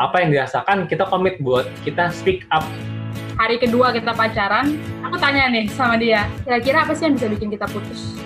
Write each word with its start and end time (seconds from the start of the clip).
apa 0.00 0.24
yang 0.24 0.32
dirasakan 0.32 0.88
kita 0.88 1.04
komit 1.04 1.36
buat 1.44 1.68
kita 1.84 2.08
speak 2.08 2.48
up. 2.48 2.64
Hari 3.36 3.60
kedua 3.60 3.92
kita 3.92 4.16
pacaran 4.16 4.80
aku 5.04 5.20
tanya 5.20 5.52
nih 5.52 5.68
sama 5.76 6.00
dia 6.00 6.24
kira-kira 6.48 6.88
apa 6.88 6.96
sih 6.96 7.04
yang 7.04 7.20
bisa 7.20 7.28
bikin 7.28 7.52
kita 7.52 7.68
putus? 7.68 8.16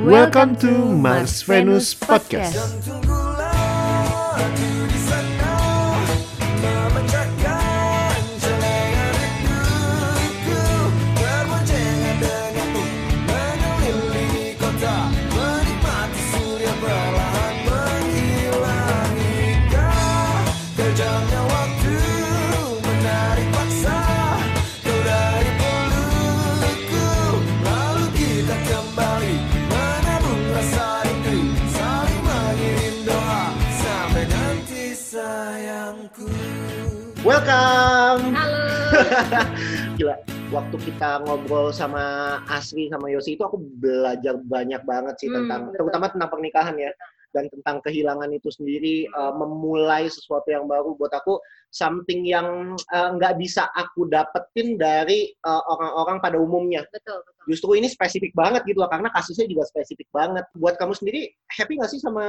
Welcome 0.00 0.56
to 0.64 0.72
Mars 0.72 1.44
Venus 1.44 1.92
Podcast. 1.92 2.56
Welcome. 37.28 38.32
halo 38.32 38.64
Gila, 40.00 40.16
waktu 40.48 40.76
kita 40.80 41.20
ngobrol 41.28 41.76
sama 41.76 42.00
Asri 42.48 42.88
sama 42.88 43.12
Yosi 43.12 43.36
itu 43.36 43.44
aku 43.44 43.60
belajar 43.60 44.40
banyak 44.40 44.80
banget 44.88 45.20
sih 45.20 45.28
Hmm, 45.28 45.44
tentang 45.44 45.60
betul. 45.68 45.92
terutama 45.92 46.08
tentang 46.08 46.30
pernikahan 46.32 46.72
ya 46.80 46.88
dan 47.36 47.52
tentang 47.52 47.84
kehilangan 47.84 48.32
itu 48.32 48.48
sendiri 48.48 49.04
uh, 49.12 49.36
memulai 49.36 50.08
sesuatu 50.08 50.48
yang 50.48 50.64
baru 50.64 50.96
buat 50.96 51.12
aku 51.12 51.36
something 51.68 52.24
yang 52.24 52.72
uh, 52.90 53.08
nggak 53.14 53.36
bisa 53.36 53.68
aku 53.72 54.08
dapetin 54.08 54.74
dari 54.74 55.28
uh, 55.44 55.62
orang-orang 55.68 56.18
pada 56.18 56.36
umumnya. 56.36 56.82
betul 56.88 57.20
betul 57.20 57.44
Justru 57.48 57.70
ini 57.76 57.88
spesifik 57.88 58.36
banget 58.36 58.60
gitu 58.64 58.80
loh 58.80 58.88
karena 58.88 59.08
kasusnya 59.08 59.48
juga 59.48 59.64
spesifik 59.64 60.08
banget. 60.12 60.44
Buat 60.52 60.76
kamu 60.76 60.92
sendiri 60.92 61.28
happy 61.48 61.76
nggak 61.76 61.88
sih 61.88 62.00
sama 62.00 62.24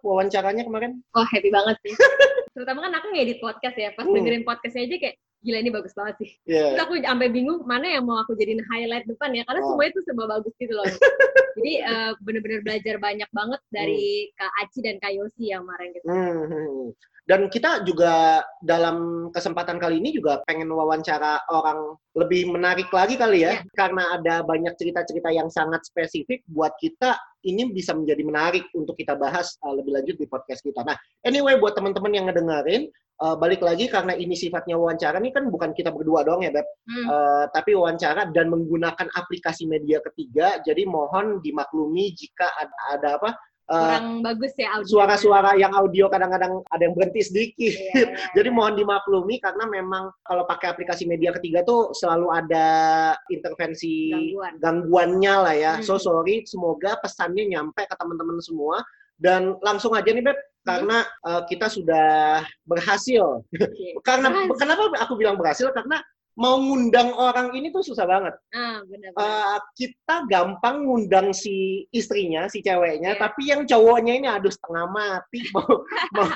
wawancaranya 0.00 0.64
kemarin? 0.64 1.00
oh 1.12 1.26
happy 1.28 1.48
banget 1.48 1.76
sih 1.84 1.94
terutama 2.54 2.86
kan 2.86 2.94
aku 2.94 3.10
ngedit 3.10 3.42
podcast 3.42 3.74
ya 3.74 3.90
pas 3.92 4.06
Hmm. 4.06 4.14
dengerin 4.14 4.46
podcastnya 4.46 4.86
aja 4.86 4.96
kayak 5.02 5.16
gila 5.42 5.58
ini 5.58 5.70
bagus 5.74 5.92
banget 5.92 6.14
sih 6.22 6.30
Iya. 6.46 6.66
Terus 6.72 6.82
aku 6.86 6.94
sampai 7.02 7.28
bingung 7.28 7.66
mana 7.66 7.86
yang 7.90 8.06
mau 8.06 8.16
aku 8.16 8.32
jadiin 8.38 8.62
highlight 8.70 9.04
depan 9.04 9.34
ya 9.34 9.42
karena 9.44 9.60
Oh. 9.60 9.74
semua 9.74 9.84
itu 9.90 9.98
serba 10.06 10.24
bagus 10.30 10.54
gitu 10.56 10.72
loh. 10.72 10.86
Jadi 11.58 11.72
eh, 11.82 12.10
bener-bener 12.22 12.60
belajar 12.62 12.96
banyak 12.98 13.30
banget 13.30 13.60
dari 13.68 14.30
Kak 14.34 14.52
Aci 14.64 14.78
dan 14.80 14.96
Kak 14.98 15.12
Yosi 15.12 15.50
yang 15.52 15.66
kemarin 15.66 15.88
gitu. 15.92 16.06
Hmm. 16.08 16.84
Dan 17.24 17.48
kita 17.48 17.80
juga 17.88 18.44
dalam 18.60 19.28
kesempatan 19.32 19.80
kali 19.80 19.96
ini 19.96 20.12
juga 20.12 20.44
pengen 20.44 20.68
wawancara 20.68 21.40
orang 21.48 21.96
lebih 22.12 22.52
menarik 22.52 22.92
lagi 22.92 23.16
kali 23.16 23.48
ya, 23.48 23.56
Ya. 23.56 23.64
karena 23.72 24.20
ada 24.20 24.44
banyak 24.44 24.76
cerita-cerita 24.76 25.32
yang 25.32 25.48
sangat 25.48 25.88
spesifik 25.88 26.44
buat 26.52 26.76
kita 26.76 27.16
ini 27.48 27.72
bisa 27.72 27.96
menjadi 27.96 28.22
menarik 28.28 28.64
untuk 28.76 28.96
kita 29.00 29.16
bahas 29.16 29.56
uh, 29.64 29.72
lebih 29.72 29.96
lanjut 29.96 30.16
di 30.20 30.28
podcast 30.28 30.60
kita. 30.60 30.84
Nah, 30.84 30.96
anyway 31.24 31.56
buat 31.56 31.72
teman-teman 31.72 32.12
yang 32.12 32.24
ngedengerin, 32.28 32.92
uh, 33.24 33.36
balik 33.40 33.64
lagi 33.64 33.88
karena 33.88 34.12
ini 34.16 34.36
sifatnya 34.36 34.76
wawancara 34.76 35.16
ini 35.16 35.32
kan 35.32 35.48
bukan 35.48 35.72
kita 35.72 35.92
berdua 35.92 36.28
doang 36.28 36.44
ya, 36.44 36.52
Beb. 36.52 36.68
Hmm. 36.88 37.06
Uh, 37.08 37.44
tapi 37.56 37.72
wawancara 37.72 38.28
dan 38.36 38.52
menggunakan 38.52 39.08
aplikasi 39.16 39.64
media 39.64 40.00
ketiga. 40.12 40.60
Jadi 40.60 40.84
mohon 40.84 41.40
dimaklumi 41.40 42.12
jika 42.12 42.52
ada, 42.52 42.76
ada 42.92 43.08
apa 43.16 43.30
uh, 43.70 43.78
Kurang 43.80 44.06
bagus 44.24 44.52
ya 44.56 44.68
audio. 44.76 44.88
suara-suara 44.88 45.56
yang 45.56 45.72
audio 45.72 46.06
kadang-kadang 46.10 46.60
ada 46.68 46.82
yang 46.84 46.94
berhenti 46.96 47.20
sedikit. 47.24 47.72
Iya, 47.72 47.92
iya, 47.94 48.06
Jadi 48.36 48.48
iya. 48.50 48.56
mohon 48.56 48.74
dimaklumi 48.76 49.36
karena 49.40 49.64
memang 49.68 50.10
kalau 50.24 50.44
pakai 50.44 50.72
aplikasi 50.72 51.04
media 51.08 51.32
ketiga 51.36 51.64
tuh 51.64 51.92
selalu 51.96 52.28
ada 52.32 52.66
intervensi 53.28 54.12
Gangguan. 54.12 54.52
gangguannya 54.60 55.34
lah 55.40 55.54
ya. 55.54 55.72
Hmm. 55.78 55.84
So 55.84 55.96
sorry, 55.96 56.44
semoga 56.44 56.98
pesannya 57.00 57.48
nyampe 57.48 57.84
ke 57.84 57.94
teman-teman 57.96 58.40
semua 58.40 58.82
dan 59.20 59.54
langsung 59.62 59.94
aja 59.94 60.10
nih 60.10 60.24
Beb 60.26 60.38
karena 60.64 61.04
uh, 61.28 61.44
kita 61.44 61.68
sudah 61.68 62.40
berhasil. 62.64 63.44
Oke. 63.44 63.68
karena 64.08 64.32
Berhasil. 64.32 64.56
kenapa 64.58 64.82
aku 65.04 65.14
bilang 65.20 65.36
berhasil 65.36 65.68
karena 65.76 66.00
mau 66.34 66.58
ngundang 66.58 67.14
orang 67.14 67.54
ini 67.54 67.70
tuh 67.70 67.86
susah 67.86 68.06
banget. 68.10 68.34
Ah, 68.50 68.82
benar. 68.90 69.10
Uh, 69.14 69.58
kita 69.78 70.26
gampang 70.26 70.82
ngundang 70.82 71.30
si 71.30 71.86
istrinya, 71.94 72.50
si 72.50 72.58
ceweknya, 72.58 73.14
Iya. 73.14 73.20
tapi 73.22 73.54
yang 73.54 73.62
cowoknya 73.62 74.12
ini 74.18 74.26
aduh 74.26 74.50
setengah 74.50 74.86
mati 74.90 75.40
mau 75.54 75.70
mau 76.10 76.28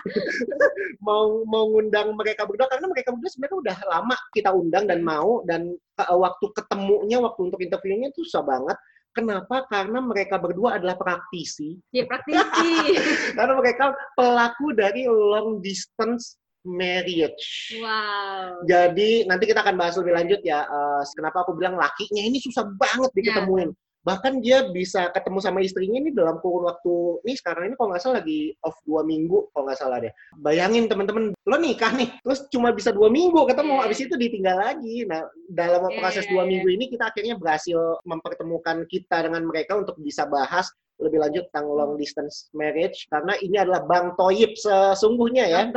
mau 1.02 1.24
mau 1.46 1.64
ngundang 1.74 2.14
mereka 2.14 2.46
berdua 2.46 2.70
karena 2.70 2.86
mereka 2.86 3.10
berdua 3.10 3.30
sebenarnya 3.30 3.58
udah 3.58 3.76
lama 3.90 4.16
kita 4.30 4.50
undang 4.54 4.84
dan 4.86 5.00
mau 5.02 5.42
dan 5.50 5.74
uh, 5.98 6.16
waktu 6.18 6.46
ketemunya 6.54 7.18
waktu 7.18 7.40
untuk 7.50 7.58
interviewnya 7.58 8.14
tuh 8.14 8.22
susah 8.22 8.46
banget. 8.46 8.78
Kenapa? 9.08 9.66
Karena 9.66 9.98
mereka 9.98 10.38
berdua 10.38 10.78
adalah 10.78 10.94
praktisi, 10.94 11.74
Ya 11.90 12.06
praktisi. 12.06 12.94
karena 13.38 13.54
mereka 13.58 13.90
pelaku 14.14 14.70
dari 14.78 15.10
long 15.10 15.58
distance 15.58 16.38
marriage. 16.66 17.76
wow. 17.78 18.58
Jadi 18.66 19.26
nanti 19.28 19.44
kita 19.46 19.62
akan 19.62 19.76
bahas 19.78 19.94
lebih 19.98 20.14
lanjut 20.14 20.40
ya. 20.42 20.64
eh, 20.66 21.02
kenapa 21.14 21.46
aku 21.46 21.54
bilang 21.54 21.78
lakinya 21.78 22.22
ini 22.22 22.38
susah 22.42 22.66
banget 22.78 23.10
diketemuin. 23.14 23.70
Bahkan 24.06 24.40
dia 24.40 24.64
bisa 24.72 25.12
ketemu 25.12 25.36
sama 25.42 25.60
istrinya 25.60 26.00
ini 26.00 26.14
dalam 26.16 26.40
kurun 26.40 26.70
waktu 26.70 27.20
ini 27.28 27.34
sekarang 27.36 27.68
ini 27.68 27.74
kalau 27.76 27.92
nggak 27.92 28.00
salah 28.00 28.24
lagi 28.24 28.56
off 28.64 28.78
dua 28.88 29.04
minggu 29.04 29.52
kalau 29.52 29.68
nggak 29.68 29.76
salah 29.76 30.00
deh. 30.00 30.12
Bayangin 30.40 30.88
teman-teman, 30.88 31.36
lo 31.44 31.56
nikah 31.60 31.92
nih, 31.92 32.08
terus 32.24 32.48
cuma 32.48 32.72
bisa 32.72 32.88
dua 32.88 33.12
minggu 33.12 33.36
ketemu, 33.44 33.74
Iya. 33.76 33.84
abis 33.84 33.98
itu 34.08 34.14
ditinggal 34.16 34.56
lagi. 34.56 35.04
Nah 35.04 35.28
dalam 35.52 35.92
proses 36.00 36.24
iya, 36.24 36.30
dua 36.32 36.42
iya. 36.46 36.50
minggu 36.56 36.68
ini 36.72 36.84
kita 36.88 37.12
akhirnya 37.12 37.36
berhasil 37.36 38.00
mempertemukan 38.08 38.86
kita 38.88 39.28
dengan 39.28 39.42
mereka 39.44 39.76
untuk 39.76 39.98
bisa 40.00 40.24
bahas 40.24 40.72
lebih 40.98 41.18
lanjut 41.22 41.46
tentang 41.50 41.66
long 41.70 41.94
distance 41.94 42.50
marriage 42.50 43.06
karena 43.06 43.38
ini 43.38 43.56
adalah 43.56 43.86
bang 43.86 44.12
toyib 44.18 44.52
sesungguhnya 44.58 45.44
ya. 45.46 45.60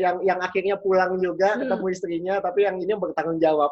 Yang 0.00 0.16
yang 0.24 0.40
akhirnya 0.40 0.76
pulang 0.80 1.20
juga 1.20 1.54
Hmm. 1.54 1.68
ketemu 1.68 1.86
istrinya 1.92 2.34
tapi 2.40 2.64
yang 2.64 2.80
ini 2.80 2.96
bertanggung 2.96 3.36
jawab. 3.38 3.68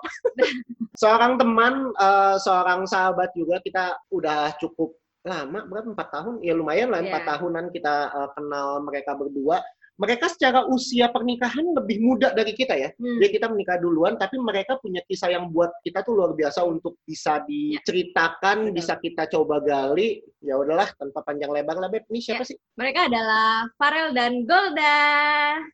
Seorang 1.00 1.40
teman 1.40 1.90
eh, 1.96 2.36
seorang 2.36 2.84
sahabat 2.84 3.32
juga 3.32 3.56
kita 3.64 3.96
udah 4.12 4.52
cukup 4.60 4.92
lama 5.24 5.64
berapa? 5.64 5.96
Empat 5.96 6.08
tahun? 6.12 6.44
Ya 6.44 6.52
lumayan 6.52 6.92
lah 6.92 7.00
empat 7.00 7.22
Iya. 7.24 7.30
tahunan 7.36 7.64
kita 7.72 7.94
eh, 8.12 8.28
kenal 8.36 8.68
mereka 8.84 9.16
berdua 9.16 9.64
mereka 10.00 10.32
secara 10.32 10.64
usia 10.64 11.12
pernikahan 11.12 11.76
lebih 11.76 12.00
muda 12.00 12.32
dari 12.32 12.56
kita 12.56 12.72
ya 12.72 12.88
Hmm. 12.96 13.20
jadi 13.20 13.28
kita 13.36 13.46
menikah 13.52 13.76
duluan 13.76 14.16
tapi 14.16 14.40
mereka 14.40 14.80
punya 14.80 15.04
kisah 15.04 15.28
yang 15.28 15.52
buat 15.52 15.68
kita 15.84 16.00
tuh 16.00 16.16
luar 16.16 16.32
biasa 16.32 16.64
untuk 16.64 16.96
bisa 17.04 17.44
diceritakan 17.44 18.72
Betul. 18.72 18.76
bisa 18.76 18.94
kita 18.96 19.28
coba 19.28 19.60
gali 19.60 20.24
ya 20.40 20.56
udahlah 20.56 20.88
tanpa 20.96 21.20
panjang 21.20 21.52
lebar 21.52 21.76
lah 21.76 21.92
beb 21.92 22.08
ini 22.08 22.20
siapa 22.24 22.48
sih 22.48 22.56
Mereka 22.80 23.12
adalah 23.12 23.68
Farel 23.76 24.16
dan 24.16 24.48
Golda. 24.48 25.04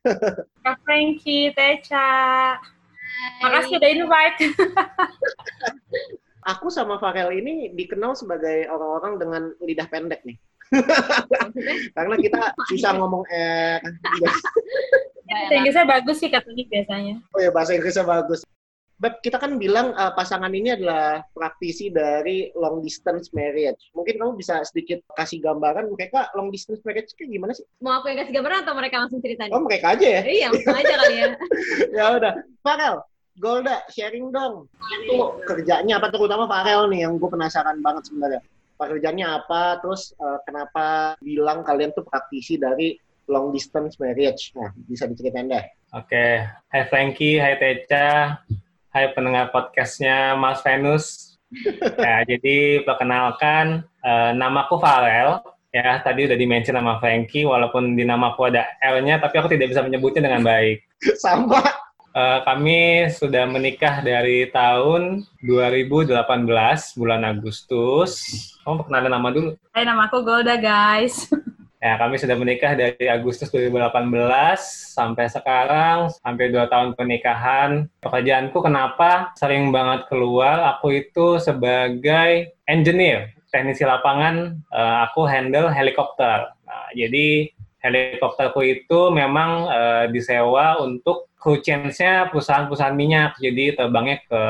Kak 0.67 0.77
Frankie, 0.83 1.55
Teca. 1.55 2.59
Makasih 3.39 3.79
udah 3.79 3.91
invite. 3.95 4.39
aku 6.51 6.67
sama 6.71 6.99
Farel 6.99 7.31
ini 7.35 7.71
dikenal 7.75 8.15
sebagai 8.15 8.67
orang-orang 8.71 9.13
dengan 9.19 9.43
lidah 9.63 9.87
pendek 9.87 10.23
nih. 10.23 10.35
Karena 11.97 12.15
kita 12.19 12.41
susah 12.69 12.91
ngomong 12.97 13.23
eh 13.31 13.79
Baiklah. 15.27 15.59
Inggrisnya 15.59 15.85
bagus 15.87 16.17
sih 16.23 16.31
Katolik 16.31 16.67
biasanya. 16.71 17.19
oh 17.35 17.39
ya 17.43 17.51
bahasa 17.51 17.75
Inggrisnya 17.75 18.07
bagus. 18.07 18.47
Beb, 18.97 19.21
kita 19.21 19.37
kan 19.37 19.61
bilang 19.61 19.93
eh, 19.93 20.11
pasangan 20.17 20.49
ini 20.49 20.73
adalah 20.73 21.21
praktisi 21.29 21.93
dari 21.93 22.49
long 22.57 22.81
distance 22.81 23.29
marriage. 23.29 23.77
Mungkin 23.93 24.17
kamu 24.17 24.33
bisa 24.41 24.65
sedikit 24.65 25.05
kasih 25.13 25.37
gambaran 25.37 25.85
mereka 25.93 26.33
long 26.33 26.49
distance 26.49 26.81
marriage 26.81 27.13
kayak 27.13 27.29
gimana 27.29 27.53
sih? 27.53 27.61
Mau 27.77 28.01
aku 28.01 28.09
yang 28.09 28.25
kasih 28.25 28.33
gambaran 28.41 28.65
atau 28.65 28.73
mereka 28.73 28.95
langsung 29.05 29.21
cerita 29.21 29.45
nih? 29.45 29.53
Oh, 29.53 29.61
mereka 29.61 29.93
aja 29.93 30.07
ya. 30.17 30.21
Iya, 30.25 30.45
langsung 30.49 30.77
aja 30.81 30.93
kali 30.97 31.13
ya. 31.13 31.27
ya 32.01 32.05
udah. 32.17 32.33
Farel, 32.65 32.95
Golda, 33.37 33.85
sharing 33.93 34.33
dong. 34.33 34.65
Itu 35.05 35.45
kerjanya 35.45 36.01
apa 36.01 36.09
terutama 36.09 36.49
Farel 36.49 36.89
nih 36.89 37.05
yang 37.05 37.21
gue 37.21 37.29
penasaran 37.29 37.77
banget 37.85 38.09
sebenarnya. 38.09 38.41
Pekerjaannya 38.77 39.25
apa, 39.25 39.81
terus 39.81 40.13
eh, 40.13 40.39
kenapa 40.45 41.17
bilang 41.17 41.65
kalian 41.65 41.91
tuh 41.97 42.05
praktisi 42.05 42.61
dari 42.61 42.93
long 43.25 43.49
distance 43.49 43.97
marriage? 43.97 44.53
Nah, 44.53 44.69
bisa 44.85 45.09
diceritain 45.09 45.49
deh. 45.49 45.65
Oke, 45.97 46.45
hai 46.45 46.83
Frankie, 46.85 47.41
hai 47.41 47.57
Teca, 47.57 48.37
hai 48.93 49.05
pendengar 49.17 49.49
podcastnya 49.49 50.37
Mas 50.37 50.61
Venus. 50.61 51.35
ya, 52.05 52.27
jadi 52.27 52.83
perkenalkan, 52.83 53.87
eh, 54.03 54.31
namaku 54.35 54.77
Farel. 54.77 55.41
Ya, 55.73 55.99
tadi 56.01 56.25
udah 56.25 56.37
di-mention 56.39 56.73
nama 56.73 56.97
Frankie, 56.97 57.45
walaupun 57.45 57.93
di 57.93 58.01
namaku 58.07 58.49
ada 58.49 58.65
L-nya, 58.81 59.19
tapi 59.19 59.37
aku 59.37 59.51
tidak 59.51 59.75
bisa 59.75 59.83
menyebutnya 59.83 60.25
dengan 60.25 60.41
baik. 60.41 60.81
Sama. 61.23 61.76
Eh, 62.17 62.39
kami 62.49 63.05
sudah 63.13 63.45
menikah 63.45 64.01
dari 64.01 64.49
tahun 64.49 65.21
2018, 65.37 66.97
bulan 66.97 67.21
Agustus. 67.21 68.17
Kamu 68.65 68.81
perkenalkan 68.81 69.13
nama 69.13 69.29
dulu. 69.29 69.53
Hai, 69.69 69.85
nama 69.85 70.09
aku 70.09 70.25
Golda, 70.25 70.57
guys. 70.57 71.29
Ya, 71.77 71.93
kami 71.93 72.17
sudah 72.17 72.33
menikah 72.33 72.73
dari 72.73 73.05
Agustus 73.05 73.53
2018 73.53 74.01
sampai 74.97 75.29
sekarang, 75.29 76.09
hampir 76.25 76.49
dua 76.49 76.65
tahun 76.65 76.97
pernikahan. 76.97 77.85
Pekerjaanku 78.01 78.65
kenapa 78.65 79.29
sering 79.37 79.69
banget 79.69 80.09
keluar, 80.09 80.73
aku 80.73 81.05
itu 81.05 81.37
sebagai 81.37 82.57
engineer, 82.65 83.29
teknisi 83.53 83.85
lapangan, 83.85 84.57
uh, 84.73 85.05
aku 85.05 85.29
handle 85.29 85.69
helikopter. 85.69 86.49
Nah, 86.65 86.89
jadi 86.97 87.53
helikopterku 87.81 88.61
itu 88.65 88.99
memang 89.13 89.69
uh, 89.69 90.05
disewa 90.09 90.81
untuk 90.81 91.29
crew 91.37 91.61
change-nya 91.61 92.27
perusahaan-perusahaan 92.33 92.97
minyak, 92.97 93.37
jadi 93.37 93.77
terbangnya 93.77 94.17
ke 94.25 94.41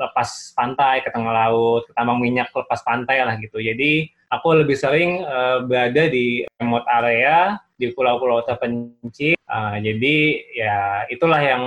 lepas 0.00 0.56
pantai, 0.56 1.04
ke 1.04 1.12
tengah 1.12 1.28
laut, 1.28 1.84
ke 1.84 1.92
tambang 1.92 2.16
minyak 2.16 2.48
lepas 2.54 2.80
pantai 2.80 3.20
lah 3.20 3.36
gitu. 3.36 3.60
Jadi 3.60 4.08
aku 4.32 4.64
lebih 4.64 4.78
sering 4.78 5.20
uh, 5.26 5.60
berada 5.66 6.08
di 6.08 6.46
remote 6.56 6.88
area 6.88 7.60
di 7.76 7.92
pulau-pulau 7.92 8.40
terpencil. 8.46 9.36
Uh, 9.44 9.76
jadi 9.82 10.16
ya 10.56 10.76
itulah 11.12 11.42
yang 11.42 11.64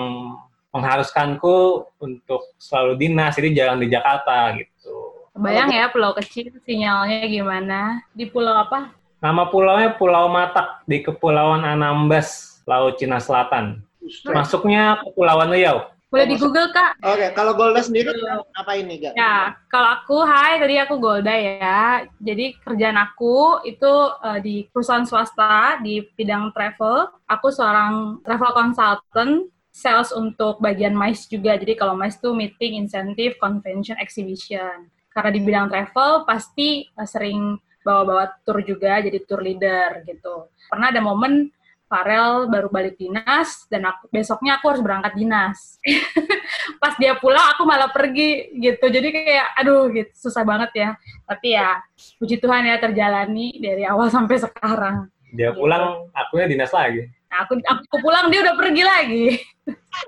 mengharuskanku 0.74 1.86
untuk 2.02 2.58
selalu 2.58 2.98
dinas, 2.98 3.38
jadi 3.38 3.54
jalan 3.54 3.86
di 3.86 3.94
Jakarta 3.94 4.58
gitu. 4.58 5.14
Bayang 5.38 5.70
ya 5.70 5.90
pulau 5.94 6.18
kecil 6.18 6.50
sinyalnya 6.66 7.30
gimana? 7.30 8.02
Di 8.18 8.26
pulau 8.26 8.58
apa? 8.58 8.90
Nama 9.24 9.48
pulaunya 9.48 9.96
Pulau 9.96 10.28
Matak 10.28 10.84
di 10.84 11.00
Kepulauan 11.00 11.64
Anambas, 11.64 12.60
Laut 12.68 13.00
Cina 13.00 13.24
Selatan. 13.24 13.80
Masuknya 14.28 15.00
Kepulauan 15.00 15.48
Riau. 15.48 15.88
Boleh 16.12 16.28
di 16.28 16.36
Google, 16.36 16.68
Kak. 16.76 17.00
Oke, 17.00 17.16
okay. 17.16 17.30
kalau 17.32 17.56
Golda 17.56 17.80
sendiri 17.80 18.12
apa 18.52 18.76
ini, 18.76 19.00
Kak? 19.00 19.16
Ya, 19.16 19.56
kalau 19.72 19.96
aku, 19.96 20.28
hai, 20.28 20.60
tadi 20.60 20.76
aku 20.76 21.00
Golda 21.00 21.32
ya. 21.32 22.04
Jadi 22.20 22.60
kerjaan 22.68 23.00
aku 23.00 23.64
itu 23.64 24.12
uh, 24.20 24.44
di 24.44 24.68
perusahaan 24.76 25.08
swasta 25.08 25.80
di 25.80 26.04
bidang 26.20 26.52
travel. 26.52 27.08
Aku 27.32 27.48
seorang 27.48 28.20
travel 28.28 28.52
consultant, 28.52 29.48
sales 29.72 30.12
untuk 30.12 30.60
bagian 30.60 31.00
MICE 31.00 31.32
juga. 31.32 31.56
Jadi 31.56 31.80
kalau 31.80 31.96
MICE 31.96 32.20
itu 32.20 32.30
meeting, 32.36 32.76
incentive, 32.76 33.40
convention, 33.40 33.96
exhibition. 34.04 34.92
Karena 35.16 35.32
di 35.32 35.40
bidang 35.40 35.72
travel 35.72 36.28
pasti 36.28 36.92
uh, 37.00 37.08
sering 37.08 37.56
bawa-bawa 37.84 38.32
tour 38.48 38.64
juga, 38.64 38.98
jadi 39.04 39.20
tour 39.28 39.44
leader 39.44 40.02
gitu. 40.08 40.50
Pernah 40.72 40.90
ada 40.90 41.04
momen 41.04 41.52
Farel 41.94 42.50
baru 42.50 42.74
balik 42.74 42.98
dinas 42.98 43.70
dan 43.70 43.86
aku 43.86 44.10
besoknya 44.10 44.58
aku 44.58 44.74
harus 44.74 44.82
berangkat 44.82 45.14
dinas. 45.14 45.78
Pas 46.82 46.98
dia 46.98 47.14
pulang 47.22 47.54
aku 47.54 47.70
malah 47.70 47.94
pergi 47.94 48.50
gitu. 48.58 48.90
Jadi 48.90 49.14
kayak 49.14 49.48
aduh 49.62 49.94
gitu 49.94 50.10
susah 50.18 50.42
banget 50.42 50.74
ya. 50.74 50.90
Tapi 51.30 51.54
ya 51.54 51.78
puji 52.18 52.42
Tuhan 52.42 52.66
ya 52.66 52.82
terjalani 52.82 53.62
dari 53.62 53.86
awal 53.86 54.10
sampai 54.10 54.42
sekarang. 54.42 55.06
Dia 55.38 55.54
gitu. 55.54 55.62
pulang 55.62 56.10
akunya 56.18 56.50
dinas 56.50 56.74
lagi. 56.74 57.06
Nah, 57.34 57.50
aku 57.50 57.58
aku 57.66 57.98
pulang 57.98 58.30
dia 58.30 58.46
udah 58.46 58.54
pergi 58.54 58.84
lagi. 58.86 59.26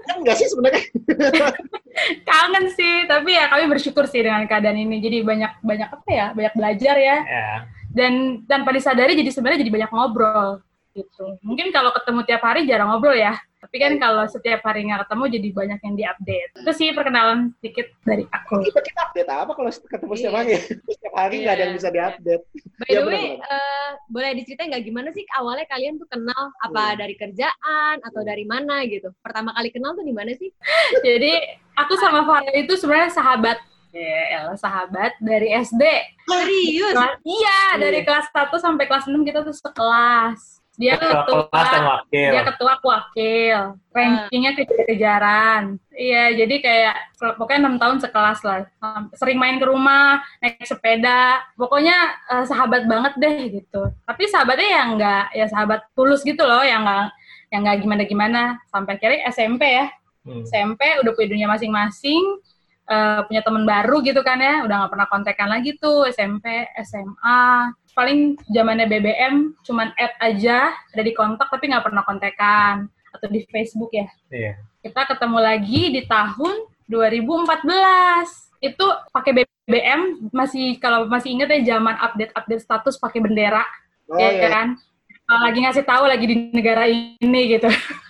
Kan 0.06 0.22
enggak 0.22 0.38
sih 0.38 0.46
sebenarnya? 0.46 0.84
Kangen 2.30 2.70
sih, 2.70 3.10
tapi 3.10 3.34
ya 3.34 3.50
kami 3.50 3.66
bersyukur 3.66 4.06
sih 4.06 4.22
dengan 4.22 4.46
keadaan 4.46 4.78
ini. 4.78 5.02
Jadi 5.02 5.26
banyak 5.26 5.66
banyak 5.66 5.90
apa 5.90 6.10
ya? 6.14 6.28
Banyak 6.38 6.54
belajar 6.54 6.96
ya. 7.02 7.18
ya. 7.26 7.50
Dan 7.90 8.46
tanpa 8.46 8.70
disadari 8.78 9.18
jadi 9.18 9.34
sebenarnya 9.34 9.66
jadi 9.66 9.74
banyak 9.74 9.90
ngobrol 9.90 10.62
gitu. 10.96 11.36
Mungkin 11.44 11.76
kalau 11.76 11.92
ketemu 11.92 12.24
tiap 12.24 12.42
hari 12.48 12.64
jarang 12.64 12.88
ngobrol 12.88 13.14
ya, 13.14 13.36
tapi 13.60 13.76
kan 13.82 14.00
kalau 14.00 14.24
setiap 14.32 14.64
hari 14.64 14.88
nggak 14.88 15.04
ketemu 15.04 15.24
jadi 15.36 15.48
banyak 15.52 15.80
yang 15.84 15.96
diupdate. 16.00 16.52
Itu 16.64 16.72
sih 16.72 16.96
perkenalan 16.96 17.52
sedikit 17.60 17.92
dari 18.08 18.24
aku. 18.32 18.64
Kita 18.64 18.80
kita 18.80 19.00
update 19.12 19.30
apa 19.30 19.52
kalau 19.52 19.70
ketemu 19.74 20.14
setiap 20.16 20.36
hari? 20.40 20.56
setiap 20.88 21.14
hari 21.20 21.36
nggak 21.44 21.54
ada 21.60 21.64
yang 21.68 21.76
bisa 21.76 21.90
diupdate. 21.92 22.44
By 22.80 22.88
the 22.88 22.96
ya, 22.96 23.04
way, 23.04 23.26
uh, 23.44 23.90
boleh 24.08 24.32
diceritain 24.40 24.72
nggak 24.72 24.86
gimana 24.88 25.10
sih 25.12 25.28
awalnya 25.36 25.68
kalian 25.68 26.00
tuh 26.00 26.08
kenal 26.08 26.44
apa 26.64 26.84
hmm. 26.96 26.98
dari 27.04 27.16
kerjaan 27.20 27.96
atau 28.00 28.22
dari 28.24 28.46
mana 28.48 28.88
gitu? 28.88 29.12
Pertama 29.20 29.52
kali 29.52 29.70
kenal 29.76 29.92
tuh 30.00 30.08
di 30.08 30.16
mana 30.16 30.32
sih? 30.40 30.48
jadi 31.08 31.60
aku 31.76 32.00
sama 32.00 32.24
Farah 32.24 32.56
itu 32.56 32.74
sebenarnya 32.80 33.12
sahabat 33.12 33.60
Ya, 33.96 34.52
sahabat 34.60 35.16
dari 35.24 35.56
SD. 35.56 35.80
Serius? 36.28 37.00
Iya, 37.24 37.80
dari 37.80 38.04
kelas 38.04 38.28
1 38.28 38.52
sampai 38.60 38.92
kelas 38.92 39.08
6 39.08 39.24
kita 39.24 39.40
tuh 39.40 39.56
sekelas 39.56 40.65
dia 40.76 41.00
ketua, 41.00 41.24
ketua 41.24 41.62
dan 41.72 41.84
wakil. 41.88 42.32
dia 42.36 42.44
ketua 42.44 42.72
aku 42.76 42.88
wakil. 42.92 43.58
Rankingnya 43.96 44.52
kejar-kejaran. 44.60 45.64
Iya 45.96 46.24
jadi 46.36 46.56
kayak 46.60 46.96
pokoknya 47.40 47.60
enam 47.64 47.76
tahun 47.80 47.98
sekelas 48.04 48.40
lah. 48.44 48.68
Sering 49.16 49.40
main 49.40 49.56
ke 49.56 49.66
rumah 49.66 50.20
naik 50.44 50.60
sepeda. 50.68 51.40
Pokoknya 51.56 51.96
uh, 52.28 52.44
sahabat 52.44 52.88
banget 52.92 53.14
deh 53.16 53.38
gitu. 53.62 53.88
Tapi 54.04 54.24
sahabatnya 54.28 54.70
yang 54.70 54.90
enggak 55.00 55.26
ya 55.32 55.46
sahabat 55.48 55.88
tulus 55.96 56.22
gitu 56.28 56.44
loh 56.44 56.64
yang 56.64 56.84
enggak 56.84 57.16
yang 57.54 57.62
enggak 57.64 57.78
gimana 57.80 58.04
gimana 58.04 58.42
sampai 58.68 59.00
akhirnya 59.00 59.32
SMP 59.32 59.64
ya. 59.64 59.88
Hmm. 60.26 60.44
SMP 60.44 60.82
udah 61.00 61.12
punya 61.16 61.30
dunia 61.32 61.48
masing-masing 61.48 62.24
uh, 62.90 63.26
punya 63.26 63.42
teman 63.42 63.64
baru 63.66 64.02
gitu 64.06 64.22
kan 64.22 64.38
ya 64.42 64.66
udah 64.66 64.76
nggak 64.86 64.92
pernah 64.94 65.08
kontekan 65.10 65.50
lagi 65.50 65.78
tuh 65.78 66.10
SMP 66.10 66.70
SMA 66.82 67.72
paling 67.96 68.36
zamannya 68.52 68.86
BBM 68.90 69.56
cuman 69.64 69.94
add 69.96 70.14
aja 70.20 70.74
ada 70.74 71.04
di 71.04 71.14
kontak 71.16 71.48
tapi 71.48 71.72
nggak 71.72 71.86
pernah 71.86 72.04
kontekan 72.04 72.92
atau 73.16 73.28
di 73.32 73.48
Facebook 73.48 73.96
ya. 73.96 74.08
Iya. 74.28 74.54
Kita 74.84 75.08
ketemu 75.08 75.40
lagi 75.40 75.82
di 75.96 76.02
tahun 76.04 76.68
2014. 76.92 78.60
Itu 78.60 78.86
pakai 79.16 79.32
BBM 79.32 80.30
masih 80.36 80.78
kalau 80.84 81.08
masih 81.08 81.32
inget 81.32 81.48
ya 81.50 81.80
zaman 81.80 81.96
update-update 81.96 82.62
status 82.62 83.00
pakai 83.00 83.24
bendera. 83.24 83.64
Oh, 84.12 84.20
ya 84.20 84.30
iya. 84.36 84.50
kan? 84.52 84.68
Lagi 85.26 85.60
ngasih 85.66 85.86
tahu 85.88 86.06
lagi 86.06 86.26
di 86.30 86.36
negara 86.54 86.86
ini 86.86 87.42
gitu. 87.58 87.72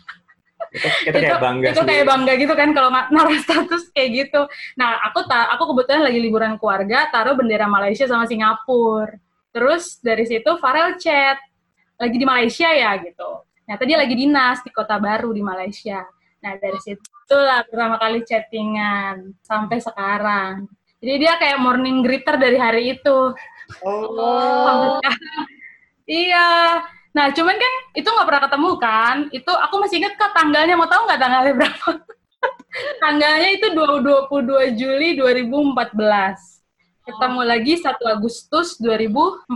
Kita, 0.75 0.87
kita 1.07 1.17
kayak 1.23 1.39
bangga 1.39 1.67
itu, 1.71 1.81
kayak 1.87 2.05
bangga 2.11 2.33
gitu 2.35 2.53
kan 2.53 2.69
kalau 2.75 2.89
naruh 2.91 3.39
status 3.39 3.87
kayak 3.95 4.27
gitu. 4.27 4.41
Nah, 4.75 4.99
aku 5.07 5.23
ta 5.23 5.47
aku 5.55 5.71
kebetulan 5.71 6.03
lagi 6.03 6.19
liburan 6.19 6.59
keluarga, 6.59 7.07
taruh 7.09 7.39
bendera 7.39 7.65
Malaysia 7.71 8.03
sama 8.03 8.27
Singapura. 8.27 9.15
Terus 9.55 10.03
dari 10.03 10.27
situ 10.27 10.59
Farel 10.59 10.99
chat, 10.99 11.39
lagi 11.95 12.15
di 12.19 12.27
Malaysia 12.27 12.67
ya 12.75 12.99
gitu. 12.99 13.47
Nah 13.65 13.75
tadi 13.79 13.93
lagi 13.95 14.13
dinas 14.13 14.61
di 14.61 14.69
kota 14.69 14.99
baru 14.99 15.31
di 15.31 15.41
Malaysia. 15.41 16.03
Nah 16.43 16.53
dari 16.59 16.77
situ 16.83 17.05
lah 17.31 17.63
pertama 17.65 17.95
kali 17.97 18.21
chattingan 18.27 19.39
sampai 19.41 19.79
sekarang. 19.79 20.67
Jadi 20.99 21.13
dia 21.21 21.33
kayak 21.39 21.61
morning 21.61 22.03
greeter 22.03 22.35
dari 22.35 22.57
hari 22.59 22.99
itu. 22.99 23.33
Oh. 23.81 24.99
iya. 26.05 26.81
Nah 27.15 27.31
cuman 27.31 27.55
kan 27.55 27.73
itu 27.95 28.07
nggak 28.11 28.27
pernah 28.27 28.43
ketemu 28.43 28.69
kan. 28.75 29.15
Itu 29.31 29.51
aku 29.55 29.75
masih 29.79 30.03
inget 30.03 30.19
ke 30.19 30.27
tanggalnya. 30.35 30.75
Mau 30.75 30.91
tahu 30.91 31.07
nggak 31.07 31.21
tanggalnya 31.23 31.53
berapa? 31.55 31.89
tanggalnya 33.03 33.49
itu 33.55 33.67
22 33.71 34.75
Juli 34.75 35.09
2014 35.15 36.55
ketemu 37.05 37.41
lagi 37.45 37.73
1 37.79 37.95
Agustus 38.11 38.75
2014. 38.81 39.47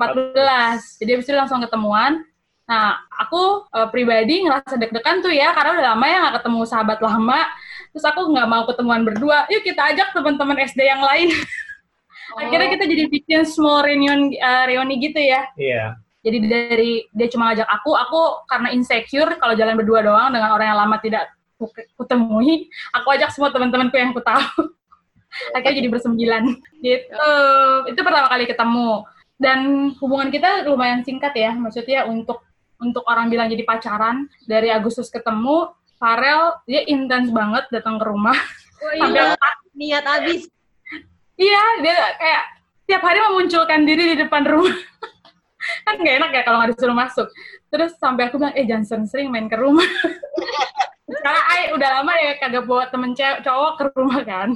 Jadi 1.03 1.09
habis 1.11 1.25
itu 1.27 1.35
langsung 1.35 1.59
ketemuan. 1.59 2.23
Nah, 2.69 3.01
aku 3.17 3.65
uh, 3.73 3.89
pribadi 3.89 4.45
ngerasa 4.45 4.77
deg-degan 4.77 5.25
tuh 5.25 5.33
ya, 5.33 5.49
karena 5.57 5.73
udah 5.73 5.85
lama 5.97 6.05
ya 6.05 6.17
nggak 6.21 6.35
ketemu 6.39 6.59
sahabat 6.69 6.99
lama. 7.01 7.41
Terus 7.89 8.05
aku 8.05 8.29
nggak 8.29 8.47
mau 8.47 8.63
ketemuan 8.69 9.01
berdua. 9.01 9.49
Yuk 9.49 9.65
kita 9.65 9.89
ajak 9.89 10.13
teman-teman 10.13 10.57
SD 10.63 10.79
yang 10.87 11.03
lain. 11.03 11.33
Oh. 12.29 12.45
Akhirnya 12.45 12.69
kita 12.69 12.85
jadi 12.85 13.09
bikin 13.09 13.41
small 13.41 13.81
reunion 13.81 14.29
uh, 14.37 14.69
reuni 14.69 15.01
gitu 15.01 15.17
ya. 15.17 15.49
Iya. 15.57 15.97
Yeah. 15.97 16.08
Jadi 16.19 16.37
dari 16.45 16.91
dia 17.15 17.27
cuma 17.31 17.51
ngajak 17.51 17.67
aku, 17.67 17.91
aku 17.95 18.21
karena 18.51 18.69
insecure 18.75 19.39
kalau 19.39 19.55
jalan 19.55 19.79
berdua 19.79 20.03
doang 20.03 20.29
dengan 20.35 20.51
orang 20.51 20.67
yang 20.75 20.79
lama 20.79 20.97
tidak 20.99 21.31
kutemui, 21.95 22.67
aku 22.91 23.07
ajak 23.15 23.31
semua 23.31 23.51
teman-temanku 23.51 23.95
yang 23.95 24.11
aku 24.11 24.23
tahu. 24.23 24.75
Akhirnya 25.55 25.79
jadi 25.85 25.89
bersembilan. 25.91 26.43
Gitu. 26.83 27.33
Itu 27.87 27.99
pertama 28.03 28.27
kali 28.27 28.49
ketemu. 28.49 29.07
Dan 29.39 29.59
hubungan 30.03 30.27
kita 30.27 30.67
lumayan 30.67 31.05
singkat 31.07 31.31
ya. 31.35 31.55
Maksudnya 31.55 32.03
untuk 32.09 32.43
untuk 32.79 33.03
orang 33.07 33.27
bilang 33.27 33.51
jadi 33.51 33.63
pacaran 33.67 34.27
dari 34.47 34.71
Agustus 34.71 35.11
ketemu 35.11 35.71
Farel 35.99 36.55
dia 36.63 36.87
intens 36.87 37.27
banget 37.29 37.67
datang 37.71 37.99
ke 37.99 38.07
rumah. 38.07 38.35
Oh, 38.79 38.91
iya. 39.11 39.35
niat 39.75 40.05
habis. 40.07 40.47
Iya 41.39 41.63
dia 41.83 41.95
kayak 42.19 42.43
tiap 42.87 43.03
hari 43.03 43.19
memunculkan 43.31 43.83
diri 43.83 44.15
di 44.15 44.23
depan 44.23 44.43
rumah 44.47 44.75
kan 45.85 45.95
nggak 45.99 46.15
enak 46.23 46.31
ya 46.33 46.41
kalau 46.47 46.57
nggak 46.63 46.71
disuruh 46.75 46.97
masuk. 46.97 47.27
Terus 47.69 47.91
sampai 47.99 48.31
aku 48.31 48.39
bilang 48.39 48.55
eh 48.55 48.65
jangan 48.65 49.05
sering 49.05 49.29
main 49.29 49.47
ke 49.51 49.57
rumah. 49.59 49.85
Karena 51.23 51.41
ay 51.57 51.61
udah 51.73 51.89
lama 51.99 52.13
ya 52.21 52.31
kagak 52.37 52.65
bawa 52.69 52.87
temen 52.87 53.11
cowok 53.17 53.71
ke 53.77 53.83
rumah 53.97 54.21
kan. 54.23 54.49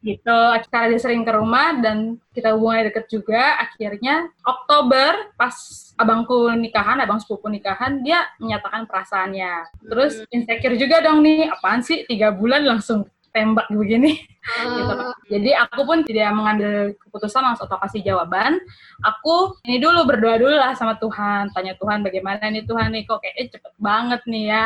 Gitu. 0.00 0.40
Karena 0.72 0.86
dia 0.96 1.00
sering 1.00 1.22
ke 1.22 1.32
rumah 1.36 1.76
dan 1.78 2.16
kita 2.32 2.56
hubungannya 2.56 2.90
deket 2.90 3.06
juga. 3.12 3.60
Akhirnya 3.60 4.32
Oktober 4.42 5.36
pas 5.36 5.54
abangku 6.00 6.48
nikahan 6.56 6.96
abang 7.04 7.20
sepupu 7.20 7.52
nikahan 7.52 8.00
dia 8.00 8.24
menyatakan 8.40 8.88
perasaannya. 8.88 9.84
Terus 9.84 10.24
hmm. 10.24 10.34
insecure 10.34 10.76
juga 10.80 11.04
dong 11.04 11.20
nih. 11.20 11.52
Apaan 11.52 11.84
sih? 11.84 12.08
Tiga 12.08 12.32
bulan 12.32 12.64
langsung 12.64 13.04
tembak 13.30 13.66
begini. 13.70 14.18
gitu. 14.40 14.94
Oh, 14.94 15.14
Jadi 15.30 15.50
aku 15.54 15.80
pun 15.84 16.02
tidak 16.02 16.32
mengambil 16.34 16.92
keputusan 16.98 17.42
langsung 17.44 17.70
atau 17.70 17.78
kasih 17.82 18.02
jawaban. 18.02 18.58
Aku 19.00 19.54
ini 19.64 19.78
dulu 19.78 20.02
berdoa 20.04 20.36
dulu 20.36 20.56
lah 20.56 20.74
sama 20.74 20.98
Tuhan, 20.98 21.52
tanya 21.54 21.78
Tuhan 21.78 22.02
bagaimana 22.02 22.50
nih 22.50 22.66
Tuhan 22.66 22.90
nih 22.90 23.04
kok 23.06 23.20
kayaknya 23.22 23.44
cepet 23.54 23.72
banget 23.78 24.20
nih 24.26 24.44
ya. 24.50 24.64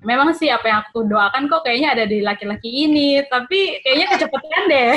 Memang 0.00 0.32
sih 0.32 0.48
apa 0.48 0.64
yang 0.64 0.80
aku 0.80 1.04
doakan 1.04 1.44
kok 1.46 1.60
kayaknya 1.60 1.92
ada 1.92 2.04
di 2.08 2.24
laki-laki 2.24 2.88
ini, 2.88 3.20
tapi 3.28 3.84
kayaknya 3.84 4.06
kecepatan 4.16 4.62
deh. 4.66 4.92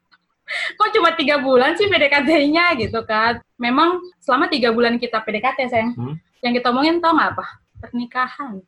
kok 0.80 0.90
cuma 0.96 1.14
tiga 1.14 1.38
bulan 1.38 1.76
sih 1.76 1.86
PDKT-nya 1.86 2.74
gitu 2.80 3.04
kan. 3.04 3.38
Memang 3.60 4.00
selama 4.18 4.48
tiga 4.48 4.72
bulan 4.72 4.96
kita 4.96 5.20
PDKT 5.20 5.58
sayang, 5.68 5.92
Hmm. 5.92 6.16
yang 6.40 6.56
kita 6.56 6.72
omongin 6.72 7.04
tau 7.04 7.12
nggak 7.12 7.36
apa? 7.36 7.46
Pernikahan. 7.84 8.64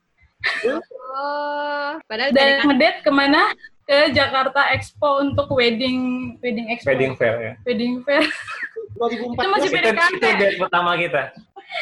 Oh, 1.13 1.91
padahal 2.07 2.31
Dan 2.31 2.37
dari 2.37 2.53
ngedate 2.65 2.99
ke 3.03 3.11
mana? 3.11 3.43
Ke 3.83 4.15
Jakarta 4.15 4.71
Expo 4.73 5.19
untuk 5.21 5.51
wedding 5.53 6.35
wedding 6.39 6.71
expo. 6.71 6.95
Wedding 6.95 7.13
fair 7.19 7.35
ya. 7.37 7.53
Wedding 7.67 8.01
fair. 8.07 8.23
2014 8.95 9.35
Itu 9.35 9.49
masih 9.51 9.69
Itu, 9.69 9.77
PDKT. 9.77 10.15
itu 10.15 10.29
date 10.39 10.57
pertama 10.57 10.91
kita. 10.95 11.23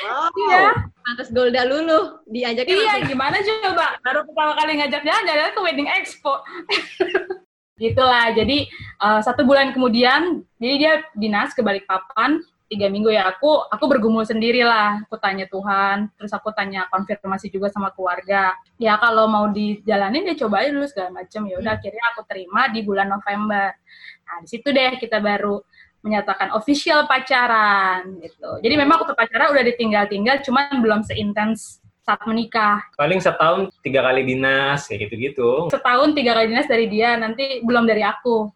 Wow. 0.07 0.31
Iya. 0.33 0.67
pantas 1.03 1.29
Golda 1.29 1.63
lulu 1.67 2.23
diajaknya 2.25 2.71
Iya, 2.71 2.87
langsung. 2.95 3.09
gimana 3.11 3.37
coba? 3.43 3.87
Baru 4.01 4.21
pertama 4.23 4.53
kali 4.55 4.73
ngajak 4.79 5.03
jalan-jalan 5.03 5.51
ke 5.51 5.61
wedding 5.61 5.89
expo. 5.91 6.35
Gitulah, 7.83 8.31
jadi 8.31 8.59
eh, 9.01 9.21
satu 9.25 9.43
bulan 9.43 9.73
kemudian, 9.73 10.45
jadi 10.61 10.75
dia 10.77 10.93
dinas 11.17 11.51
ke 11.51 11.65
Balikpapan, 11.65 12.39
tiga 12.71 12.87
minggu 12.87 13.11
ya 13.11 13.27
aku 13.27 13.67
aku 13.67 13.85
bergumul 13.91 14.23
sendiri 14.23 14.63
lah 14.63 15.03
aku 15.03 15.19
tanya 15.19 15.51
Tuhan 15.51 16.07
terus 16.15 16.31
aku 16.31 16.55
tanya 16.55 16.87
konfirmasi 16.87 17.51
juga 17.51 17.67
sama 17.67 17.91
keluarga. 17.91 18.55
Ya 18.79 18.95
kalau 19.03 19.27
mau 19.27 19.51
dijalanin 19.51 20.23
dia 20.23 20.39
coba 20.47 20.63
aja 20.63 20.71
dulu 20.71 20.87
segala 20.87 21.11
macam 21.21 21.51
ya 21.51 21.59
udah 21.59 21.73
akhirnya 21.75 22.05
aku 22.15 22.23
terima 22.31 22.71
di 22.71 22.81
bulan 22.87 23.11
November. 23.11 23.75
Nah 24.23 24.37
di 24.39 24.49
situ 24.49 24.71
deh 24.71 24.95
kita 25.03 25.19
baru 25.19 25.59
menyatakan 26.01 26.55
official 26.55 27.05
pacaran 27.11 28.23
gitu. 28.23 28.63
Jadi 28.63 28.75
memang 28.79 29.03
waktu 29.03 29.19
pacaran 29.19 29.53
udah 29.53 29.65
ditinggal-tinggal 29.67 30.41
cuman 30.47 30.81
belum 30.81 31.01
seintens 31.05 31.83
saat 32.01 32.23
menikah. 32.25 32.81
Paling 32.97 33.21
setahun 33.21 33.69
tiga 33.85 34.01
kali 34.01 34.25
dinas, 34.25 34.89
kayak 34.89 35.11
gitu-gitu. 35.11 35.69
setahun 35.69 36.17
tiga 36.17 36.33
kali 36.33 36.49
dinas 36.49 36.71
dari 36.71 36.87
dia 36.89 37.21
nanti 37.21 37.61
belum 37.61 37.85
dari 37.85 38.01
aku 38.01 38.49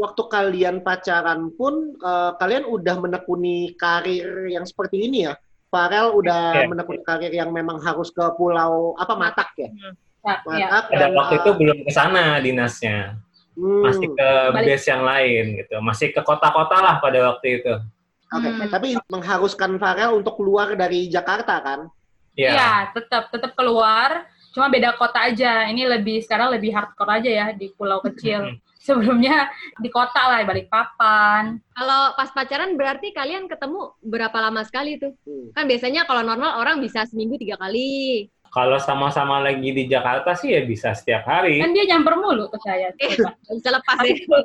Waktu 0.00 0.22
kalian 0.32 0.80
pacaran 0.80 1.52
pun, 1.52 1.92
eh, 1.94 2.32
kalian 2.40 2.64
udah 2.64 2.96
menekuni 2.96 3.76
karir 3.76 4.48
yang 4.48 4.64
seperti 4.64 5.04
ini 5.04 5.28
ya? 5.28 5.36
Farel 5.68 6.16
udah 6.16 6.64
Iya. 6.64 6.68
menekuni 6.72 7.04
karir 7.04 7.30
yang 7.30 7.52
memang 7.52 7.78
harus 7.78 8.08
ke 8.08 8.24
pulau 8.34 8.96
apa 8.96 9.12
Matak 9.14 9.52
ya? 9.54 9.68
Nah, 10.24 10.40
ya. 10.56 10.66
Matak 10.66 10.84
Pada 10.88 10.98
dan, 11.06 11.10
waktu 11.14 11.34
itu 11.38 11.50
belum 11.54 11.78
ke 11.84 11.90
sana 11.92 12.24
dinasnya. 12.40 13.20
hmm, 13.60 13.82
Masih 13.84 14.08
ke 14.16 14.28
Balik. 14.56 14.66
base 14.72 14.86
yang 14.88 15.02
lain 15.04 15.44
gitu. 15.60 15.74
Masih 15.84 16.08
ke 16.16 16.20
kota-kota 16.24 16.80
lah 16.80 16.96
pada 16.96 17.18
waktu 17.28 17.60
itu. 17.60 17.74
Oke, 18.30 18.46
Hmm. 18.46 18.70
tapi 18.72 18.94
mengharuskan 19.10 19.76
Farel 19.76 20.16
untuk 20.16 20.38
keluar 20.40 20.72
dari 20.72 21.10
Jakarta 21.12 21.60
kan? 21.60 21.80
Ya. 22.38 22.56
Iya, 22.56 22.70
tetap 22.94 23.28
tetap 23.28 23.52
keluar, 23.52 24.24
cuma 24.54 24.70
beda 24.70 24.96
kota 24.96 25.28
aja. 25.28 25.66
Ini 25.68 25.82
lebih 25.92 26.22
sekarang 26.24 26.56
lebih 26.56 26.72
hardcore 26.72 27.20
aja 27.20 27.30
ya 27.30 27.46
di 27.52 27.68
pulau 27.74 28.00
kecil. 28.00 28.54
Sebelumnya 28.90 29.46
di 29.78 29.86
kota 29.86 30.18
lah, 30.26 30.42
Balikpapan. 30.42 31.62
Kalau 31.70 32.02
pas 32.12 32.26
pacaran 32.28 32.74
berarti 32.74 33.14
kalian 33.14 33.46
ketemu 33.46 33.94
berapa 34.02 34.34
lama 34.34 34.66
sekali 34.66 34.98
tuh? 34.98 35.14
Hmm. 35.22 35.54
Kan 35.54 35.70
biasanya 35.70 36.02
kalau 36.04 36.26
normal 36.26 36.58
orang 36.58 36.82
bisa 36.82 37.06
seminggu 37.06 37.38
tiga 37.38 37.54
kali. 37.54 38.26
Kalau 38.50 38.82
sama-sama 38.82 39.38
lagi 39.38 39.70
di 39.70 39.86
Jakarta 39.86 40.34
sih 40.34 40.50
ya 40.50 40.66
bisa 40.66 40.90
setiap 40.90 41.22
hari. 41.22 41.62
Kan 41.62 41.70
dia 41.70 41.86
nyamper 41.86 42.18
mulu 42.18 42.50
ke 42.50 42.58
saya. 42.58 42.90
Nggak 42.98 43.54
bisa 43.62 43.70
lepas 43.70 43.94
tapi, 43.94 44.26
ya. 44.26 44.38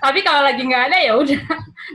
tapi 0.00 0.18
kalau 0.24 0.40
lagi 0.40 0.62
nggak 0.64 0.84
ada 0.88 0.98
ya 0.98 1.12
udah 1.20 1.42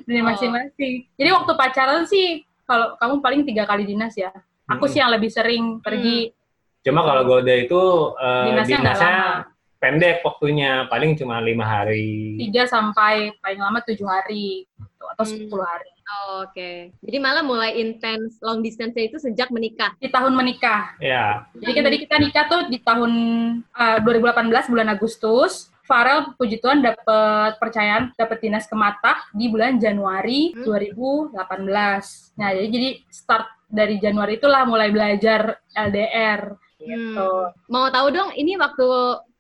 dari 0.06 0.22
Oh. 0.22 0.25
masing-masing. 0.30 0.94
Jadi 1.18 1.30
waktu 1.34 1.51
pacaran 1.58 2.06
sih 2.06 2.46
kalau 2.62 2.94
kamu 3.01 3.16
paling 3.25 3.42
tiga 3.42 3.66
kali 3.66 3.89
dinas 3.89 4.13
ya. 4.13 4.30
Aku 4.70 4.86
Mm. 4.86 4.92
sih 4.94 5.00
yang 5.01 5.10
lebih 5.10 5.32
sering 5.34 5.80
pergi 5.82 6.30
Cuma 6.86 7.01
kalau 7.04 7.25
Golda 7.25 7.51
itu 7.51 7.82
eh, 8.16 8.46
dinasnya 8.54 8.77
dinasnya 8.80 9.12
lama. 9.12 9.57
Pendek 9.78 10.22
waktunya, 10.22 10.86
paling 10.86 11.14
cuma 11.14 11.38
lima 11.38 11.64
hari. 11.64 12.38
tiga 12.38 12.66
sampai 12.66 13.34
paling 13.38 13.58
lama 13.58 13.80
tujuh 13.82 14.04
hari 14.04 14.66
gitu, 14.66 15.04
atau 15.08 15.24
Hmm. 15.24 15.32
sepuluh 15.38 15.66
hari. 15.66 15.92
Oh, 16.08 16.44
Oke. 16.44 16.96
Jadi 16.98 17.18
malah 17.20 17.44
mulai 17.44 17.76
intens 17.76 18.40
long 18.40 18.60
distance 18.60 18.96
itu 18.96 19.18
sejak 19.18 19.50
menikah. 19.50 19.92
Di 19.98 20.08
tahun 20.08 20.34
menikah. 20.34 20.96
Ya, 20.98 21.44
Jadi 21.54 21.72
kan 21.74 21.84
tadi 21.84 21.98
kita 22.00 22.16
nikah 22.18 22.46
tuh 22.48 22.62
di 22.66 22.80
tahun 22.80 23.12
uh, 23.70 24.00
2018 24.02 24.72
bulan 24.72 24.88
Agustus. 24.88 25.68
Farel 25.84 26.36
puji 26.36 26.60
Tuhan 26.60 26.80
dapat 26.80 27.56
percayaan 27.60 28.12
dapat 28.14 28.40
dinas 28.40 28.68
ke 28.68 28.76
Matak 28.76 29.32
di 29.32 29.48
bulan 29.48 29.80
Januari 29.80 30.52
Hmm. 30.52 30.64
2018. 30.64 32.36
Nah, 32.36 32.50
jadi 32.52 32.68
jadi 32.68 32.90
start 33.08 33.48
dari 33.68 33.96
Januari 33.98 34.36
itulah 34.36 34.64
mulai 34.64 34.90
belajar 34.90 35.60
LDR 35.70 36.56
gitu. 36.78 37.32
Hmm. 37.46 37.52
Mau 37.68 37.88
tahu 37.88 38.08
dong, 38.10 38.32
ini 38.34 38.56
waktu 38.56 38.88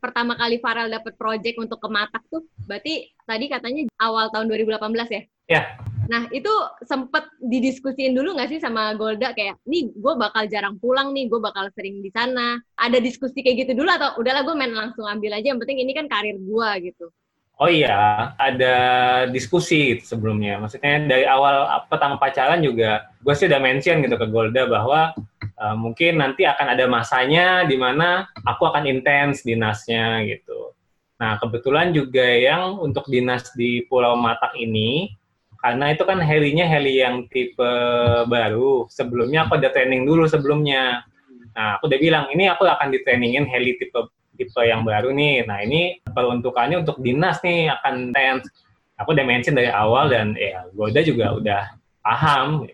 pertama 0.07 0.39
kali 0.39 0.63
Farel 0.63 0.87
dapat 0.87 1.19
project 1.19 1.59
untuk 1.59 1.83
ke 1.83 1.91
Matak 1.91 2.23
tuh, 2.31 2.47
berarti 2.63 3.11
tadi 3.27 3.51
katanya 3.51 3.91
awal 3.99 4.31
tahun 4.31 4.47
2018 4.47 4.79
ya? 5.11 5.23
Ya. 5.47 5.61
Nah, 6.07 6.31
itu 6.31 6.47
sempet 6.87 7.27
didiskusiin 7.43 8.15
dulu 8.15 8.39
nggak 8.39 8.55
sih 8.55 8.59
sama 8.63 8.95
Golda 8.95 9.35
kayak, 9.35 9.59
nih 9.67 9.91
gue 9.91 10.13
bakal 10.15 10.47
jarang 10.47 10.79
pulang 10.79 11.11
nih, 11.11 11.27
gue 11.27 11.39
bakal 11.43 11.67
sering 11.75 11.99
di 11.99 12.07
sana. 12.15 12.55
Ada 12.79 13.03
diskusi 13.03 13.43
kayak 13.43 13.67
gitu 13.67 13.83
dulu 13.83 13.91
atau 13.91 14.15
udahlah 14.15 14.47
gue 14.47 14.55
main 14.55 14.71
langsung 14.71 15.03
ambil 15.03 15.35
aja, 15.35 15.51
yang 15.51 15.59
penting 15.59 15.83
ini 15.83 15.91
kan 15.91 16.07
karir 16.07 16.39
gue 16.39 16.69
gitu. 16.87 17.11
Oh 17.57 17.67
iya, 17.67 18.31
ada 18.37 18.75
diskusi 19.27 19.97
gitu 19.97 20.15
sebelumnya. 20.15 20.61
Maksudnya 20.61 21.09
dari 21.09 21.25
awal 21.25 21.67
pertama 21.91 22.15
pacaran 22.15 22.63
juga, 22.63 23.11
gue 23.19 23.33
sih 23.35 23.49
udah 23.49 23.59
mention 23.59 23.99
gitu 23.99 24.15
ke 24.15 24.27
Golda 24.31 24.63
bahwa 24.69 25.11
uh, 25.59 25.75
mungkin 25.75 26.21
nanti 26.21 26.45
akan 26.45 26.77
ada 26.77 26.85
masanya 26.85 27.65
di 27.65 27.75
mana 27.75 28.29
aku 28.45 28.69
akan 28.69 28.85
intens 28.85 29.41
dinasnya 29.43 30.23
gitu. 30.25 30.73
Nah 31.17 31.41
kebetulan 31.41 31.91
juga 31.97 32.23
yang 32.23 32.77
untuk 32.77 33.09
dinas 33.09 33.49
di 33.57 33.81
Pulau 33.89 34.13
Matak 34.13 34.53
ini, 34.53 35.17
karena 35.57 35.89
itu 35.89 36.05
kan 36.05 36.21
helinya 36.21 36.69
heli 36.69 37.01
yang 37.01 37.25
tipe 37.33 37.73
baru. 38.29 38.85
Sebelumnya 38.93 39.49
aku 39.49 39.57
ada 39.57 39.73
training 39.73 40.05
dulu 40.05 40.29
sebelumnya. 40.29 41.01
Nah 41.57 41.81
aku 41.81 41.89
udah 41.89 41.99
bilang 41.99 42.25
ini 42.29 42.45
aku 42.45 42.69
akan 42.69 42.93
ditrainingin 42.93 43.49
heli 43.49 43.81
tipe 43.81 43.97
tipe 44.37 44.61
yang 44.61 44.85
baru 44.85 45.09
nih. 45.09 45.49
Nah 45.49 45.65
ini 45.65 45.97
peruntukannya 46.05 46.85
untuk 46.85 47.01
dinas 47.01 47.41
nih 47.41 47.73
akan 47.81 48.13
intens. 48.13 48.45
Aku 49.01 49.13
udah 49.13 49.25
mention 49.25 49.57
dari 49.57 49.73
awal 49.73 50.13
dan 50.13 50.37
ya 50.37 50.69
Golda 50.77 51.01
juga 51.01 51.33
udah 51.33 51.61
paham. 52.05 52.69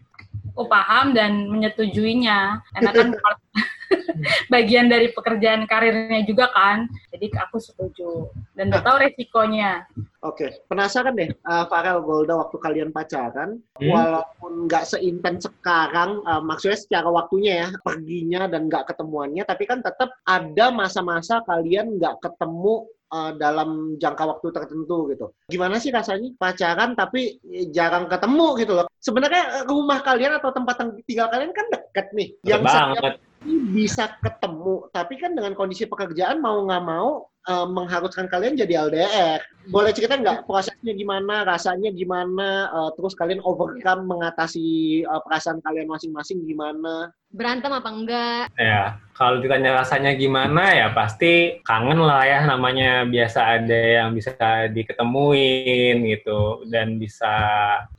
Aku 0.53 0.69
paham 0.69 1.17
dan 1.17 1.49
menyetujuinya. 1.49 2.61
Karena 2.77 2.91
kan 2.93 3.07
bagian 4.53 4.89
dari 4.89 5.09
pekerjaan 5.09 5.65
karirnya 5.65 6.21
juga 6.25 6.49
kan. 6.53 6.85
Jadi 7.09 7.33
aku 7.33 7.57
setuju 7.57 8.29
dan 8.53 8.69
udah 8.69 8.81
tahu 8.85 8.95
resikonya. 9.01 9.85
Oke, 10.23 10.63
penasaran 10.71 11.19
deh, 11.19 11.35
uh, 11.43 11.67
Farel 11.67 11.99
Golda 11.99 12.39
waktu 12.39 12.55
kalian 12.55 12.95
pacaran, 12.95 13.59
Hmm. 13.75 13.91
walaupun 13.91 14.71
nggak 14.71 14.87
seintens 14.87 15.51
sekarang, 15.51 16.23
uh, 16.23 16.39
maksudnya 16.39 16.79
secara 16.79 17.11
waktunya 17.11 17.53
ya, 17.65 17.67
perginya 17.83 18.47
dan 18.47 18.71
nggak 18.71 18.87
ketemuannya, 18.87 19.43
tapi 19.43 19.67
kan 19.67 19.83
tetap 19.83 20.15
ada 20.23 20.71
masa-masa 20.71 21.43
kalian 21.43 21.99
nggak 21.99 22.23
ketemu 22.23 22.87
uh, 23.11 23.35
dalam 23.35 23.99
jangka 23.99 24.23
waktu 24.23 24.47
tertentu 24.55 25.11
gitu. 25.11 25.25
Gimana 25.51 25.75
sih 25.83 25.91
rasanya 25.91 26.31
pacaran 26.39 26.95
tapi 26.95 27.43
jarang 27.75 28.07
ketemu 28.07 28.47
gitu 28.63 28.73
loh? 28.79 28.87
Sebenarnya 29.03 29.67
rumah 29.67 29.99
kalian 29.99 30.39
atau 30.39 30.55
tempat 30.55 30.79
tinggal 31.03 31.27
kalian 31.27 31.51
kan 31.51 31.67
deket 31.67 32.07
nih, 32.15 32.29
yang 32.47 32.63
setiap 32.63 32.95
banget. 32.95 33.19
ini 33.19 33.32
bisa 33.45 34.15
ketemu, 34.23 34.87
tapi 34.95 35.19
kan 35.19 35.35
dengan 35.35 35.51
kondisi 35.53 35.83
pekerjaan 35.83 36.39
mau 36.39 36.63
nggak 36.63 36.83
mau 36.83 37.27
eh, 37.43 37.67
mengharuskan 37.67 38.31
kalian 38.31 38.55
jadi 38.55 38.87
LDR. 38.87 39.39
Boleh 39.67 39.91
cerita 39.91 40.15
nggak 40.15 40.47
prosesnya 40.47 40.95
gimana, 40.95 41.43
rasanya 41.43 41.91
gimana, 41.91 42.71
eh, 42.71 42.89
terus 42.95 43.13
kalian 43.19 43.43
overcome 43.43 44.07
mengatasi 44.07 44.67
eh, 45.03 45.21
perasaan 45.27 45.59
kalian 45.59 45.91
masing-masing 45.91 46.47
gimana? 46.47 47.11
Berantem 47.33 47.73
apa 47.73 47.89
enggak? 47.89 48.43
Ya, 48.55 49.01
kalau 49.17 49.41
ditanya 49.43 49.81
rasanya 49.81 50.13
gimana 50.15 50.69
ya 50.71 50.87
pasti 50.93 51.59
kangen 51.65 51.99
lah 51.99 52.23
ya 52.23 52.45
namanya 52.45 53.03
biasa 53.09 53.59
ada 53.59 53.79
yang 54.03 54.13
bisa 54.13 54.33
diketemuin 54.71 56.05
gitu 56.07 56.63
dan 56.69 57.01
bisa 57.01 57.35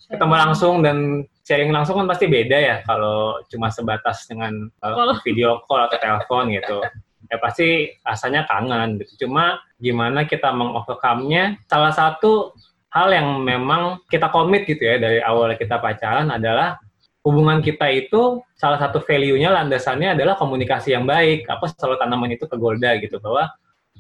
ketemu 0.07 0.35
langsung 0.39 0.81
dan 0.87 1.27
sharing 1.45 1.71
langsung 1.71 2.01
kan 2.01 2.09
pasti 2.09 2.27
beda 2.27 2.57
ya 2.57 2.77
kalau 2.89 3.39
cuma 3.53 3.69
sebatas 3.69 4.25
dengan 4.25 4.69
uh, 4.81 5.15
video 5.23 5.61
call 5.69 5.87
atau 5.87 6.01
telepon 6.01 6.51
gitu. 6.51 6.81
Ya 7.29 7.37
pasti 7.41 7.93
rasanya 8.05 8.49
kangen 8.49 9.01
gitu. 9.01 9.29
Cuma 9.29 9.61
gimana 9.77 10.25
kita 10.25 10.53
mengovercome-nya 10.53 11.61
salah 11.69 11.93
satu 11.93 12.57
hal 12.93 13.13
yang 13.13 13.45
memang 13.45 14.01
kita 14.09 14.33
komit 14.33 14.65
gitu 14.65 14.81
ya 14.81 14.97
dari 14.97 15.21
awal 15.21 15.53
kita 15.57 15.81
pacaran 15.83 16.33
adalah 16.33 16.81
hubungan 17.25 17.65
kita 17.65 17.89
itu 17.89 18.45
salah 18.55 18.77
satu 18.77 19.01
value-nya 19.01 19.49
landasannya 19.49 20.13
adalah 20.13 20.37
komunikasi 20.37 20.93
yang 20.93 21.09
baik. 21.09 21.49
Aku 21.49 21.69
selalu 21.73 21.97
tanaman 21.97 22.31
itu 22.37 22.45
ke 22.45 22.57
Golda 22.57 22.97
gitu 23.01 23.17
bahwa 23.21 23.49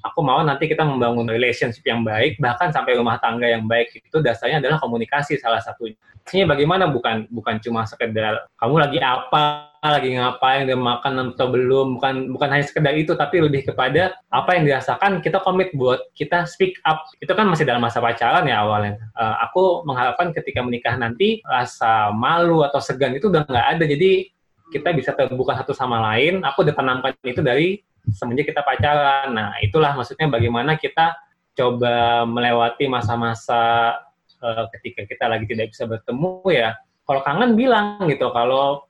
aku 0.04 0.20
mau 0.20 0.44
nanti 0.44 0.68
kita 0.68 0.84
membangun 0.84 1.24
relationship 1.24 1.82
yang 1.88 2.04
baik, 2.04 2.36
bahkan 2.36 2.68
sampai 2.68 3.00
rumah 3.00 3.16
tangga 3.16 3.48
yang 3.48 3.64
baik 3.64 4.04
itu 4.04 4.18
dasarnya 4.20 4.60
adalah 4.60 4.76
komunikasi 4.76 5.40
salah 5.40 5.64
satunya. 5.64 5.96
Maksudnya 6.24 6.46
bagaimana 6.48 6.84
bukan 6.88 7.28
bukan 7.32 7.60
cuma 7.60 7.84
sekedar 7.88 8.48
kamu 8.56 8.76
lagi 8.80 8.98
apa, 9.00 9.72
lagi 9.84 10.16
ngapain, 10.16 10.64
udah 10.64 10.78
makan 10.80 11.12
atau 11.36 11.52
belum, 11.52 12.00
bukan 12.00 12.14
bukan 12.32 12.48
hanya 12.48 12.64
sekedar 12.64 12.96
itu, 12.96 13.12
tapi 13.12 13.44
lebih 13.44 13.68
kepada 13.68 14.16
apa 14.32 14.56
yang 14.56 14.64
dirasakan 14.64 15.20
kita 15.20 15.44
komit 15.44 15.72
buat 15.76 16.00
kita 16.16 16.48
speak 16.48 16.80
up. 16.88 17.04
Itu 17.20 17.36
kan 17.36 17.44
masih 17.48 17.68
dalam 17.68 17.84
masa 17.84 18.00
pacaran 18.00 18.48
ya 18.48 18.64
awalnya. 18.64 18.96
Uh, 19.12 19.36
aku 19.44 19.84
mengharapkan 19.84 20.32
ketika 20.32 20.64
menikah 20.64 20.96
nanti 20.96 21.44
rasa 21.44 22.08
malu 22.12 22.64
atau 22.64 22.80
segan 22.80 23.12
itu 23.12 23.28
udah 23.28 23.44
nggak 23.44 23.66
ada. 23.76 23.84
Jadi 23.84 24.32
kita 24.72 24.96
bisa 24.96 25.12
terbuka 25.12 25.52
satu 25.60 25.76
sama 25.76 26.00
lain. 26.00 26.40
Aku 26.40 26.64
udah 26.64 26.72
tanamkan 26.72 27.12
itu 27.20 27.44
dari 27.44 27.84
semenjak 28.12 28.52
kita 28.52 28.60
pacaran. 28.60 29.32
Nah, 29.32 29.56
itulah 29.64 29.96
maksudnya 29.96 30.28
bagaimana 30.28 30.76
kita 30.76 31.16
coba 31.54 32.26
melewati 32.26 32.90
masa-masa 32.90 33.94
uh, 34.42 34.64
ketika 34.76 35.06
kita 35.08 35.24
lagi 35.30 35.46
tidak 35.48 35.72
bisa 35.72 35.88
bertemu 35.88 36.42
ya. 36.52 36.76
Kalau 37.04 37.20
kangen 37.20 37.52
bilang 37.56 38.04
gitu. 38.08 38.28
Kalau 38.32 38.88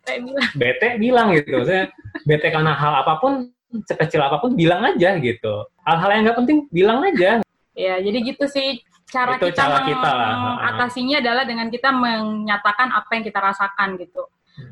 bete 0.59 0.99
bilang. 0.99 1.35
gitu. 1.35 1.63
Maksudnya 1.63 1.91
bete 2.27 2.49
karena 2.51 2.73
hal 2.75 3.03
apa 3.03 3.19
pun 3.19 3.51
sekecil 3.83 4.23
apa 4.23 4.39
pun 4.39 4.55
bilang 4.55 4.87
aja 4.87 5.19
gitu. 5.19 5.67
Hal-hal 5.83 6.11
yang 6.15 6.23
nggak 6.31 6.39
penting 6.39 6.59
bilang 6.71 7.03
aja. 7.03 7.43
Ya 7.75 7.95
jadi 7.99 8.19
gitu 8.23 8.47
sih 8.47 8.87
cara 9.11 9.35
Itu 9.35 9.51
kita, 9.51 9.59
cara 9.67 9.79
kita 9.83 10.13
mengatasinya 10.15 11.17
adalah 11.19 11.43
dengan 11.43 11.67
kita 11.75 11.91
menyatakan 11.91 12.95
apa 12.95 13.11
yang 13.19 13.25
kita 13.27 13.39
rasakan 13.43 13.99
gitu. 13.99 14.23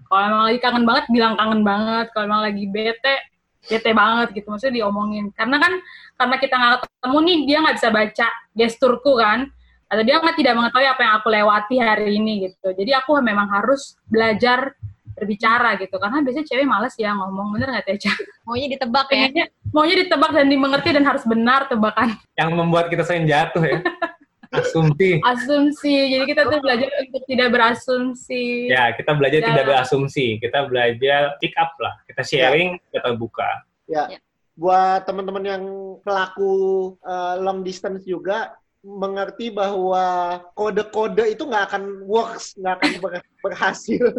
Kalau 0.07 0.23
emang 0.23 0.43
lagi 0.47 0.59
kangen 0.63 0.85
banget 0.87 1.05
bilang 1.11 1.35
kangen 1.35 1.63
banget. 1.67 2.07
Kalau 2.15 2.25
emang 2.31 2.43
lagi 2.47 2.65
bete 2.71 3.17
bete 3.67 3.91
banget 3.95 4.29
gitu 4.35 4.47
maksudnya 4.51 4.83
diomongin 4.83 5.31
karena 5.35 5.57
kan 5.63 5.73
karena 6.19 6.37
kita 6.43 6.55
nggak 6.59 6.81
ketemu 6.83 7.19
nih 7.23 7.39
dia 7.47 7.59
nggak 7.63 7.77
bisa 7.79 7.89
baca 7.95 8.27
gesturku 8.59 9.13
kan 9.19 9.39
atau 9.87 10.03
dia 10.03 10.17
nggak 10.19 10.37
tidak 10.41 10.55
mengetahui 10.57 10.89
apa 10.89 11.01
yang 11.05 11.15
aku 11.21 11.29
lewati 11.31 11.77
hari 11.79 12.07
ini 12.19 12.33
gitu 12.51 12.75
jadi 12.75 13.05
aku 13.05 13.21
memang 13.23 13.47
harus 13.53 13.95
belajar 14.09 14.75
berbicara 15.13 15.77
gitu 15.77 16.01
karena 16.01 16.25
biasanya 16.25 16.47
cewek 16.49 16.67
males 16.67 16.95
ya 16.97 17.13
ngomong 17.13 17.53
bener 17.55 17.69
nggak 17.69 17.85
Teja? 17.85 18.13
Maunya 18.49 18.67
ditebak 18.73 19.07
ya. 19.13 19.29
Pengennya 19.29 19.45
maunya 19.71 19.97
ditebak 20.03 20.31
dan 20.33 20.47
dimengerti 20.49 20.89
dan 20.97 21.05
harus 21.05 21.25
benar 21.29 21.69
tebakan. 21.69 22.17
yang 22.35 22.51
membuat 22.57 22.89
kita 22.89 23.05
sering 23.05 23.29
jatuh 23.29 23.61
ya 23.61 23.79
asumsi 24.53 25.19
Asumsi. 25.25 25.95
Jadi 26.13 26.25
kita 26.29 26.43
tuh 26.45 26.61
belajar 26.61 26.89
untuk 27.01 27.23
tidak 27.25 27.49
berasumsi. 27.51 28.69
ya 28.69 28.93
kita 28.93 29.13
belajar 29.13 29.41
Ya. 29.41 29.49
tidak 29.49 29.65
berasumsi 29.67 30.27
kita 30.39 30.59
belajar 30.69 31.21
pick 31.41 31.57
up 31.57 31.73
lah 31.81 31.95
kita 32.05 32.23
sharing 32.23 32.77
kita 32.89 33.01
terbuka 33.03 33.49
Ya. 33.89 34.07
Ya. 34.09 34.19
Buat 34.53 35.09
teman-teman 35.09 35.45
yang 35.45 35.63
pelaku 36.01 36.53
uh, 37.01 37.41
long 37.41 37.65
distance 37.65 38.05
juga 38.05 38.53
mengerti 38.83 39.49
bahwa 39.49 40.37
kode-kode 40.53 41.23
itu 41.31 41.47
nggak 41.47 41.71
akan 41.71 42.03
works, 42.03 42.59
nggak 42.59 42.75
akan 42.77 42.91
ber- 42.99 43.31
berhasil. 43.41 44.03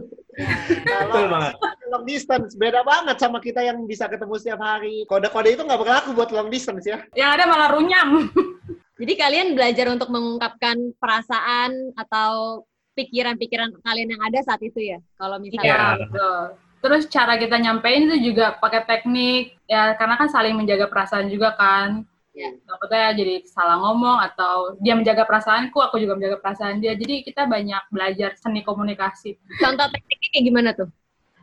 betul 0.88 1.26
banget 1.30 1.54
long 1.92 2.06
distance 2.08 2.58
beda 2.58 2.82
banget 2.82 3.22
sama 3.22 3.38
kita 3.38 3.62
yang 3.62 3.86
bisa 3.86 4.10
ketemu 4.10 4.34
setiap 4.40 4.60
hari. 4.60 5.06
Kode-kode 5.06 5.54
itu 5.54 5.62
nggak 5.62 5.82
berlaku 5.84 6.10
buat 6.16 6.34
long 6.34 6.50
distance 6.50 6.88
ya. 6.88 7.04
Yang 7.14 7.30
ada 7.40 7.44
malah 7.46 7.70
runyam. 7.72 8.10
Jadi 9.04 9.20
kalian 9.20 9.52
belajar 9.52 9.92
untuk 9.92 10.08
mengungkapkan 10.08 10.96
perasaan 10.96 11.92
atau 12.00 12.64
pikiran-pikiran 12.96 13.76
kalian 13.84 14.16
yang 14.16 14.24
ada 14.24 14.40
saat 14.40 14.64
itu 14.64 14.80
ya. 14.80 15.04
Kalau 15.20 15.44
misalnya 15.44 15.68
Iya. 15.68 15.76
Iya, 15.76 15.88
betul. 16.08 16.40
Terus 16.80 17.04
cara 17.12 17.36
kita 17.36 17.60
nyampein 17.60 18.08
itu 18.08 18.32
juga 18.32 18.56
pakai 18.64 18.88
teknik 18.88 19.60
ya 19.68 20.00
karena 20.00 20.16
kan 20.16 20.32
saling 20.32 20.56
menjaga 20.56 20.88
perasaan 20.88 21.28
juga 21.28 21.52
kan. 21.60 22.08
Iya. 22.32 22.56
Takutnya 22.64 23.12
jadi 23.12 23.36
salah 23.44 23.76
ngomong 23.84 24.24
atau 24.24 24.80
dia 24.80 24.96
menjaga 24.96 25.28
perasaanku, 25.28 25.84
aku 25.84 26.00
juga 26.00 26.16
menjaga 26.16 26.40
perasaan 26.40 26.80
dia. 26.80 26.96
Jadi 26.96 27.28
kita 27.28 27.44
banyak 27.44 27.84
belajar 27.92 28.40
seni 28.40 28.64
komunikasi. 28.64 29.36
contoh 29.60 29.88
tekniknya 29.92 30.30
kayak 30.32 30.46
gimana 30.48 30.70
tuh? 30.72 30.88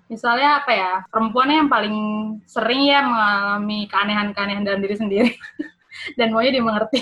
Misalnya 0.08 0.64
apa 0.64 0.72
ya, 0.74 0.92
perempuannya 1.12 1.56
yang 1.60 1.70
paling 1.70 1.96
sering 2.48 2.88
ya 2.88 3.04
mengalami 3.04 3.86
keanehan-keanehan 3.86 4.64
dalam 4.64 4.80
diri 4.80 4.96
sendiri. 4.96 5.30
Dan 6.18 6.32
maunya 6.34 6.54
dimengerti. 6.54 7.00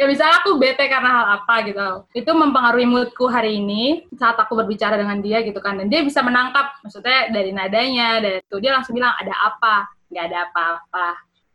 ya 0.00 0.04
misalnya 0.04 0.44
aku 0.44 0.60
bete 0.60 0.84
karena 0.88 1.10
hal 1.10 1.26
apa 1.40 1.54
gitu. 1.64 1.88
Itu 2.12 2.30
mempengaruhi 2.36 2.86
moodku 2.86 3.24
hari 3.28 3.60
ini 3.60 4.04
saat 4.16 4.36
aku 4.36 4.56
berbicara 4.56 5.00
dengan 5.00 5.24
dia 5.24 5.40
gitu 5.40 5.58
kan. 5.62 5.80
Dan 5.80 5.88
dia 5.88 6.04
bisa 6.04 6.20
menangkap, 6.20 6.76
maksudnya 6.84 7.32
dari 7.32 7.50
nadanya, 7.56 8.20
dari 8.20 8.38
itu 8.44 8.56
dia 8.60 8.76
langsung 8.76 8.96
bilang 8.96 9.16
ada 9.16 9.32
apa, 9.32 9.88
nggak 10.12 10.24
ada 10.28 10.38
apa-apa. 10.50 11.08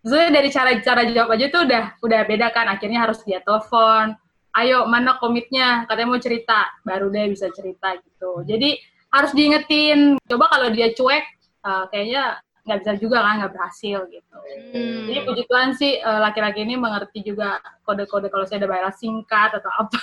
Sebenarnya 0.05 0.31
dari 0.37 0.49
cara-cara 0.53 1.01
jawab 1.09 1.29
aja 1.33 1.45
tuh 1.49 1.61
udah 1.65 1.83
udah 2.01 2.19
beda 2.25 2.47
kan. 2.53 2.65
Akhirnya 2.69 3.05
harus 3.05 3.21
dia 3.25 3.41
telepon. 3.41 4.13
Ayo 4.55 4.87
mana 4.87 5.19
komitnya? 5.19 5.83
Katanya 5.89 6.15
mau 6.15 6.21
cerita, 6.21 6.71
baru 6.87 7.11
dia 7.11 7.27
bisa 7.27 7.51
cerita 7.51 7.91
gitu. 7.99 8.45
Jadi 8.47 8.79
harus 9.11 9.31
diingetin. 9.35 10.15
Coba 10.29 10.47
kalau 10.47 10.71
dia 10.71 10.93
cuek, 10.95 11.25
eh, 11.65 11.83
kayaknya 11.91 12.39
nggak 12.65 12.79
bisa 12.81 12.93
juga 12.97 13.21
kan, 13.21 13.33
nggak 13.45 13.53
berhasil 13.53 13.99
gitu. 14.09 14.35
Hmm. 14.73 15.05
Jadi 15.05 15.19
puji 15.21 15.43
Tuhan 15.45 15.69
sih 15.77 16.01
eh, 16.01 16.19
laki-laki 16.19 16.65
ini 16.65 16.75
mengerti 16.75 17.21
juga 17.21 17.61
kode-kode 17.85 18.27
kalau 18.33 18.45
saya 18.49 18.65
ada 18.65 18.69
balas 18.69 18.97
singkat 18.97 19.53
atau 19.53 19.69
apa. 19.69 20.01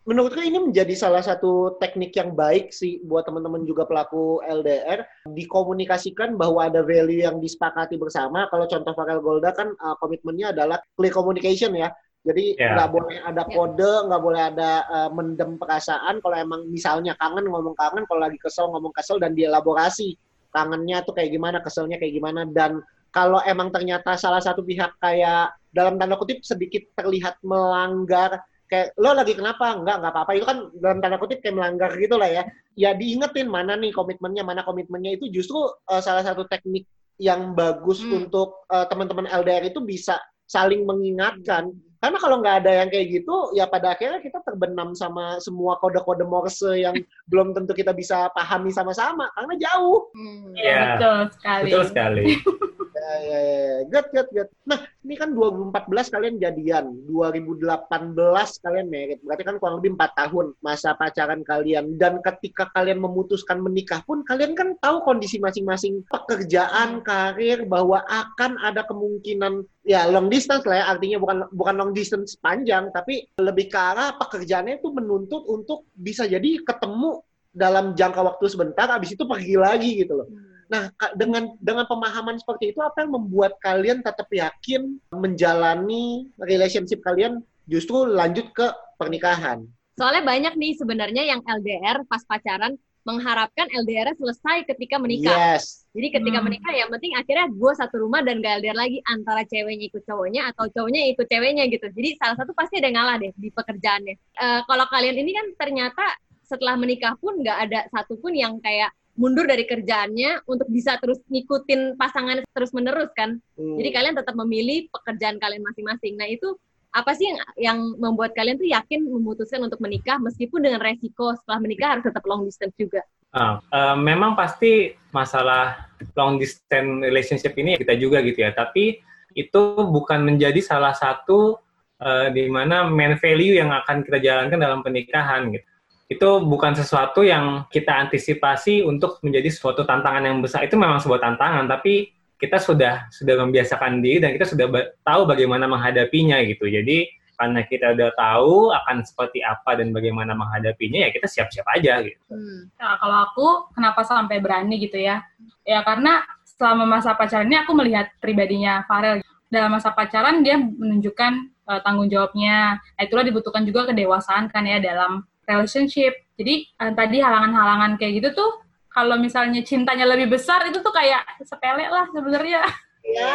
Menurutku 0.00 0.42
ini 0.42 0.58
menjadi 0.58 0.90
salah 0.96 1.22
satu 1.22 1.76
teknik 1.78 2.10
yang 2.16 2.34
baik 2.34 2.74
sih 2.74 2.98
buat 3.06 3.28
teman-teman 3.28 3.62
juga 3.62 3.86
pelaku 3.86 4.42
LDR 4.42 5.06
dikomunikasikan 5.28 6.34
bahwa 6.34 6.66
ada 6.66 6.82
value 6.82 7.22
yang 7.22 7.38
disepakati 7.38 7.94
bersama. 8.00 8.48
Kalau 8.50 8.66
contoh 8.66 8.90
Farel 8.96 9.20
Golda 9.22 9.54
kan 9.54 9.70
uh, 9.76 9.94
komitmennya 10.02 10.50
adalah 10.56 10.82
clear 10.98 11.14
communication 11.14 11.76
ya. 11.78 11.92
Jadi 12.26 12.56
Ya. 12.58 12.74
nggak 12.74 12.90
boleh 12.90 13.16
ada 13.22 13.42
Ya. 13.44 13.52
kode, 13.54 13.92
nggak 14.08 14.22
boleh 14.24 14.42
ada 14.50 14.70
uh, 14.88 15.10
mendem 15.14 15.60
perasaan. 15.60 16.18
Kalau 16.24 16.36
emang 16.36 16.66
misalnya 16.72 17.12
kangen 17.20 17.46
ngomong 17.46 17.76
kangen, 17.76 18.02
kalau 18.08 18.24
lagi 18.24 18.40
kesel 18.40 18.72
ngomong 18.72 18.96
kesel 18.96 19.20
dan 19.20 19.36
dielaborasi 19.36 20.16
kangennya 20.50 21.02
tuh 21.06 21.14
kayak 21.14 21.30
gimana, 21.34 21.58
keselnya 21.62 21.96
kayak 21.96 22.14
gimana 22.18 22.46
dan 22.50 22.82
kalau 23.10 23.42
emang 23.42 23.74
ternyata 23.74 24.14
salah 24.14 24.38
satu 24.38 24.62
pihak 24.62 24.94
kayak 25.02 25.50
dalam 25.74 25.98
tanda 25.98 26.14
kutip 26.14 26.46
sedikit 26.46 26.86
terlihat 26.94 27.42
melanggar 27.42 28.38
kayak 28.70 28.94
lo 29.02 29.10
lagi 29.12 29.34
kenapa? 29.34 29.74
Enggak 29.74 29.98
enggak 29.98 30.12
apa-apa. 30.14 30.30
Itu 30.38 30.46
kan 30.46 30.58
dalam 30.78 30.98
tanda 31.02 31.18
kutip 31.18 31.42
kayak 31.42 31.58
melanggar 31.58 31.90
gitu 31.98 32.14
lah 32.14 32.30
ya. 32.30 32.42
Ya 32.78 32.94
diingetin 32.94 33.50
mana 33.50 33.74
nih 33.74 33.90
komitmennya 33.90 34.46
mana 34.46 34.62
komitmennya. 34.62 35.18
Itu 35.18 35.26
justru 35.34 35.58
uh, 35.58 36.02
salah 36.02 36.22
satu 36.22 36.46
teknik 36.46 36.86
yang 37.20 37.52
bagus 37.52 38.00
Hmm. 38.00 38.24
untuk 38.24 38.64
uh, 38.70 38.86
teman-teman 38.88 39.28
LDR 39.28 39.68
itu 39.68 39.82
bisa 39.84 40.16
saling 40.46 40.86
mengingatkan 40.86 41.68
karena 42.00 42.16
kalau 42.16 42.40
nggak 42.40 42.56
ada 42.64 42.70
yang 42.80 42.88
kayak 42.88 43.06
gitu 43.12 43.52
ya 43.52 43.68
pada 43.68 43.92
akhirnya 43.92 44.24
kita 44.24 44.40
terbenam 44.40 44.96
sama 44.96 45.36
semua 45.38 45.76
kode-kode 45.84 46.24
Morse 46.24 46.80
yang 46.80 46.96
belum 47.28 47.52
tentu 47.52 47.76
kita 47.76 47.92
bisa 47.92 48.32
pahami 48.32 48.72
sama-sama 48.72 49.28
karena 49.36 49.54
jauh 49.60 50.08
Hmm. 50.16 50.56
Iya. 50.56 50.96
Betul 50.96 51.18
sekali. 51.36 51.64
betul 51.68 51.84
sekali 51.86 52.24
Ya. 53.00 53.40
Good, 53.88 54.06
good. 54.12 54.48
Nah, 54.68 54.84
ini 55.00 55.14
kan 55.16 55.32
2014 55.32 56.12
kalian 56.12 56.36
jadian, 56.36 56.92
2018 57.08 58.12
kalian 58.60 58.86
merit. 58.92 59.18
Berarti 59.24 59.42
kan 59.48 59.56
kurang 59.56 59.80
lebih 59.80 59.96
4 59.96 60.12
tahun 60.20 60.46
masa 60.60 60.92
pacaran 60.92 61.40
kalian. 61.40 61.96
Dan 61.96 62.20
ketika 62.20 62.68
kalian 62.76 63.00
memutuskan 63.00 63.64
menikah 63.64 64.04
pun, 64.04 64.20
kalian 64.28 64.52
kan 64.52 64.76
tahu 64.84 65.00
kondisi 65.02 65.40
masing-masing 65.40 66.04
pekerjaan, 66.12 67.00
karir, 67.00 67.64
bahwa 67.64 68.04
akan 68.04 68.60
ada 68.60 68.84
kemungkinan 68.84 69.64
ya 69.88 70.04
long 70.12 70.28
distance 70.28 70.68
lah 70.68 70.84
ya. 70.84 70.86
Artinya 70.92 71.16
bukan 71.16 71.38
bukan 71.56 71.74
long 71.80 71.92
distance 71.96 72.36
panjang, 72.36 72.92
tapi 72.92 73.24
lebih 73.40 73.72
ke 73.72 73.80
arah 73.80 74.14
pekerjaannya 74.20 74.78
itu 74.78 74.92
menuntut 74.92 75.48
untuk 75.48 75.88
bisa 75.96 76.28
jadi 76.28 76.60
ketemu 76.62 77.24
dalam 77.50 77.98
jangka 77.98 78.22
waktu 78.22 78.46
sebentar, 78.46 78.86
habis 78.86 79.10
itu 79.10 79.26
pergi 79.26 79.58
lagi 79.58 79.90
gitu 80.06 80.22
loh. 80.22 80.28
Nah, 80.70 80.94
dengan 81.18 81.58
dengan 81.58 81.82
pemahaman 81.90 82.38
seperti 82.38 82.70
itu, 82.70 82.78
apa 82.78 83.02
yang 83.02 83.18
membuat 83.18 83.58
kalian 83.58 84.06
tetap 84.06 84.30
yakin 84.30 85.02
menjalani 85.10 86.30
relationship 86.38 87.02
kalian 87.02 87.42
justru 87.66 88.06
lanjut 88.06 88.46
ke 88.54 88.70
pernikahan? 88.94 89.66
Soalnya 89.98 90.22
banyak 90.22 90.54
nih 90.54 90.78
sebenarnya 90.78 91.26
yang 91.26 91.42
LDR 91.42 92.06
pas 92.06 92.22
pacaran 92.22 92.78
mengharapkan 93.02 93.66
LDR 93.72 94.12
selesai 94.14 94.68
ketika 94.68 95.00
menikah. 95.00 95.56
Yes. 95.56 95.88
Jadi 95.90 96.20
ketika 96.20 96.38
Hmm. 96.38 96.46
menikah 96.52 96.70
yang 96.70 96.92
penting 96.92 97.16
akhirnya 97.16 97.48
gue 97.48 97.72
satu 97.74 97.96
rumah 98.06 98.20
dan 98.20 98.44
gak 98.44 98.60
LDR 98.60 98.76
lagi 98.76 99.00
antara 99.08 99.42
ceweknya 99.48 99.88
ikut 99.88 100.04
cowoknya 100.04 100.52
atau 100.54 100.68
cowoknya 100.68 101.08
ikut 101.16 101.26
ceweknya 101.26 101.64
gitu. 101.72 101.88
Jadi 101.90 102.20
salah 102.20 102.36
satu 102.36 102.52
pasti 102.52 102.78
ada 102.78 102.92
yang 102.92 102.96
ngalah 103.00 103.16
deh 103.18 103.32
di 103.34 103.48
pekerjaannya. 103.50 104.14
Eh, 104.14 104.60
kalau 104.68 104.86
kalian 104.86 105.16
ini 105.16 105.32
kan 105.32 105.46
ternyata 105.58 106.04
setelah 106.44 106.76
menikah 106.76 107.16
pun 107.16 107.40
nggak 107.40 107.58
ada 107.66 107.80
satupun 107.88 108.36
yang 108.36 108.60
kayak 108.60 108.92
mundur 109.18 109.44
dari 109.44 109.66
kerjaannya 109.66 110.46
untuk 110.46 110.68
bisa 110.70 110.96
terus 111.02 111.18
ngikutin 111.28 111.98
pasangan 111.98 112.42
terus 112.54 112.70
menerus 112.70 113.10
kan. 113.12 113.38
Hmm. 113.58 113.76
Jadi 113.76 113.90
kalian 113.90 114.14
tetap 114.16 114.34
memilih 114.38 114.86
pekerjaan 114.92 115.36
kalian 115.42 115.62
masing-masing. 115.66 116.14
Nah 116.16 116.30
itu 116.30 116.56
apa 116.90 117.14
sih 117.14 117.30
yang, 117.30 117.38
yang 117.54 117.78
membuat 118.02 118.34
kalian 118.34 118.58
tuh 118.58 118.66
yakin 118.66 119.06
memutuskan 119.06 119.62
untuk 119.62 119.78
menikah 119.78 120.18
meskipun 120.18 120.58
dengan 120.58 120.82
resiko 120.82 121.38
setelah 121.38 121.62
menikah 121.62 121.88
harus 121.94 122.04
tetap 122.06 122.22
long 122.26 122.42
distance 122.42 122.74
juga? 122.74 123.02
Ah, 123.30 123.62
eh, 123.62 123.96
memang 123.98 124.34
pasti 124.34 124.90
masalah 125.14 125.86
long 126.18 126.34
distance 126.38 126.98
relationship 127.06 127.54
ini 127.54 127.78
kita 127.78 127.94
juga 127.94 128.18
gitu 128.26 128.42
ya. 128.42 128.50
Tapi 128.50 128.98
itu 129.38 129.62
bukan 129.86 130.26
menjadi 130.26 130.58
salah 130.58 130.90
satu 130.90 131.54
uh, 132.02 132.26
di 132.34 132.50
mana 132.50 132.90
main 132.90 133.14
value 133.14 133.62
yang 133.62 133.70
akan 133.70 134.02
kita 134.02 134.18
jalankan 134.18 134.58
dalam 134.58 134.82
pernikahan 134.82 135.54
gitu. 135.54 135.66
Itu 136.10 136.42
bukan 136.42 136.74
sesuatu 136.74 137.22
yang 137.22 137.70
kita 137.70 137.94
antisipasi 137.94 138.82
untuk 138.82 139.22
menjadi 139.22 139.46
suatu 139.46 139.86
tantangan 139.86 140.26
yang 140.26 140.42
besar. 140.42 140.66
Itu 140.66 140.74
memang 140.74 140.98
sebuah 140.98 141.22
tantangan, 141.22 141.70
tapi 141.70 142.10
kita 142.40 142.58
sudah 142.58 143.06
sudah 143.14 143.46
membiasakan 143.46 144.02
diri 144.02 144.18
dan 144.18 144.34
kita 144.34 144.48
sudah 144.48 144.66
tahu 145.06 145.22
bagaimana 145.28 145.70
menghadapinya 145.70 146.42
gitu. 146.42 146.66
Jadi 146.66 147.06
karena 147.40 147.64
kita 147.64 147.96
udah 147.96 148.10
tahu 148.20 148.68
akan 148.68 149.00
seperti 149.00 149.40
apa 149.40 149.80
dan 149.80 149.96
bagaimana 149.96 150.36
menghadapinya 150.36 151.08
ya 151.08 151.08
kita 151.08 151.24
siap-siap 151.24 151.64
aja 151.72 152.04
gitu. 152.04 152.20
Hmm. 152.28 152.68
Nah, 152.76 153.00
kalau 153.00 153.16
aku 153.30 153.46
kenapa 153.72 154.04
sampai 154.04 154.44
berani 154.44 154.76
gitu 154.76 155.00
ya? 155.00 155.24
Ya 155.64 155.80
karena 155.80 156.20
selama 156.44 156.84
masa 156.84 157.16
pacaran 157.16 157.48
ini 157.48 157.56
aku 157.56 157.72
melihat 157.72 158.12
pribadinya 158.20 158.84
Farel 158.84 159.24
dalam 159.48 159.72
masa 159.72 159.88
pacaran 159.96 160.44
dia 160.44 160.60
menunjukkan 160.60 161.32
uh, 161.64 161.80
tanggung 161.80 162.12
jawabnya. 162.12 162.76
Nah, 162.76 163.02
itulah 163.08 163.24
dibutuhkan 163.24 163.64
juga 163.64 163.88
kedewasaan 163.88 164.52
kan 164.52 164.68
ya 164.68 164.76
dalam 164.76 165.24
relationship. 165.50 166.14
Jadi 166.38 166.70
uh, 166.78 166.92
tadi 166.94 167.18
halangan-halangan 167.18 167.98
kayak 167.98 168.22
gitu 168.22 168.28
tuh 168.38 168.50
kalau 168.90 169.18
misalnya 169.18 169.62
cintanya 169.62 170.06
lebih 170.06 170.30
besar 170.34 170.66
itu 170.66 170.78
tuh 170.82 170.94
kayak 170.94 171.26
sepele 171.42 171.90
lah 171.90 172.06
sebenarnya. 172.14 172.62
Ya. 173.00 173.32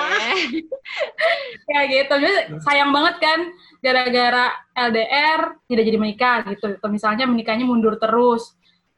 ya 1.68 1.80
gitu. 1.90 2.14
Jadi 2.22 2.62
sayang 2.64 2.94
banget 2.94 3.18
kan 3.18 3.50
gara-gara 3.82 4.54
LDR 4.78 5.58
tidak 5.68 5.84
jadi 5.90 5.98
menikah 6.00 6.46
gitu. 6.54 6.78
Atau 6.78 6.94
misalnya 6.94 7.26
menikahnya 7.26 7.66
mundur 7.66 7.98
terus 7.98 8.56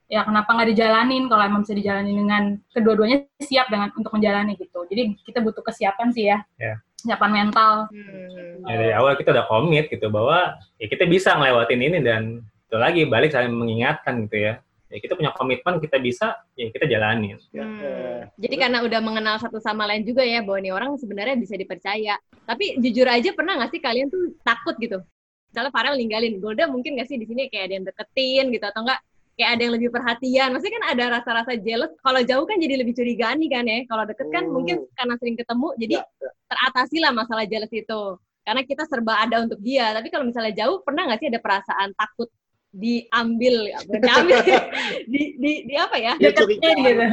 ya 0.07 0.23
kenapa 0.23 0.55
nggak 0.55 0.71
dijalanin 0.71 1.27
kalau 1.27 1.43
emang 1.43 1.61
bisa 1.67 1.75
dijalanin 1.75 2.15
dengan 2.15 2.43
kedua-duanya 2.71 3.27
siap 3.43 3.67
dengan 3.67 3.91
untuk 3.91 4.11
menjalani 4.15 4.55
gitu 4.55 4.87
jadi 4.87 5.11
kita 5.27 5.43
butuh 5.43 5.59
kesiapan 5.67 6.15
sih 6.15 6.31
ya 6.31 6.39
yeah. 6.55 6.79
kesiapan 7.03 7.31
mental 7.43 7.91
hmm. 7.91 8.63
ya, 8.63 8.75
dari 8.79 8.93
awal 8.95 9.19
kita 9.19 9.35
udah 9.35 9.45
komit 9.51 9.91
gitu 9.91 10.07
bahwa 10.07 10.55
ya 10.79 10.87
kita 10.87 11.03
bisa 11.11 11.35
ngelewatin 11.35 11.81
ini 11.83 11.99
dan 11.99 12.39
itu 12.67 12.75
lagi 12.75 13.01
balik 13.07 13.31
saling 13.31 13.55
mengingatkan 13.55 14.27
gitu 14.27 14.37
ya 14.43 14.53
ya 14.87 14.97
kita 15.03 15.19
punya 15.19 15.31
komitmen 15.35 15.83
kita 15.83 15.99
bisa 15.99 16.35
ya 16.55 16.71
kita 16.71 16.87
jalanin 16.87 17.39
hmm. 17.51 18.39
jadi 18.39 18.55
karena 18.55 18.83
udah 18.87 18.99
mengenal 19.03 19.35
satu 19.39 19.59
sama 19.59 19.83
lain 19.83 20.07
juga 20.07 20.23
ya 20.23 20.39
bahwa 20.43 20.59
ini 20.63 20.71
orang 20.71 20.95
sebenarnya 20.95 21.35
bisa 21.35 21.55
dipercaya 21.59 22.15
tapi 22.47 22.79
jujur 22.79 23.07
aja 23.07 23.35
pernah 23.35 23.59
nggak 23.59 23.71
sih 23.75 23.81
kalian 23.83 24.07
tuh 24.07 24.35
takut 24.47 24.75
gitu 24.79 25.03
misalnya 25.51 25.71
Farel 25.71 25.95
ninggalin 25.99 26.39
Golda 26.39 26.67
mungkin 26.71 26.95
nggak 26.95 27.07
sih 27.07 27.19
di 27.19 27.27
sini 27.27 27.51
kayak 27.51 27.71
ada 27.71 27.73
yang 27.79 27.85
deketin 27.87 28.45
gitu 28.51 28.65
atau 28.67 28.83
enggak 28.83 28.99
kayak 29.37 29.51
ada 29.53 29.61
yang 29.69 29.73
lebih 29.77 29.89
perhatian. 29.93 30.49
Maksudnya 30.49 30.75
kan 30.81 30.85
ada 30.97 31.03
rasa-rasa 31.21 31.51
jealous. 31.61 31.93
Kalau 32.01 32.21
jauh 32.25 32.45
kan 32.49 32.57
jadi 32.57 32.81
lebih 32.81 32.97
curigaan 32.97 33.37
nih 33.37 33.49
kan 33.53 33.63
ya. 33.69 33.85
Kalau 33.85 34.03
deket 34.09 34.27
kan 34.33 34.43
hmm. 34.49 34.51
mungkin 34.51 34.75
karena 34.97 35.13
sering 35.21 35.37
ketemu, 35.37 35.67
jadi 35.77 35.95
ya, 36.01 36.03
ya. 36.09 36.29
teratasi 36.49 36.97
lah 36.97 37.11
masalah 37.13 37.45
jealous 37.45 37.69
itu. 37.69 38.01
Karena 38.41 38.61
kita 38.65 38.83
serba 38.89 39.13
ada 39.21 39.45
untuk 39.45 39.61
dia. 39.61 39.93
Tapi 39.93 40.09
kalau 40.09 40.25
misalnya 40.25 40.57
jauh, 40.57 40.81
pernah 40.81 41.05
nggak 41.05 41.21
sih 41.21 41.29
ada 41.29 41.37
perasaan 41.37 41.93
takut 41.93 42.33
diambil, 42.73 43.55
ya, 43.71 43.79
diambil, 43.87 44.37
di, 45.11 45.21
di, 45.39 45.51
di 45.65 45.75
apa 45.75 45.95
ya? 45.97 46.13
Deketnya 46.19 46.71
gitu. 46.77 47.05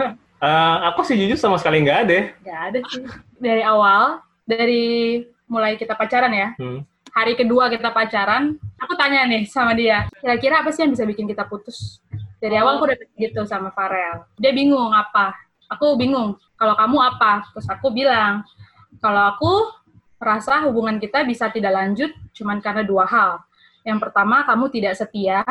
Uh, 0.45 0.77
aku 0.93 1.07
sih 1.09 1.17
jujur 1.17 1.39
sama 1.41 1.57
sekali 1.57 1.81
nggak 1.87 1.99
ada. 2.05 2.19
Nggak 2.45 2.61
ada 2.69 2.79
sih. 2.93 3.03
Dari 3.41 3.63
awal, 3.65 4.21
dari 4.45 4.85
mulai 5.49 5.79
kita 5.81 5.97
pacaran 5.97 6.33
ya, 6.35 6.53
hmm. 6.59 6.85
hari 7.15 7.33
kedua 7.39 7.73
kita 7.73 7.89
pacaran, 7.95 8.59
aku 8.77 8.93
tanya 8.99 9.25
nih 9.25 9.49
sama 9.49 9.73
dia, 9.73 10.05
kira-kira 10.21 10.61
apa 10.61 10.69
sih 10.75 10.85
yang 10.85 10.93
bisa 10.93 11.09
bikin 11.09 11.25
kita 11.25 11.49
putus? 11.49 12.03
Dari 12.45 12.61
awal 12.61 12.77
aku 12.77 12.93
udah 12.93 12.99
gitu 13.17 13.41
sama 13.49 13.73
Farel. 13.73 14.29
Dia 14.37 14.53
bingung 14.53 14.93
apa. 14.93 15.33
Aku 15.73 15.97
bingung. 15.97 16.37
Kalau 16.61 16.77
kamu 16.77 16.99
apa? 17.01 17.49
Terus 17.57 17.67
aku 17.73 17.89
bilang, 17.89 18.45
kalau 19.01 19.33
aku 19.33 19.53
rasa 20.21 20.61
hubungan 20.69 21.01
kita 21.01 21.25
bisa 21.25 21.49
tidak 21.49 21.73
lanjut 21.73 22.13
cuman 22.37 22.61
karena 22.61 22.85
dua 22.85 23.09
hal. 23.09 23.41
Yang 23.85 23.99
pertama, 24.01 24.49
kamu 24.49 24.65
tidak 24.73 24.97
setia. 24.97 25.45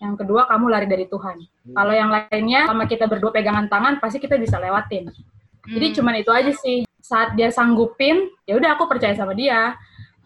Yang 0.00 0.24
kedua, 0.24 0.44
kamu 0.48 0.64
lari 0.68 0.86
dari 0.88 1.08
Tuhan. 1.08 1.36
Hmm. 1.40 1.74
Kalau 1.76 1.92
yang 1.96 2.12
lainnya, 2.12 2.68
sama 2.68 2.84
kita 2.84 3.08
berdua 3.08 3.32
pegangan 3.32 3.68
tangan, 3.72 4.00
pasti 4.00 4.20
kita 4.20 4.36
bisa 4.36 4.60
lewatin. 4.60 5.08
Hmm. 5.08 5.72
Jadi 5.76 5.86
cuman 5.96 6.14
itu 6.20 6.30
aja 6.30 6.52
sih. 6.52 6.84
Saat 7.00 7.34
dia 7.34 7.48
sanggupin, 7.48 8.28
ya 8.44 8.60
udah 8.60 8.76
aku 8.76 8.84
percaya 8.84 9.16
sama 9.16 9.32
dia. 9.32 9.76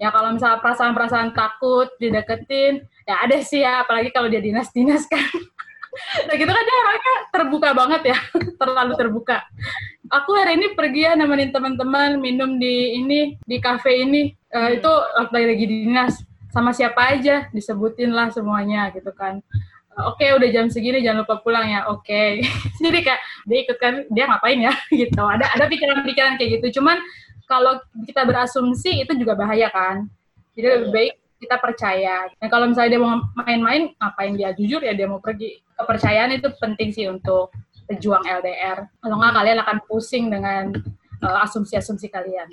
Ya 0.02 0.10
kalau 0.10 0.34
misalnya 0.34 0.58
perasaan-perasaan 0.58 1.30
takut 1.38 1.86
dideketin, 2.02 2.82
ya 3.06 3.22
ada 3.22 3.38
sih 3.38 3.62
ya, 3.62 3.86
apalagi 3.86 4.10
kalau 4.10 4.26
dia 4.26 4.42
dinas-dinas 4.42 5.06
kan. 5.06 5.22
nah 6.26 6.34
gitu 6.34 6.50
kan 6.50 6.64
dia 6.66 6.76
orangnya 6.82 7.14
terbuka 7.30 7.68
banget 7.70 8.02
ya, 8.10 8.18
terlalu 8.60 8.92
terbuka. 8.98 9.46
Aku 10.10 10.34
hari 10.34 10.58
ini 10.58 10.74
pergi 10.74 11.06
ya 11.06 11.14
nemenin 11.14 11.54
teman-teman 11.54 12.18
minum 12.18 12.58
di 12.58 12.98
ini 12.98 13.38
di 13.46 13.56
kafe 13.62 14.02
ini, 14.02 14.34
uh, 14.50 14.74
itu 14.74 14.90
lagi 15.30 15.46
lagi 15.46 15.66
dinas 15.70 16.14
sama 16.54 16.70
siapa 16.70 17.18
aja 17.18 17.50
disebutin 17.50 18.14
lah 18.14 18.30
semuanya 18.30 18.94
gitu 18.94 19.10
kan. 19.10 19.42
Oke, 19.94 20.26
okay, 20.26 20.30
udah 20.34 20.48
jam 20.50 20.66
segini 20.70 21.02
jangan 21.02 21.26
lupa 21.26 21.42
pulang 21.42 21.66
ya. 21.66 21.86
Oke. 21.90 22.42
Okay. 22.42 22.46
Jadi 22.82 22.98
kayak 23.02 23.20
dia 23.46 23.58
ikut 23.66 23.78
kan 23.82 23.94
dia 24.10 24.24
ngapain 24.30 24.58
ya 24.62 24.74
gitu. 25.02 25.22
Ada 25.22 25.50
ada 25.50 25.64
pikiran-pikiran 25.66 26.38
kayak 26.38 26.62
gitu. 26.62 26.78
Cuman 26.78 27.02
kalau 27.50 27.82
kita 28.06 28.22
berasumsi 28.22 29.02
itu 29.02 29.12
juga 29.18 29.34
bahaya 29.34 29.66
kan. 29.70 30.06
Jadi 30.54 30.66
lebih 30.70 30.90
baik 30.94 31.12
kita 31.42 31.56
percaya. 31.58 32.30
Dan 32.38 32.48
kalau 32.50 32.70
misalnya 32.70 32.90
dia 32.94 33.02
mau 33.02 33.18
main-main, 33.34 33.90
ngapain 33.98 34.32
dia 34.38 34.50
jujur 34.54 34.82
ya 34.82 34.94
dia 34.94 35.10
mau 35.10 35.18
pergi. 35.18 35.58
Kepercayaan 35.74 36.30
itu 36.38 36.48
penting 36.58 36.90
sih 36.94 37.06
untuk 37.10 37.50
pejuang 37.90 38.22
LDR. 38.24 38.86
Kalau 39.02 39.14
nggak 39.18 39.34
kalian 39.34 39.58
akan 39.62 39.78
pusing 39.86 40.30
dengan 40.30 40.74
uh, 41.22 41.44
asumsi-asumsi 41.44 42.08
kalian. 42.10 42.48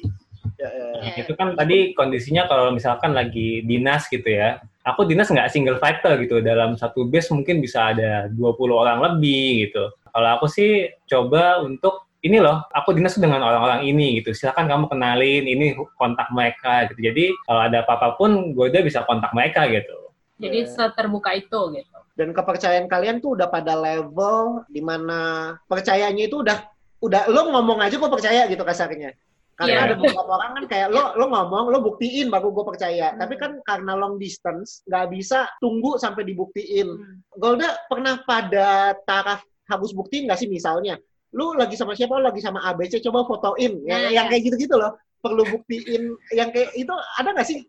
Ya, 0.58 0.70
ya, 0.70 0.88
ya. 1.02 1.14
Itu 1.22 1.34
kan 1.38 1.54
tadi 1.58 1.94
kondisinya 1.98 2.46
kalau 2.46 2.74
misalkan 2.74 3.14
lagi 3.14 3.66
dinas 3.66 4.06
gitu 4.10 4.26
ya. 4.26 4.62
Aku 4.82 5.06
dinas 5.06 5.30
nggak 5.30 5.50
single 5.54 5.78
factor 5.78 6.18
gitu. 6.22 6.42
Dalam 6.42 6.74
satu 6.78 7.06
base 7.06 7.30
mungkin 7.34 7.62
bisa 7.62 7.94
ada 7.94 8.30
20 8.30 8.74
orang 8.74 8.98
lebih 9.02 9.70
gitu. 9.70 9.94
Kalau 10.12 10.30
aku 10.38 10.46
sih 10.50 10.92
coba 11.08 11.62
untuk 11.62 12.12
ini 12.22 12.38
loh, 12.38 12.62
aku 12.70 12.94
dinas 12.94 13.18
dengan 13.18 13.42
orang-orang 13.42 13.82
ini 13.86 14.22
gitu. 14.22 14.34
Silakan 14.34 14.70
kamu 14.70 14.86
kenalin, 14.94 15.44
ini 15.46 15.74
kontak 15.98 16.30
mereka 16.30 16.86
gitu. 16.94 17.10
Jadi 17.10 17.34
kalau 17.50 17.62
ada 17.66 17.82
apa-apa 17.82 18.18
pun, 18.18 18.54
gue 18.54 18.66
udah 18.70 18.84
bisa 18.86 19.02
kontak 19.10 19.34
mereka 19.34 19.66
gitu. 19.70 20.14
Jadi 20.38 20.70
seterbuka 20.70 21.34
itu 21.34 21.60
gitu. 21.78 21.98
Dan 22.14 22.34
kepercayaan 22.34 22.86
kalian 22.86 23.18
tuh 23.22 23.38
udah 23.38 23.50
pada 23.50 23.74
level 23.74 24.66
di 24.70 24.82
mana 24.82 25.54
percayanya 25.66 26.30
itu 26.30 26.46
udah 26.46 26.70
udah 27.02 27.26
lo 27.34 27.50
ngomong 27.50 27.82
aja 27.82 27.98
gue 27.98 28.12
percaya 28.12 28.46
gitu 28.46 28.62
kasarnya. 28.62 29.18
Karena 29.60 29.74
yeah. 29.78 29.86
ada 29.88 29.96
beberapa 30.00 30.32
orang 30.32 30.52
kan 30.58 30.66
kayak 30.72 30.88
lo 30.90 31.14
lo 31.20 31.26
ngomong, 31.30 31.66
lo 31.70 31.80
buktiin 31.86 32.28
baru 32.34 32.50
gue 32.50 32.66
percaya. 32.66 33.14
Hmm. 33.14 33.20
Tapi 33.22 33.36
kan 33.38 33.52
karena 33.64 33.94
long 33.94 34.16
distance 34.18 34.82
nggak 34.90 35.08
bisa 35.14 35.46
tunggu 35.62 36.02
sampai 36.02 36.26
dibuktiin. 36.26 36.88
Hmm. 36.88 37.22
Golda 37.38 37.78
pernah 37.86 38.22
pada 38.26 38.98
taraf 39.06 39.46
harus 39.70 39.92
buktiin 39.94 40.28
nggak 40.28 40.40
sih 40.40 40.50
misalnya? 40.50 40.98
lu 41.32 41.56
lagi 41.56 41.80
sama 41.80 41.96
siapa 41.96 42.20
lu 42.20 42.28
lagi 42.28 42.44
sama 42.44 42.60
ABC 42.60 43.00
coba 43.08 43.24
fotoin 43.24 43.88
ya, 43.88 43.96
nah, 44.04 44.12
yang 44.12 44.28
ya. 44.28 44.32
kayak 44.36 44.52
gitu-gitu 44.52 44.76
loh 44.76 45.00
perlu 45.22 45.46
buktiin 45.48 46.18
yang 46.34 46.50
kayak 46.50 46.74
itu 46.74 46.90
ada 47.22 47.30
nggak 47.30 47.46
sih? 47.46 47.62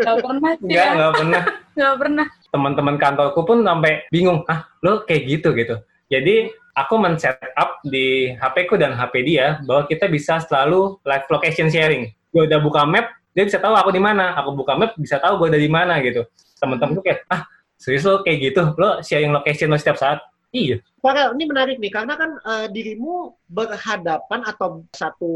Gak 0.00 0.24
pernah 0.24 0.56
sih. 0.56 0.72
Nggak, 0.72 0.88
nggak 0.96 1.12
pernah. 1.12 1.42
Nggak 1.76 1.94
pernah. 2.00 2.26
Teman-teman 2.48 2.96
kantorku 2.96 3.40
pun 3.44 3.58
sampai 3.60 4.08
bingung, 4.08 4.40
ah 4.48 4.64
lo 4.80 5.04
kayak 5.04 5.22
gitu 5.28 5.52
gitu. 5.52 5.76
Jadi 6.14 6.54
aku 6.78 6.94
men-set 6.94 7.38
up 7.58 7.82
di 7.82 8.30
HP 8.38 8.70
ku 8.70 8.78
dan 8.78 8.94
HP 8.94 9.26
dia 9.26 9.58
bahwa 9.66 9.90
kita 9.90 10.06
bisa 10.06 10.38
selalu 10.46 10.98
live 11.02 11.26
location 11.30 11.66
sharing. 11.66 12.14
Gue 12.30 12.46
udah 12.46 12.62
buka 12.62 12.86
map, 12.86 13.10
dia 13.34 13.42
bisa 13.42 13.58
tahu 13.58 13.74
aku 13.74 13.90
di 13.90 14.02
mana. 14.02 14.38
Aku 14.38 14.54
buka 14.54 14.78
map 14.78 14.94
bisa 14.94 15.18
tahu 15.18 15.42
gue 15.42 15.54
ada 15.54 15.60
di 15.60 15.70
mana 15.70 15.98
gitu. 16.02 16.22
Teman-teman 16.62 17.02
tuh 17.02 17.04
kayak, 17.04 17.26
ah 17.30 17.42
serius 17.74 18.06
lo 18.06 18.22
kayak 18.22 18.38
gitu, 18.52 18.62
lo 18.78 19.02
sharing 19.02 19.34
location 19.34 19.70
lo 19.70 19.78
setiap 19.78 19.98
saat 19.98 20.22
Iya. 20.54 20.78
Farel, 21.02 21.34
ini 21.34 21.50
menarik 21.50 21.82
nih 21.82 21.90
karena 21.90 22.14
kan 22.14 22.38
uh, 22.46 22.66
dirimu 22.70 23.34
berhadapan 23.50 24.40
atau 24.46 24.86
satu 24.94 25.34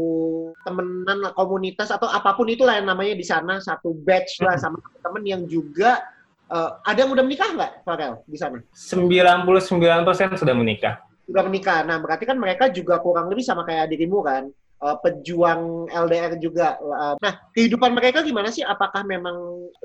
temenan 0.63 1.35
komunitas 1.35 1.91
atau 1.91 2.07
apa 2.07 2.31
pun 2.39 2.47
itulah 2.47 2.79
yang 2.79 2.87
namanya 2.87 3.19
di 3.19 3.27
sana 3.27 3.59
satu 3.59 3.91
batch 3.91 4.39
lah 4.39 4.55
sama 4.55 4.79
teman 5.03 5.27
yang 5.27 5.43
juga 5.43 5.99
uh, 6.49 6.81
ada 6.83 7.05
yang 7.05 7.11
udah 7.13 7.23
menikah 7.23 7.49
nggak 7.53 7.71
Farel 7.85 8.21
di 8.25 8.37
sana? 8.37 8.59
99% 8.73 10.41
sudah 10.41 10.55
menikah. 10.57 11.01
Sudah 11.29 11.43
menikah. 11.45 11.85
Nah, 11.85 12.01
berarti 12.01 12.25
kan 12.25 12.37
mereka 12.41 12.73
juga 12.73 12.97
kurang 12.99 13.29
lebih 13.29 13.45
sama 13.45 13.63
kayak 13.63 13.93
dirimu 13.93 14.25
kan? 14.25 14.49
Uh, 14.79 14.95
pejuang 15.03 15.91
LDR 15.91 16.39
juga. 16.39 16.79
Uh, 16.79 17.13
nah, 17.19 17.35
kehidupan 17.51 17.91
mereka 17.91 18.23
gimana 18.23 18.49
sih? 18.49 18.63
Apakah 18.63 19.03
memang 19.03 19.35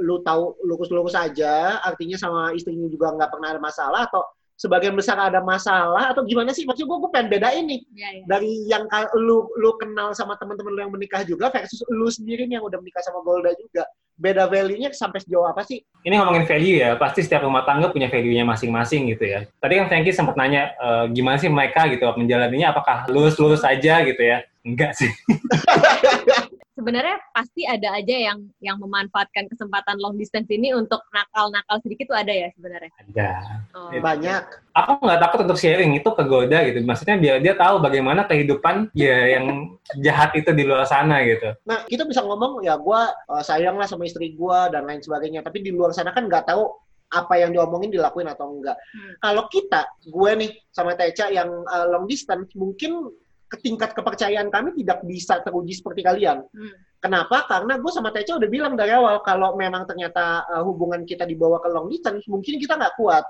lu 0.00 0.22
tahu 0.22 0.54
lurus-lurus 0.64 1.18
aja, 1.18 1.82
artinya 1.82 2.14
sama 2.14 2.54
istrinya 2.54 2.86
juga 2.86 3.12
nggak 3.12 3.30
pernah 3.30 3.48
ada 3.52 3.60
masalah 3.60 4.06
atau 4.06 4.22
sebagian 4.54 4.94
besar 4.94 5.18
ada 5.18 5.42
masalah 5.42 6.14
atau 6.14 6.22
gimana 6.22 6.54
sih 6.54 6.62
maksud 6.62 6.86
gue 6.86 6.98
gue 7.02 7.10
pengen 7.10 7.28
beda 7.30 7.50
ini 7.58 7.82
ya, 7.90 8.06
ya. 8.14 8.22
dari 8.30 8.52
yang 8.70 8.86
lu 9.18 9.50
lu 9.58 9.74
kenal 9.82 10.14
sama 10.14 10.38
teman-teman 10.38 10.72
lu 10.72 10.80
yang 10.86 10.94
menikah 10.94 11.26
juga 11.26 11.50
versus 11.50 11.82
lu 11.90 12.06
sendiri 12.06 12.46
yang 12.46 12.62
udah 12.62 12.78
menikah 12.78 13.02
sama 13.02 13.18
Golda 13.26 13.50
juga 13.58 13.82
beda 14.14 14.46
value-nya 14.46 14.94
sampai 14.94 15.18
sejauh 15.26 15.42
apa 15.42 15.66
sih? 15.66 15.82
Ini 16.06 16.14
ngomongin 16.22 16.46
value 16.46 16.78
ya, 16.78 16.94
pasti 16.94 17.26
setiap 17.26 17.42
rumah 17.42 17.66
tangga 17.66 17.90
punya 17.90 18.06
value-nya 18.06 18.46
masing-masing 18.46 19.10
gitu 19.10 19.26
ya. 19.26 19.42
Tadi 19.58 19.74
kan 19.74 19.90
Frankie 19.90 20.14
sempat 20.14 20.38
nanya 20.38 20.70
e, 20.78 20.88
gimana 21.10 21.34
sih 21.34 21.50
mereka 21.50 21.90
gitu 21.90 22.06
menjalaninya 22.14 22.70
apakah 22.70 23.10
lurus-lurus 23.10 23.66
aja 23.66 24.06
gitu 24.06 24.22
ya? 24.22 24.46
Enggak 24.62 24.94
sih. 24.94 25.10
sebenarnya 26.74 27.16
pasti 27.30 27.62
ada 27.64 27.94
aja 27.94 28.16
yang 28.30 28.38
yang 28.58 28.76
memanfaatkan 28.82 29.46
kesempatan 29.46 29.96
long 30.02 30.18
distance 30.18 30.50
ini 30.50 30.74
untuk 30.74 31.00
nakal-nakal 31.14 31.78
sedikit 31.80 32.10
tuh 32.10 32.18
ada 32.18 32.34
ya 32.34 32.48
sebenarnya. 32.58 32.90
Ada. 33.10 33.30
Oh. 33.74 33.90
Banyak. 33.94 34.42
Aku 34.74 34.92
nggak 35.06 35.20
takut 35.22 35.40
untuk 35.46 35.58
sharing 35.58 35.94
itu 35.94 36.10
ke 36.10 36.22
Golda 36.26 36.66
gitu. 36.66 36.82
Maksudnya 36.82 37.16
biar 37.16 37.36
dia 37.38 37.54
tahu 37.54 37.78
bagaimana 37.78 38.26
kehidupan 38.26 38.90
ya 38.92 39.38
yang 39.38 39.78
jahat 40.02 40.34
itu 40.34 40.50
di 40.50 40.66
luar 40.66 40.84
sana 40.84 41.22
gitu. 41.22 41.54
Nah, 41.62 41.86
kita 41.86 42.02
bisa 42.04 42.26
ngomong 42.26 42.66
ya 42.66 42.74
gua 42.74 43.14
uh, 43.30 43.42
sayang 43.42 43.78
lah 43.78 43.86
sama 43.86 44.04
istri 44.04 44.34
gua 44.34 44.66
dan 44.68 44.84
lain 44.84 45.00
sebagainya. 45.00 45.46
Tapi 45.46 45.62
di 45.62 45.70
luar 45.70 45.94
sana 45.94 46.10
kan 46.10 46.26
nggak 46.26 46.50
tahu 46.50 46.66
apa 47.14 47.38
yang 47.38 47.54
diomongin 47.54 47.94
dilakuin 47.94 48.26
atau 48.26 48.50
enggak. 48.50 48.74
Hmm. 48.74 49.14
Kalau 49.22 49.46
kita, 49.46 49.86
gue 50.02 50.30
nih 50.34 50.50
sama 50.74 50.98
Teca 50.98 51.30
yang 51.30 51.46
uh, 51.46 51.86
long 51.86 52.10
distance, 52.10 52.50
mungkin 52.58 53.14
tingkat 53.60 53.92
kepercayaan 53.92 54.48
kami 54.48 54.74
tidak 54.80 55.04
bisa 55.06 55.42
teruji 55.42 55.74
seperti 55.76 56.00
kalian. 56.02 56.42
Hmm. 56.50 56.74
Kenapa? 56.98 57.44
Karena 57.44 57.76
gue 57.76 57.92
sama 57.92 58.08
Teca 58.08 58.40
udah 58.40 58.48
bilang 58.48 58.74
dari 58.80 58.96
awal 58.96 59.20
kalau 59.20 59.60
memang 59.60 59.84
ternyata 59.84 60.48
uh, 60.48 60.64
hubungan 60.64 61.04
kita 61.04 61.28
dibawa 61.28 61.60
ke 61.60 61.68
long 61.68 61.92
distance, 61.92 62.24
mungkin 62.32 62.56
kita 62.56 62.80
nggak 62.80 62.96
kuat. 62.96 63.24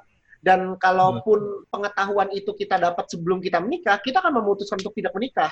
Dan 0.44 0.76
kalaupun 0.76 1.66
pengetahuan 1.72 2.28
itu 2.36 2.52
kita 2.52 2.76
dapat 2.76 3.08
sebelum 3.08 3.40
kita 3.40 3.64
menikah, 3.64 3.96
kita 3.98 4.20
akan 4.20 4.44
memutuskan 4.44 4.76
untuk 4.78 4.92
tidak 4.92 5.16
menikah. 5.16 5.50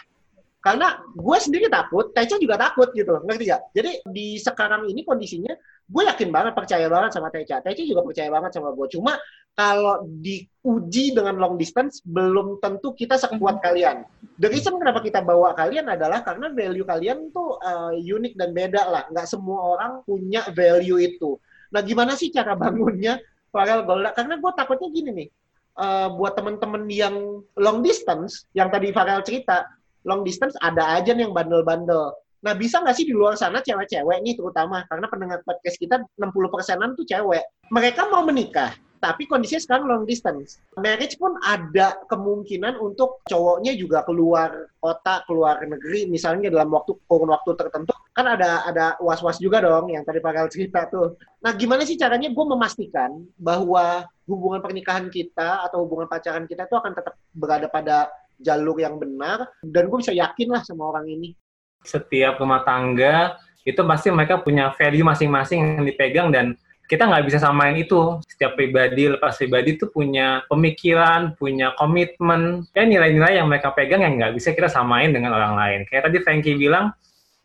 Karena 0.63 0.95
gue 1.11 1.37
sendiri 1.43 1.67
takut, 1.67 2.15
Teca 2.15 2.39
juga 2.39 2.55
takut 2.55 2.87
gitu, 2.95 3.19
ngerti 3.27 3.51
gak? 3.51 3.75
Jadi 3.75 3.91
di 4.15 4.39
sekarang 4.39 4.87
ini 4.87 5.03
kondisinya, 5.03 5.51
gue 5.91 6.03
yakin 6.07 6.31
banget, 6.31 6.55
percaya 6.55 6.87
banget 6.87 7.19
sama 7.19 7.35
Teca. 7.35 7.59
Teca 7.59 7.83
juga 7.83 8.07
percaya 8.07 8.31
banget 8.31 8.55
sama 8.55 8.71
gue. 8.71 8.87
Cuma 8.95 9.19
kalau 9.59 10.07
diuji 10.23 11.19
dengan 11.19 11.35
long 11.43 11.59
distance, 11.59 11.99
belum 12.07 12.63
tentu 12.63 12.95
kita 12.95 13.19
sekuat 13.19 13.59
kalian. 13.59 14.07
The 14.39 14.47
reason 14.47 14.79
kenapa 14.79 15.03
kita 15.03 15.27
bawa 15.27 15.59
kalian 15.59 15.91
adalah 15.91 16.23
karena 16.23 16.55
value 16.55 16.87
kalian 16.87 17.35
tuh 17.35 17.59
uh, 17.59 17.93
unik 17.93 18.39
dan 18.39 18.55
beda 18.55 18.87
lah. 18.87 19.03
Nggak 19.11 19.27
semua 19.27 19.77
orang 19.77 20.07
punya 20.07 20.47
value 20.55 21.03
itu. 21.03 21.43
Nah, 21.75 21.83
gimana 21.83 22.15
sih 22.15 22.31
cara 22.31 22.55
bangunnya? 22.55 23.19
Farel 23.51 23.83
Golda? 23.85 24.15
Karena 24.17 24.39
gue 24.41 24.53
takutnya 24.57 24.89
gini 24.89 25.11
nih, 25.13 25.29
uh, 25.77 26.09
buat 26.17 26.33
temen-temen 26.39 26.89
yang 26.89 27.45
long 27.61 27.85
distance, 27.85 28.49
yang 28.57 28.73
tadi 28.73 28.89
Farel 28.97 29.21
cerita, 29.21 29.69
long 30.07 30.23
distance 30.27 30.55
ada 30.63 30.99
aja 30.99 31.15
yang 31.15 31.35
bandel-bandel. 31.35 32.15
Nah, 32.43 32.59
bisa 32.59 32.83
nggak 32.83 32.97
sih 32.99 33.07
di 33.07 33.15
luar 33.15 33.39
sana 33.39 33.63
cewek-cewek 33.63 34.19
nih 34.27 34.35
terutama, 34.35 34.83
karena 34.91 35.07
pendengar 35.07 35.39
podcast 35.47 35.79
kita 35.79 36.03
60 36.19 36.51
persenan 36.51 36.99
tuh 36.99 37.07
cewek. 37.07 37.47
Mereka 37.71 38.11
mau 38.11 38.27
menikah, 38.27 38.75
tapi 39.03 39.27
kondisinya 39.31 39.63
sekarang 39.63 39.85
long 39.87 40.05
distance. 40.07 40.63
Marriage 40.79 41.19
pun 41.19 41.35
ada 41.43 41.99
kemungkinan 42.07 42.79
untuk 42.79 43.23
cowoknya 43.31 43.75
juga 43.75 44.07
keluar 44.07 44.71
kota, 44.79 45.27
keluar 45.27 45.59
negeri, 45.63 46.07
misalnya 46.07 46.51
dalam 46.51 46.71
waktu 46.71 46.95
kurun 47.11 47.35
waktu 47.35 47.51
tertentu. 47.59 47.91
Kan 48.15 48.31
ada 48.31 48.63
ada 48.63 48.95
was-was 49.03 49.43
juga 49.43 49.59
dong 49.59 49.91
yang 49.91 50.07
tadi 50.07 50.23
Pak 50.23 50.55
cerita 50.55 50.87
tuh. 50.87 51.19
Nah, 51.43 51.51
gimana 51.59 51.83
sih 51.83 51.99
caranya 51.99 52.31
gue 52.31 52.47
memastikan 52.47 53.27
bahwa 53.35 54.07
hubungan 54.31 54.63
pernikahan 54.63 55.11
kita 55.11 55.67
atau 55.67 55.83
hubungan 55.83 56.07
pacaran 56.07 56.47
kita 56.47 56.71
itu 56.71 56.79
akan 56.79 56.95
tetap 56.95 57.15
berada 57.35 57.67
pada 57.67 58.07
jalur 58.43 58.77
yang 58.77 58.99
benar 58.99 59.49
dan 59.63 59.89
gue 59.89 59.99
bisa 60.03 60.13
yakin 60.13 60.49
lah 60.53 60.63
sama 60.67 60.91
orang 60.93 61.09
ini. 61.09 61.33
Setiap 61.83 62.39
rumah 62.43 62.63
tangga 62.63 63.39
itu 63.63 63.79
pasti 63.87 64.11
mereka 64.11 64.43
punya 64.43 64.75
value 64.75 65.07
masing-masing 65.07 65.79
yang 65.79 65.85
dipegang 65.87 66.29
dan 66.35 66.59
kita 66.91 67.09
nggak 67.09 67.25
bisa 67.25 67.39
samain 67.41 67.79
itu. 67.79 68.21
Setiap 68.29 68.53
pribadi 68.59 69.09
lepas 69.09 69.39
pribadi 69.39 69.81
itu 69.81 69.89
punya 69.89 70.45
pemikiran, 70.51 71.33
punya 71.41 71.73
komitmen, 71.81 72.69
ya 72.77 72.85
nilai-nilai 72.85 73.41
yang 73.41 73.49
mereka 73.49 73.73
pegang 73.73 74.05
yang 74.05 74.21
nggak 74.21 74.37
bisa 74.37 74.53
kita 74.53 74.69
samain 74.69 75.09
dengan 75.09 75.33
orang 75.33 75.57
lain. 75.57 75.81
Kayak 75.89 76.11
tadi 76.11 76.19
Frankie 76.21 76.59
bilang, 76.59 76.93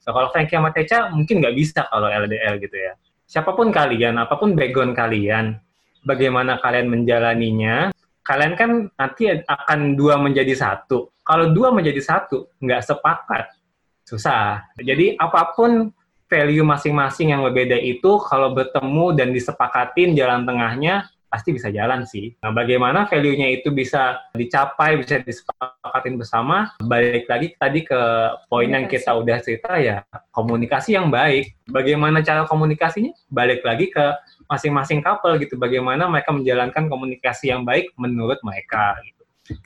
kalau 0.04 0.28
Frankie 0.36 0.60
sama 0.60 0.76
Teca 0.76 1.14
mungkin 1.16 1.40
nggak 1.40 1.56
bisa 1.56 1.88
kalau 1.88 2.12
LDR 2.12 2.60
gitu 2.60 2.76
ya. 2.76 2.94
Siapa 3.28 3.56
pun 3.56 3.72
kalian, 3.72 4.20
apa 4.20 4.40
pun 4.40 4.56
background 4.56 4.96
kalian, 4.96 5.60
bagaimana 6.08 6.60
kalian 6.64 6.88
menjalaninya, 6.88 7.92
kalian 8.28 8.54
kan 8.60 8.92
nanti 9.00 9.32
akan 9.48 9.96
dua 9.96 10.20
menjadi 10.20 10.52
satu. 10.52 11.16
Kalau 11.24 11.56
dua 11.56 11.72
menjadi 11.72 12.04
satu, 12.04 12.52
nggak 12.60 12.84
sepakat, 12.84 13.56
susah. 14.04 14.68
Jadi 14.76 15.16
apa 15.16 15.56
pun 15.56 15.96
value 16.28 16.68
masing-masing 16.68 17.32
yang 17.32 17.48
berbeda 17.48 17.80
itu, 17.80 18.20
kalau 18.28 18.52
bertemu 18.52 19.16
dan 19.16 19.32
disepakatin 19.32 20.12
jalan 20.12 20.44
tengahnya, 20.44 21.08
pasti 21.28 21.52
bisa 21.52 21.68
jalan 21.70 22.08
sih. 22.08 22.34
Nah, 22.40 22.56
bagaimana 22.56 23.06
value-nya 23.08 23.52
itu 23.52 23.72
bisa 23.72 24.20
dicapai, 24.34 25.00
bisa 25.00 25.20
disepakatin 25.22 26.16
bersama, 26.16 26.72
balik 26.82 27.28
lagi 27.28 27.54
tadi 27.60 27.84
ke 27.84 28.00
poin 28.48 28.68
yang 28.68 28.88
kita 28.88 29.12
udah 29.12 29.38
cerita 29.44 29.76
ya, 29.78 30.04
komunikasi 30.32 30.96
yang 30.96 31.12
baik. 31.12 31.56
Bagaimana 31.68 32.24
cara 32.24 32.48
komunikasinya? 32.48 33.12
Balik 33.28 33.62
lagi 33.68 33.92
ke 33.92 34.06
masing-masing 34.48 35.04
couple 35.04 35.36
gitu, 35.44 35.60
bagaimana 35.60 36.08
mereka 36.08 36.32
menjalankan 36.32 36.88
komunikasi 36.88 37.52
yang 37.52 37.68
baik 37.68 37.92
menurut 38.00 38.40
mereka 38.48 38.96
gitu. 39.04 39.18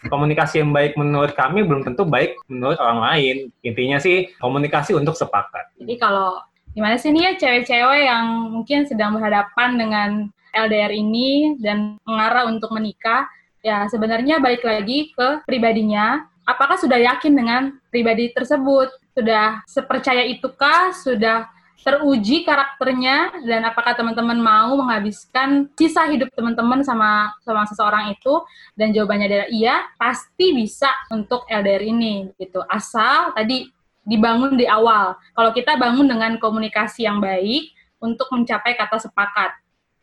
Komunikasi 0.09 0.61
yang 0.61 0.73
baik 0.73 0.93
menurut 0.93 1.33
kami 1.33 1.65
belum 1.65 1.81
tentu 1.81 2.05
baik 2.05 2.37
menurut 2.45 2.77
orang 2.77 3.01
lain. 3.01 3.35
Intinya 3.65 3.97
sih 3.97 4.29
komunikasi 4.37 4.93
untuk 4.93 5.17
sepakat. 5.17 5.73
Jadi 5.81 5.97
kalau 5.97 6.37
gimana 6.77 7.01
sih 7.01 7.09
nih 7.09 7.21
ya 7.25 7.31
cewek-cewek 7.37 8.01
yang 8.05 8.53
mungkin 8.53 8.85
sedang 8.85 9.17
berhadapan 9.17 9.69
dengan 9.81 10.09
LDR 10.51 10.91
ini 10.91 11.55
dan 11.59 11.97
mengarah 12.03 12.47
untuk 12.47 12.71
menikah, 12.75 13.27
ya 13.63 13.87
sebenarnya 13.87 14.37
balik 14.37 14.63
lagi 14.63 15.11
ke 15.15 15.43
pribadinya. 15.47 16.27
Apakah 16.43 16.75
sudah 16.75 16.99
yakin 16.99 17.33
dengan 17.33 17.61
pribadi 17.87 18.33
tersebut? 18.35 18.91
Sudah 19.15 19.63
sepercaya 19.67 20.25
itukah? 20.27 20.91
Sudah 20.91 21.47
teruji 21.81 22.45
karakternya 22.45 23.41
dan 23.41 23.65
apakah 23.65 23.97
teman-teman 23.97 24.37
mau 24.37 24.77
menghabiskan 24.77 25.65
sisa 25.73 26.05
hidup 26.13 26.29
teman-teman 26.37 26.85
sama 26.85 27.33
sama 27.41 27.65
seseorang 27.65 28.13
itu 28.13 28.33
dan 28.77 28.93
jawabannya 28.93 29.25
adalah 29.25 29.49
iya 29.49 29.75
pasti 29.97 30.53
bisa 30.53 30.89
untuk 31.09 31.41
LDR 31.49 31.81
ini 31.81 32.29
gitu 32.37 32.61
asal 32.69 33.33
tadi 33.33 33.65
dibangun 34.05 34.57
di 34.57 34.69
awal 34.69 35.17
kalau 35.33 35.51
kita 35.53 35.73
bangun 35.77 36.05
dengan 36.05 36.37
komunikasi 36.37 37.09
yang 37.09 37.17
baik 37.17 37.73
untuk 38.01 38.29
mencapai 38.29 38.77
kata 38.77 39.01
sepakat 39.01 39.60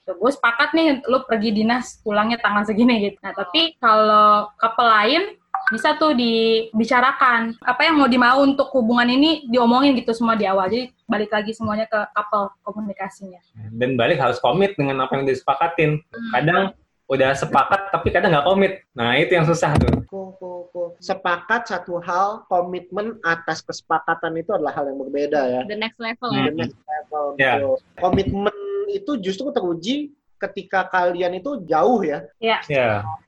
Tuh, 0.08 0.16
gue 0.16 0.30
sepakat 0.32 0.72
nih 0.72 1.04
lu 1.04 1.20
pergi 1.28 1.52
dinas 1.52 2.00
pulangnya 2.00 2.40
tanggal 2.40 2.64
segini 2.64 3.12
gitu 3.12 3.20
nah 3.20 3.36
tapi 3.36 3.76
kalau 3.76 4.48
couple 4.56 4.88
lain 4.88 5.36
bisa 5.68 6.00
tuh 6.00 6.16
dibicarakan 6.16 7.52
apa 7.60 7.80
yang 7.84 8.00
mau 8.00 8.08
dimau 8.08 8.40
untuk 8.40 8.72
hubungan 8.72 9.04
ini 9.04 9.44
diomongin 9.52 9.92
gitu 10.00 10.16
semua 10.16 10.32
di 10.32 10.48
awal 10.48 10.72
jadi 10.72 10.88
balik 11.04 11.28
lagi 11.28 11.52
semuanya 11.52 11.84
ke 11.84 12.00
couple 12.16 12.48
komunikasinya 12.64 13.40
Dan 13.76 14.00
balik 14.00 14.16
harus 14.16 14.40
komit 14.40 14.76
dengan 14.80 15.04
apa 15.04 15.20
yang 15.20 15.28
disepakatin. 15.28 16.00
Kadang 16.32 16.72
udah 17.08 17.32
sepakat 17.32 17.88
tapi 17.88 18.08
kadang 18.12 18.36
nggak 18.36 18.46
komit. 18.48 18.72
Nah 18.92 19.16
itu 19.16 19.32
yang 19.32 19.48
susah 19.48 19.72
tuh. 19.80 20.04
Sepakat 21.00 21.68
satu 21.68 22.00
hal, 22.04 22.44
komitmen 22.52 23.16
atas 23.24 23.64
kesepakatan 23.64 24.36
itu 24.36 24.52
adalah 24.52 24.76
hal 24.76 24.92
yang 24.92 25.00
berbeda 25.00 25.40
ya. 25.48 25.60
The 25.64 25.78
next 25.78 25.98
level 26.00 26.28
Hmm. 26.28 26.46
The 26.52 26.54
next 26.68 26.78
level, 26.84 27.24
Ya. 27.40 27.54
betul. 27.60 27.76
Komitmen 27.96 28.57
itu 28.90 29.20
justru 29.20 29.52
teruji 29.52 30.12
ketika 30.38 30.86
kalian 30.86 31.38
itu 31.38 31.66
jauh 31.66 32.00
ya. 32.00 32.22
Ya, 32.38 32.58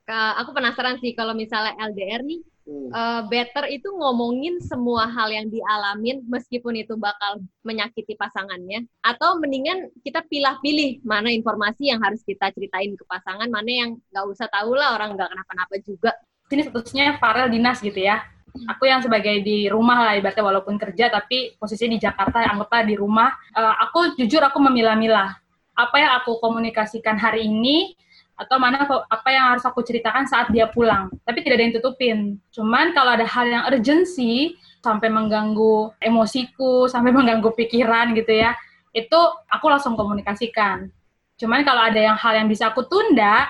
Ka- 0.06 0.38
Aku 0.42 0.54
penasaran 0.54 0.98
sih 0.98 1.12
kalau 1.12 1.34
misalnya 1.34 1.74
LDR 1.78 2.22
nih, 2.22 2.40
Hmm. 2.60 2.86
eh, 2.86 3.22
better 3.26 3.66
itu 3.66 3.90
ngomongin 3.90 4.62
semua 4.62 5.10
hal 5.10 5.26
yang 5.26 5.50
dialamin 5.50 6.22
meskipun 6.30 6.78
itu 6.78 6.94
bakal 6.94 7.42
menyakiti 7.66 8.14
pasangannya 8.14 8.86
atau 9.02 9.42
mendingan 9.42 9.90
kita 10.06 10.22
pilih-pilih 10.22 11.02
mana 11.02 11.34
informasi 11.34 11.90
yang 11.90 11.98
harus 11.98 12.22
kita 12.22 12.52
ceritain 12.54 12.94
ke 12.94 13.02
pasangan 13.10 13.50
mana 13.50 13.66
yang 13.66 13.90
nggak 14.14 14.22
usah 14.22 14.46
tahu 14.46 14.78
lah 14.78 14.94
orang 14.94 15.18
nggak 15.18 15.34
kenapa-napa 15.34 15.74
juga. 15.82 16.12
Sini 16.46 16.62
statusnya 16.62 17.18
Farel 17.18 17.50
dinas 17.50 17.82
gitu 17.82 17.98
ya. 17.98 18.22
Aku 18.70 18.86
yang 18.86 19.02
sebagai 19.02 19.42
di 19.42 19.66
rumah 19.66 20.06
lah 20.06 20.12
ibaratnya 20.14 20.42
walaupun 20.42 20.78
kerja 20.78 21.10
tapi 21.10 21.54
posisinya 21.58 21.96
di 21.96 22.02
Jakarta 22.02 22.44
anggaplah 22.44 22.86
di 22.86 22.94
rumah. 22.94 23.34
Eh, 23.50 23.74
aku 23.82 24.14
jujur 24.14 24.46
aku 24.46 24.62
memilah-milah 24.62 25.34
apa 25.76 25.96
yang 25.98 26.12
aku 26.20 26.38
komunikasikan 26.42 27.16
hari 27.16 27.46
ini 27.46 27.94
atau 28.40 28.56
mana 28.56 28.88
apa 28.88 29.28
yang 29.28 29.52
harus 29.52 29.64
aku 29.68 29.84
ceritakan 29.84 30.24
saat 30.24 30.48
dia 30.48 30.64
pulang. 30.72 31.12
Tapi 31.28 31.44
tidak 31.44 31.60
ada 31.60 31.64
yang 31.68 31.76
tutupin. 31.76 32.18
Cuman 32.48 32.96
kalau 32.96 33.12
ada 33.12 33.28
hal 33.28 33.44
yang 33.44 33.62
urgency 33.68 34.56
sampai 34.80 35.12
mengganggu 35.12 35.92
emosiku 36.00 36.88
sampai 36.88 37.12
mengganggu 37.16 37.52
pikiran 37.52 38.16
gitu 38.16 38.32
ya 38.32 38.56
itu 38.96 39.20
aku 39.46 39.66
langsung 39.70 39.94
komunikasikan. 39.94 40.90
Cuman 41.38 41.62
kalau 41.64 41.88
ada 41.88 42.00
yang 42.00 42.16
hal 42.18 42.36
yang 42.36 42.48
bisa 42.50 42.68
aku 42.68 42.84
tunda 42.84 43.48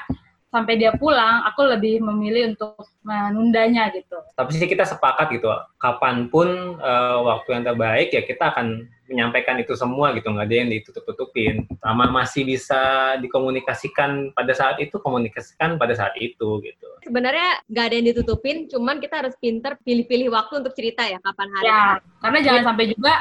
sampai 0.51 0.75
dia 0.77 0.91
pulang, 0.99 1.47
aku 1.47 1.63
lebih 1.63 2.03
memilih 2.03 2.53
untuk 2.55 2.75
menundanya 3.07 3.87
gitu. 3.95 4.19
tapi 4.35 4.51
sih 4.59 4.67
kita 4.67 4.83
sepakat 4.83 5.31
gitu. 5.31 5.47
Kapan 5.79 6.27
pun 6.27 6.77
eh, 6.77 7.19
waktu 7.23 7.49
yang 7.55 7.65
terbaik 7.65 8.11
ya 8.11 8.23
kita 8.27 8.51
akan 8.51 8.91
menyampaikan 9.11 9.59
itu 9.59 9.75
semua 9.75 10.15
gitu. 10.15 10.31
Nggak 10.31 10.47
ada 10.47 10.57
yang 10.59 10.71
ditutup-tutupin. 10.71 11.67
Sama 11.83 12.11
masih 12.11 12.47
bisa 12.47 13.15
dikomunikasikan 13.23 14.35
pada 14.35 14.53
saat 14.55 14.79
itu, 14.79 14.99
komunikasikan 15.03 15.79
pada 15.79 15.95
saat 15.95 16.15
itu 16.19 16.63
gitu. 16.63 16.89
sebenarnya 17.01 17.65
nggak 17.65 17.85
ada 17.89 17.95
yang 17.97 18.07
ditutupin 18.13 18.57
cuman 18.69 19.01
kita 19.01 19.25
harus 19.25 19.35
pinter 19.41 19.81
pilih-pilih 19.81 20.29
waktu 20.37 20.61
untuk 20.61 20.77
cerita 20.77 21.01
ya 21.09 21.17
kapan 21.19 21.49
hari 21.49 21.65
Ya, 21.65 21.85
karena 22.21 22.39
jangan 22.45 22.63
sampai 22.73 22.85
juga 22.93 23.15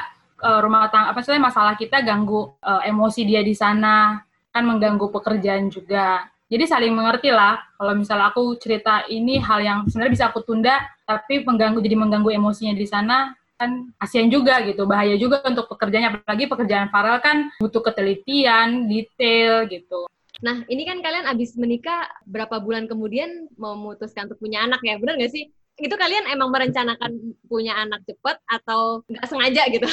eh, 0.44 0.60
rumah 0.60 0.92
tangga 0.92 1.16
apa 1.16 1.20
sih 1.24 1.40
masalah 1.40 1.74
kita 1.80 2.04
ganggu 2.04 2.60
eh, 2.60 2.92
emosi 2.92 3.22
dia 3.24 3.40
di 3.40 3.56
sana 3.56 4.20
kan 4.52 4.64
mengganggu 4.66 5.08
pekerjaan 5.14 5.72
juga 5.72 6.28
jadi 6.50 6.66
saling 6.66 6.92
mengerti 6.98 7.30
lah 7.30 7.62
kalau 7.78 7.94
misalnya 7.94 8.34
aku 8.34 8.58
cerita 8.58 9.06
ini 9.08 9.38
hal 9.38 9.62
yang 9.62 9.80
sebenarnya 9.86 10.14
bisa 10.18 10.26
aku 10.34 10.42
tunda 10.42 10.82
tapi 11.06 11.46
mengganggu 11.46 11.78
jadi 11.80 11.96
mengganggu 11.96 12.34
emosinya 12.34 12.74
di 12.74 12.90
sana 12.90 13.38
kan 13.56 13.94
kasihan 14.02 14.28
juga 14.34 14.58
gitu 14.66 14.90
bahaya 14.90 15.14
juga 15.16 15.46
untuk 15.46 15.70
pekerjaannya 15.70 16.26
apalagi 16.26 16.50
pekerjaan 16.50 16.90
Farel 16.90 17.22
kan 17.22 17.54
butuh 17.62 17.86
ketelitian 17.86 18.90
detail 18.90 19.70
gitu 19.70 20.10
Nah, 20.40 20.64
ini 20.72 20.88
kan 20.88 21.04
kalian 21.04 21.28
abis 21.28 21.60
menikah 21.60 22.08
berapa 22.24 22.64
bulan 22.64 22.88
kemudian 22.88 23.52
memutuskan 23.60 24.32
untuk 24.32 24.40
punya 24.40 24.64
anak 24.64 24.80
ya, 24.88 24.96
benar 24.96 25.20
nggak 25.20 25.36
sih? 25.36 25.52
Itu 25.76 26.00
kalian 26.00 26.32
emang 26.32 26.48
merencanakan 26.48 27.36
punya 27.44 27.76
anak 27.76 28.08
cepat 28.08 28.40
atau 28.48 29.04
nggak 29.12 29.28
sengaja 29.28 29.68
gitu? 29.68 29.84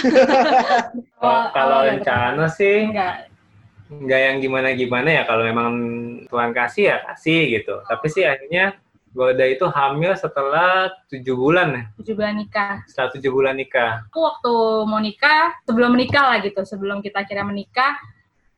Kalau- 1.19 1.51
kalau 1.51 1.79
rencana 1.83 2.47
sih 2.47 2.95
enggak 2.95 3.27
nggak 3.87 4.21
yang 4.21 4.37
gimana-gimana 4.43 5.09
ya 5.09 5.23
kalau 5.25 5.47
memang 5.47 5.73
Tuhan 6.27 6.51
kasih 6.51 6.85
ya 6.91 6.97
kasih 7.11 7.61
gitu. 7.61 7.81
Tapi 7.87 8.07
sih 8.11 8.27
akhirnya 8.27 8.75
Golda 9.17 9.49
itu 9.49 9.65
hamil 9.73 10.13
setelah 10.13 10.93
tujuh 11.09 11.33
bulan. 11.33 11.89
Tujuh 11.97 12.13
bulan 12.13 12.37
nikah. 12.37 12.85
Setelah 12.85 13.11
tujuh 13.17 13.31
bulan 13.33 13.55
nikah. 13.57 14.05
aku 14.13 14.21
waktu 14.21 14.55
mau 14.85 15.01
nikah 15.01 15.57
sebelum 15.65 15.97
menikah 15.97 16.21
lah 16.21 16.39
gitu 16.45 16.61
sebelum 16.69 17.01
kita 17.01 17.25
kira 17.25 17.41
menikah 17.41 17.97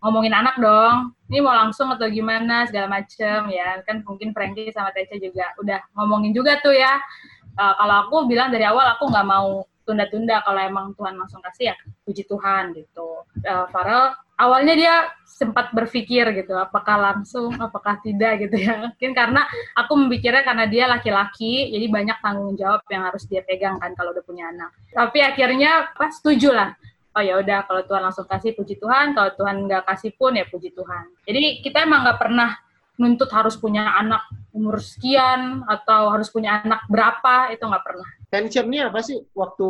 ngomongin 0.02 0.34
anak 0.34 0.58
dong. 0.58 1.14
Ini 1.30 1.38
mau 1.46 1.54
langsung 1.54 1.94
atau 1.94 2.10
gimana 2.10 2.66
segala 2.66 2.90
macem 2.90 3.54
ya. 3.54 3.86
Kan 3.86 4.02
mungkin 4.02 4.34
Frankie 4.34 4.74
sama 4.74 4.90
Teca 4.90 5.14
juga 5.14 5.54
udah 5.62 5.78
ngomongin 5.94 6.34
juga 6.34 6.58
tuh 6.58 6.74
ya. 6.74 6.98
Eh, 7.58 7.74
kalau 7.78 7.94
aku 8.06 8.16
bilang 8.26 8.50
dari 8.50 8.66
awal 8.66 8.98
aku 8.98 9.10
nggak 9.10 9.26
mau 9.30 9.62
tunda-tunda. 9.88 10.44
Kalau 10.44 10.60
emang 10.60 10.92
Tuhan 10.92 11.16
langsung 11.16 11.40
kasih 11.40 11.72
ya 11.72 11.74
puji 12.04 12.28
Tuhan 12.28 12.76
gitu. 12.76 13.24
Eh, 13.40 13.66
Farel 13.72 14.12
awalnya 14.38 14.74
dia 14.76 14.94
sempat 15.24 15.74
berpikir 15.74 16.30
gitu 16.34 16.54
apakah 16.54 16.96
langsung 17.00 17.56
apakah 17.56 17.98
tidak 18.04 18.44
gitu 18.44 18.56
ya. 18.60 18.76
Mungkin 18.84 19.10
karena 19.16 19.48
aku 19.72 19.96
memikirnya 19.96 20.44
karena 20.44 20.68
dia 20.68 20.84
laki-laki 20.86 21.72
jadi 21.72 21.86
banyak 21.88 22.18
tanggung 22.20 22.54
jawab 22.54 22.84
yang 22.92 23.08
harus 23.08 23.24
dia 23.24 23.40
pegang 23.42 23.80
kan 23.80 23.96
kalau 23.96 24.12
udah 24.12 24.24
punya 24.24 24.52
anak. 24.52 24.70
Tapi 24.92 25.18
akhirnya 25.24 25.90
pas 25.96 26.12
setuju 26.12 26.52
lah. 26.52 26.76
Oh 27.16 27.24
ya 27.24 27.40
udah 27.40 27.66
kalau 27.66 27.82
Tuhan 27.82 28.02
langsung 28.04 28.28
kasih 28.30 28.54
puji 28.54 28.78
Tuhan. 28.78 29.16
Kalau 29.16 29.34
Tuhan 29.34 29.66
nggak 29.66 29.88
kasih 29.90 30.14
pun 30.14 30.38
ya 30.38 30.46
puji 30.46 30.70
Tuhan. 30.70 31.04
Jadi 31.26 31.64
kita 31.66 31.82
emang 31.82 32.06
nggak 32.06 32.20
pernah 32.20 32.54
nuntut 32.98 33.30
harus 33.30 33.54
punya 33.54 33.94
anak 33.94 34.26
umur 34.50 34.82
sekian 34.82 35.62
atau 35.70 36.10
harus 36.10 36.28
punya 36.34 36.58
anak 36.66 36.82
berapa 36.90 37.54
itu 37.54 37.62
nggak 37.62 37.84
pernah 37.86 38.10
Tensionnya 38.28 38.92
apa 38.92 39.00
sih 39.00 39.16
waktu 39.32 39.68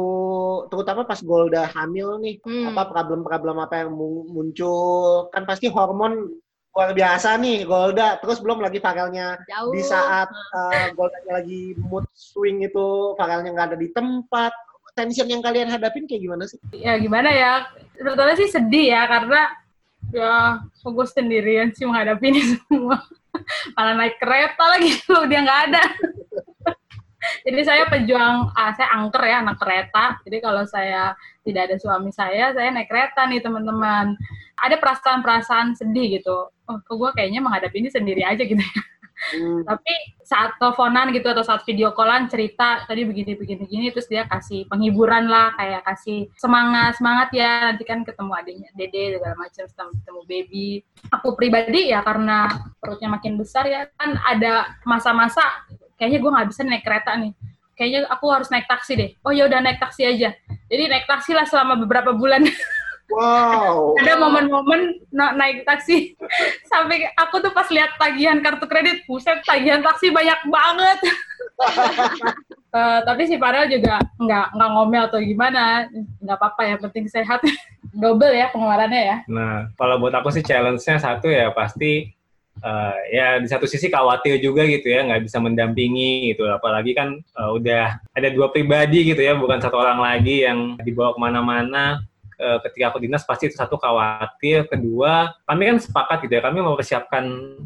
terutama 0.66 1.06
pas 1.06 1.22
Golda 1.22 1.70
hamil 1.70 2.18
nih? 2.18 2.42
Hmm. 2.42 2.74
Apa 2.74 2.90
problem-problem 2.90 3.56
apa 3.62 3.86
yang 3.86 3.94
mu- 3.94 4.26
muncul? 4.26 5.30
Kan 5.30 5.46
pasti 5.46 5.70
hormon 5.70 6.34
luar 6.74 6.90
biasa 6.90 7.38
nih 7.38 7.62
Golda. 7.62 8.18
Terus 8.18 8.42
belum 8.42 8.58
lagi 8.58 8.82
Farelnya 8.82 9.38
di 9.70 9.82
saat 9.82 10.26
uh, 10.30 10.90
Goldanya 10.94 11.38
lagi 11.38 11.78
mood 11.78 12.06
swing 12.14 12.66
itu 12.66 13.14
Farelnya 13.14 13.54
nggak 13.54 13.68
ada 13.74 13.78
di 13.78 13.88
tempat. 13.94 14.50
Tension 14.98 15.30
yang 15.30 15.38
kalian 15.38 15.70
hadapin 15.70 16.10
kayak 16.10 16.26
gimana 16.26 16.42
sih? 16.50 16.58
ya 16.74 16.98
gimana 16.98 17.30
ya 17.30 17.70
sebetulnya 17.94 18.34
sih 18.34 18.50
sedih 18.50 18.98
ya 18.98 19.06
karena 19.06 19.40
ya 20.10 20.58
kok 20.58 20.90
gue 20.90 21.06
sendirian 21.06 21.70
sih 21.70 21.86
menghadapi 21.86 22.34
ini 22.34 22.42
semua 22.58 22.98
malah 23.78 23.94
naik 23.94 24.18
kereta 24.18 24.64
lagi 24.66 24.98
loh 25.06 25.22
dia 25.30 25.38
nggak 25.46 25.60
ada 25.70 25.82
jadi 27.46 27.60
saya 27.66 27.84
pejuang 27.90 28.54
ah, 28.54 28.70
saya 28.74 28.88
angker 28.94 29.22
ya 29.26 29.42
anak 29.42 29.58
kereta. 29.58 30.22
Jadi 30.22 30.36
kalau 30.38 30.62
saya 30.66 31.14
tidak 31.42 31.72
ada 31.72 31.76
suami 31.80 32.10
saya 32.14 32.54
saya 32.54 32.68
naik 32.70 32.86
kereta 32.86 33.26
nih 33.26 33.42
teman-teman. 33.42 34.14
Ada 34.58 34.78
perasaan-perasaan 34.78 35.78
sedih 35.78 36.18
gitu. 36.18 36.50
Oh 36.68 36.76
kok 36.82 36.94
gue 36.94 37.10
kayaknya 37.14 37.42
menghadapi 37.42 37.82
ini 37.82 37.90
sendiri 37.90 38.22
aja 38.26 38.42
gitu 38.42 38.58
ya. 38.58 38.82
Hmm, 39.18 39.66
tapi 39.66 39.90
saat 40.22 40.62
teleponan 40.62 41.10
gitu 41.10 41.26
atau 41.26 41.42
saat 41.42 41.66
video 41.66 41.90
callan 41.90 42.30
cerita 42.30 42.86
tadi 42.86 43.02
begini 43.02 43.34
begini 43.34 43.66
begini 43.66 43.86
terus 43.90 44.06
dia 44.06 44.22
kasih 44.30 44.70
penghiburan 44.70 45.26
lah 45.26 45.58
kayak 45.58 45.82
kasih 45.82 46.30
semangat 46.38 46.94
semangat 47.02 47.34
ya 47.34 47.66
nanti 47.66 47.82
kan 47.82 48.06
ketemu 48.06 48.30
adiknya 48.30 48.70
dede 48.78 49.18
segala 49.18 49.34
macam 49.34 49.64
ketemu, 49.66 49.90
ketemu 49.98 50.20
baby. 50.30 50.68
Aku 51.10 51.34
pribadi 51.34 51.90
ya 51.90 52.06
karena 52.06 52.46
perutnya 52.78 53.10
makin 53.10 53.34
besar 53.34 53.66
ya 53.66 53.90
kan 53.98 54.14
ada 54.22 54.78
masa-masa 54.86 55.42
kayaknya 55.98 56.18
gue 56.22 56.30
nggak 56.30 56.48
bisa 56.48 56.62
naik 56.64 56.84
kereta 56.86 57.12
nih. 57.18 57.32
Kayaknya 57.74 58.00
aku 58.10 58.26
harus 58.30 58.48
naik 58.50 58.66
taksi 58.66 58.92
deh. 58.98 59.10
Oh 59.22 59.30
ya 59.30 59.46
udah 59.46 59.58
naik 59.62 59.78
taksi 59.78 60.02
aja. 60.02 60.34
Jadi 60.66 60.82
naik 60.90 61.06
taksi 61.06 61.34
lah 61.34 61.44
selama 61.44 61.76
beberapa 61.76 62.14
bulan. 62.14 62.46
Wow. 63.08 63.96
ada 63.96 64.20
momen-momen 64.20 65.00
na- 65.08 65.32
naik 65.32 65.64
taksi. 65.64 66.12
Sampai 66.70 67.08
aku 67.16 67.40
tuh 67.40 67.56
pas 67.56 67.64
lihat 67.72 67.96
tagihan 67.96 68.36
kartu 68.44 68.68
kredit 68.68 69.00
buset 69.08 69.40
tagihan 69.48 69.80
taksi 69.80 70.12
banyak 70.12 70.36
banget. 70.44 70.98
Eh, 72.68 73.00
tapi 73.00 73.24
si 73.24 73.40
Farel 73.40 73.64
juga 73.72 73.96
nggak 74.20 74.46
nggak 74.52 74.70
ngomel 74.76 75.08
atau 75.08 75.24
gimana. 75.24 75.88
Nggak 76.20 76.36
apa-apa 76.36 76.62
ya 76.68 76.76
penting 76.76 77.08
sehat. 77.08 77.40
Double 77.96 78.28
ya 78.28 78.52
pengeluarannya 78.52 79.02
ya. 79.08 79.16
Nah, 79.24 79.72
kalau 79.80 79.96
buat 79.96 80.12
aku 80.12 80.28
sih 80.28 80.44
challenge-nya 80.44 81.00
satu 81.00 81.32
ya 81.32 81.48
pasti 81.56 82.12
eh, 82.62 82.96
ya 83.14 83.26
di 83.38 83.48
satu 83.48 83.64
sisi 83.64 83.88
khawatir 83.88 84.42
juga 84.42 84.66
gitu 84.66 84.90
ya 84.90 85.06
nggak 85.06 85.26
bisa 85.26 85.38
mendampingi 85.38 86.34
gitu. 86.34 86.46
Apalagi 86.46 86.92
kan 86.94 87.18
eh, 87.18 87.50
udah 87.54 88.02
ada 88.14 88.28
dua 88.30 88.50
pribadi 88.50 89.14
gitu 89.14 89.20
ya 89.22 89.38
bukan 89.38 89.58
satu 89.62 89.78
orang 89.78 89.98
lagi 89.98 90.46
yang 90.46 90.78
dibawa 90.82 91.14
ke 91.14 91.20
mana-mana. 91.20 92.02
Eh, 92.38 92.58
ketika 92.70 92.94
aku 92.94 93.02
dinas 93.02 93.26
pasti 93.26 93.50
itu 93.50 93.58
satu 93.58 93.74
khawatir 93.74 94.70
kedua 94.70 95.34
kami 95.42 95.74
kan 95.74 95.76
sepakat 95.82 96.22
gitu 96.22 96.38
ya 96.38 96.42
kami 96.46 96.62
mempersiapkan 96.62 97.24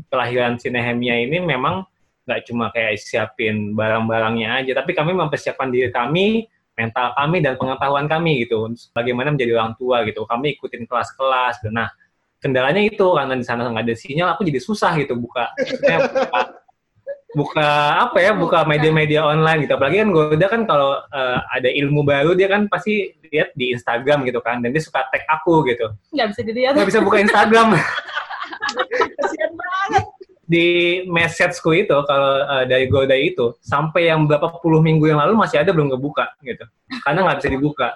kelahiran 0.08 0.56
si 0.56 0.72
Nehemia 0.72 1.20
ini 1.20 1.44
memang 1.44 1.84
nggak 2.24 2.40
cuma 2.48 2.72
kayak 2.72 2.96
siapin 2.96 3.76
barang-barangnya 3.76 4.64
aja 4.64 4.72
tapi 4.80 4.96
kami 4.96 5.12
mempersiapkan 5.12 5.68
diri 5.68 5.92
kami 5.92 6.48
mental 6.72 7.12
kami 7.12 7.44
dan 7.44 7.60
pengetahuan 7.60 8.08
kami 8.08 8.48
gitu 8.48 8.72
bagaimana 8.96 9.36
menjadi 9.36 9.60
orang 9.60 9.76
tua 9.76 10.08
gitu. 10.08 10.24
Kami 10.24 10.56
ikutin 10.56 10.88
kelas-kelas. 10.88 11.60
Nah 11.68 11.92
kendalanya 12.42 12.82
itu 12.82 13.06
karena 13.14 13.38
di 13.38 13.46
sana 13.46 13.70
nggak 13.70 13.86
ada 13.86 13.94
sinyal 13.94 14.28
aku 14.34 14.42
jadi 14.42 14.58
susah 14.58 14.98
gitu 14.98 15.14
buka 15.14 15.54
buka, 15.54 15.94
buka 17.32 17.70
apa 18.10 18.18
ya 18.18 18.34
buka 18.34 18.66
media-media 18.66 19.24
online 19.24 19.64
gitu. 19.64 19.78
Apalagi 19.78 20.02
kan 20.02 20.10
Golda 20.10 20.46
kan 20.50 20.62
kalau 20.66 20.98
eh, 20.98 21.38
ada 21.54 21.68
ilmu 21.70 22.02
baru 22.02 22.34
dia 22.34 22.50
kan 22.50 22.66
pasti 22.66 23.14
lihat 23.30 23.54
di 23.56 23.72
Instagram 23.72 24.26
gitu 24.28 24.42
kan 24.44 24.60
dan 24.60 24.74
dia 24.74 24.82
suka 24.82 25.06
tag 25.08 25.24
aku 25.30 25.64
gitu. 25.70 25.94
Nggak 26.12 26.28
bisa 26.34 26.40
dilihat. 26.42 26.72
Nggak 26.76 26.88
bisa 26.90 27.00
buka 27.00 27.16
Instagram. 27.22 27.68
Kasian 29.22 29.52
banget. 29.54 30.04
di 30.42 31.00
messageku 31.08 31.72
itu 31.72 31.96
kalau 32.04 32.44
eh, 32.44 32.64
dari 32.68 32.84
Golda 32.90 33.16
itu 33.16 33.56
sampai 33.64 34.12
yang 34.12 34.28
berapa 34.28 34.60
puluh 34.60 34.84
minggu 34.84 35.08
yang 35.08 35.22
lalu 35.22 35.38
masih 35.38 35.64
ada 35.64 35.72
belum 35.72 35.94
kebuka 35.96 36.36
gitu. 36.44 36.66
Karena 37.06 37.24
nggak 37.24 37.38
bisa 37.40 37.48
dibuka 37.48 37.88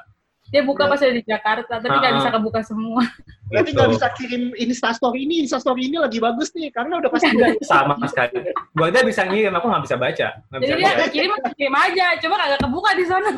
dia 0.46 0.62
buka 0.62 0.86
pas 0.86 0.96
ada 0.96 1.10
di 1.10 1.22
Jakarta 1.22 1.74
tapi 1.76 1.90
nggak 1.92 2.12
Ah. 2.12 2.18
bisa 2.18 2.30
kebuka 2.30 2.60
semua 2.62 3.02
Berarti 3.46 3.70
Gitu. 3.70 3.78
nggak 3.78 3.90
bisa 3.92 4.06
kirim 4.14 4.42
instastory 4.56 5.22
ini, 5.22 5.34
instastory 5.40 5.86
ini 5.86 5.96
lagi 5.96 6.18
bagus 6.18 6.50
nih, 6.50 6.66
karena 6.68 6.98
udah 6.98 7.06
pasti 7.08 7.30
udah. 7.30 7.54
sama 7.62 7.94
sekali 8.04 8.42
Golda 8.72 9.00
bisa 9.00 9.22
ngirim 9.22 9.52
aku 9.52 9.66
nggak 9.66 9.84
bisa 9.84 9.96
baca 9.96 10.28
bisa 10.52 10.62
jadi 10.64 10.74
dia 10.76 10.90
baca. 10.92 11.06
kirim 11.08 11.30
kirim 11.54 11.74
aja 11.76 12.06
coba 12.18 12.34
kagak 12.36 12.60
kebuka 12.60 12.90
di 12.92 13.04
sana 13.04 13.30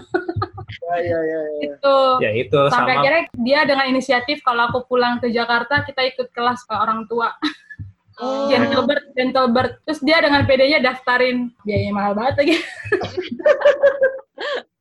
Ya, 0.69 0.97
ya, 0.99 1.19
ya, 1.23 1.41
ya. 1.41 1.61
itu 1.65 1.97
ya 2.19 2.31
itu 2.35 2.61
sampai 2.69 2.93
sama 2.93 3.01
akhirnya 3.01 3.23
dia 3.35 3.61
dengan 3.65 3.87
inisiatif 3.87 4.41
kalau 4.41 4.69
aku 4.69 4.85
pulang 4.87 5.17
ke 5.17 5.29
Jakarta 5.29 5.81
kita 5.83 6.05
ikut 6.07 6.29
kelas 6.31 6.61
ke 6.63 6.75
orang 6.75 7.05
tua 7.05 7.33
Oh. 8.19 8.51
Gentlebird, 8.51 9.15
Gentlebird. 9.15 9.79
Terus 9.87 10.03
dia 10.03 10.19
dengan 10.19 10.43
PD-nya 10.43 10.83
daftarin 10.83 11.55
biayanya 11.63 11.95
mahal 11.95 12.13
banget 12.13 12.35
lagi. 12.37 12.55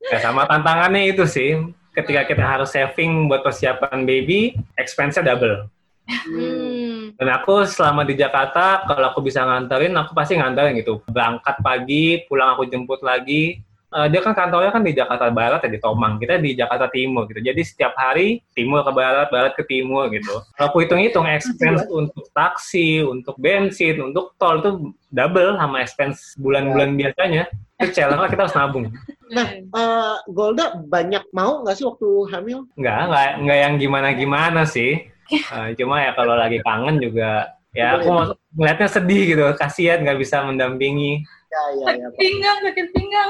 Ya, 0.07 0.17
sama 0.17 0.47
tantangannya 0.47 1.05
itu 1.07 1.21
sih, 1.27 1.53
ketika 1.97 2.21
kita 2.29 2.43
harus 2.45 2.69
saving 2.69 3.25
buat 3.25 3.41
persiapan 3.41 4.05
baby, 4.05 4.53
expense-nya 4.77 5.25
double. 5.25 5.65
Hmm. 6.07 7.17
Dan 7.17 7.27
aku 7.33 7.65
selama 7.65 8.05
di 8.05 8.13
Jakarta, 8.13 8.85
kalau 8.85 9.09
aku 9.09 9.25
bisa 9.25 9.41
nganterin, 9.41 9.97
aku 9.97 10.13
pasti 10.13 10.37
nganterin 10.37 10.77
gitu. 10.77 11.01
Berangkat 11.09 11.57
pagi, 11.65 12.21
pulang 12.29 12.53
aku 12.53 12.69
jemput 12.69 13.01
lagi. 13.01 13.59
Eh, 13.87 14.07
dia 14.11 14.19
kan 14.19 14.35
kantornya 14.35 14.69
kan 14.69 14.83
di 14.83 14.91
Jakarta 14.91 15.31
Barat 15.31 15.63
ya, 15.63 15.71
di 15.71 15.79
Tomang. 15.79 16.19
Kita 16.21 16.37
di 16.37 16.53
Jakarta 16.53 16.91
Timur 16.91 17.25
gitu. 17.31 17.39
Jadi 17.39 17.61
setiap 17.63 17.95
hari, 17.95 18.43
timur 18.51 18.83
ke 18.83 18.91
barat, 18.91 19.27
barat 19.31 19.55
ke 19.55 19.63
timur 19.63 20.11
gitu. 20.11 20.43
Kalau 20.53 20.67
aku 20.69 20.83
hitung-hitung, 20.83 21.23
expense 21.25 21.87
untuk 21.87 22.27
taksi, 22.35 23.01
untuk 23.01 23.39
bensin, 23.39 23.99
untuk 24.03 24.35
tol 24.35 24.59
itu 24.59 24.91
double 25.09 25.55
sama 25.55 25.79
expense 25.79 26.35
bulan-bulan 26.35 26.99
biasanya. 26.99 27.47
Itu 27.79 27.95
challenge 27.95 28.21
lah, 28.21 28.29
kita 28.29 28.41
harus 28.45 28.55
nabung. 28.59 28.85
Nah, 29.31 29.47
eh, 29.59 30.15
Golda 30.31 30.77
banyak 30.77 31.27
mau 31.35 31.63
nggak 31.63 31.75
sih 31.75 31.85
waktu 31.87 32.07
hamil? 32.31 32.59
Enggak, 32.79 32.99
enggak, 33.07 33.27
enggak 33.43 33.59
yang 33.59 33.73
gimana-gimana 33.79 34.63
sih. 34.67 34.91
Eh, 35.27 35.75
cuma 35.75 35.99
ya 35.99 36.15
kalau 36.15 36.39
lagi 36.39 36.63
kangen 36.63 37.03
juga, 37.03 37.51
ya 37.75 37.99
aku 37.99 38.31
ngeliatnya 38.55 38.87
sedih 38.87 39.23
gitu, 39.27 39.43
kasihan 39.59 39.99
nggak 39.99 40.23
bisa 40.23 40.39
mendampingi. 40.39 41.19
Ya, 41.51 41.63
ya, 41.75 41.83
ya. 41.83 42.07
Sakit 42.07 42.15
pinggang, 42.15 42.57
sakit 42.63 42.87
pinggang. 42.95 43.29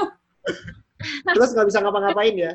Terus 1.34 1.50
nggak 1.58 1.66
bisa 1.66 1.78
ngapa-ngapain 1.82 2.34
ya. 2.38 2.52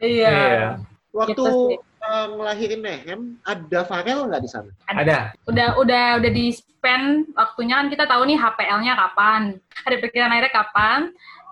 Iya. 0.00 0.32
Iya. 0.32 0.68
Waktu 1.12 1.44
Gitu 1.44 1.76
uh, 2.06 2.26
ngelahirin 2.38 2.80
Nehem, 2.82 3.20
ada 3.42 3.80
Farel 3.84 4.30
nggak 4.30 4.42
di 4.42 4.50
sana? 4.50 4.70
Ada. 4.86 5.34
Udah 5.50 5.68
udah 5.78 6.04
udah 6.22 6.30
di 6.30 6.54
spend 6.54 7.34
waktunya 7.34 7.82
kan 7.82 7.88
kita 7.90 8.04
tahu 8.06 8.22
nih 8.30 8.38
HPL-nya 8.38 8.92
kapan, 8.94 9.42
hari 9.84 9.96
perkiraan 9.98 10.32
akhirnya 10.32 10.54
kapan. 10.54 11.00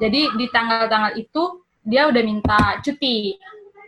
Jadi 0.01 0.21
di 0.35 0.47
tanggal-tanggal 0.51 1.15
itu 1.19 1.63
dia 1.85 2.09
udah 2.09 2.23
minta 2.25 2.59
cuti 2.81 3.37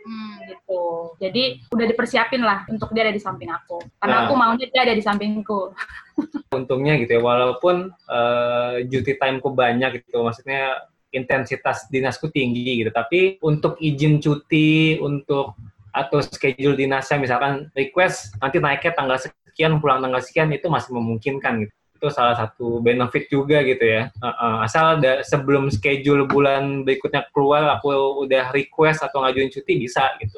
Hmm. 0.07 0.39
gitu. 0.47 1.11
Jadi 1.19 1.67
udah 1.67 1.85
dipersiapin 1.91 2.39
lah 2.39 2.63
untuk 2.71 2.95
dia 2.95 3.03
ada 3.03 3.11
di 3.11 3.19
samping 3.19 3.51
aku. 3.51 3.83
Karena 3.99 4.15
Nah. 4.15 4.31
aku 4.31 4.33
maunya 4.39 4.71
dia 4.71 4.87
ada 4.87 4.95
di 4.95 5.03
sampingku. 5.03 5.75
Untungnya 6.55 6.95
gitu 6.95 7.19
ya, 7.19 7.21
walaupun 7.21 7.91
eh, 7.91 8.87
duty 8.87 9.19
timeku 9.19 9.51
banyak 9.51 9.99
gitu, 9.99 10.23
maksudnya 10.23 10.79
intensitas 11.11 11.91
dinasku 11.91 12.31
tinggi 12.31 12.79
gitu, 12.83 12.91
tapi 12.95 13.35
untuk 13.43 13.75
izin 13.83 14.23
cuti, 14.23 14.95
untuk 15.03 15.59
atau 15.91 16.23
schedule 16.23 16.79
dinasnya 16.79 17.19
misalkan 17.19 17.67
request 17.75 18.37
nanti 18.39 18.63
naiknya 18.63 18.95
tanggal 18.95 19.17
sekian, 19.19 19.83
pulang 19.83 19.99
tanggal 19.99 20.23
sekian 20.23 20.47
itu 20.55 20.71
masih 20.71 20.95
memungkinkan 20.95 21.67
gitu. 21.67 21.73
Itu 21.97 22.13
salah 22.13 22.37
satu 22.37 22.77
benefit 22.77 23.25
juga 23.33 23.65
gitu 23.65 23.81
ya. 23.81 24.13
Uh, 24.21 24.29
uh, 24.29 24.55
asal 24.61 25.01
da- 25.01 25.25
sebelum 25.25 25.73
schedule 25.73 26.29
bulan 26.29 26.85
berikutnya 26.85 27.25
keluar, 27.33 27.65
aku 27.73 27.89
udah 28.21 28.53
request 28.53 29.01
atau 29.01 29.25
ngajuin 29.25 29.49
cuti 29.49 29.81
bisa 29.81 30.13
gitu. 30.21 30.37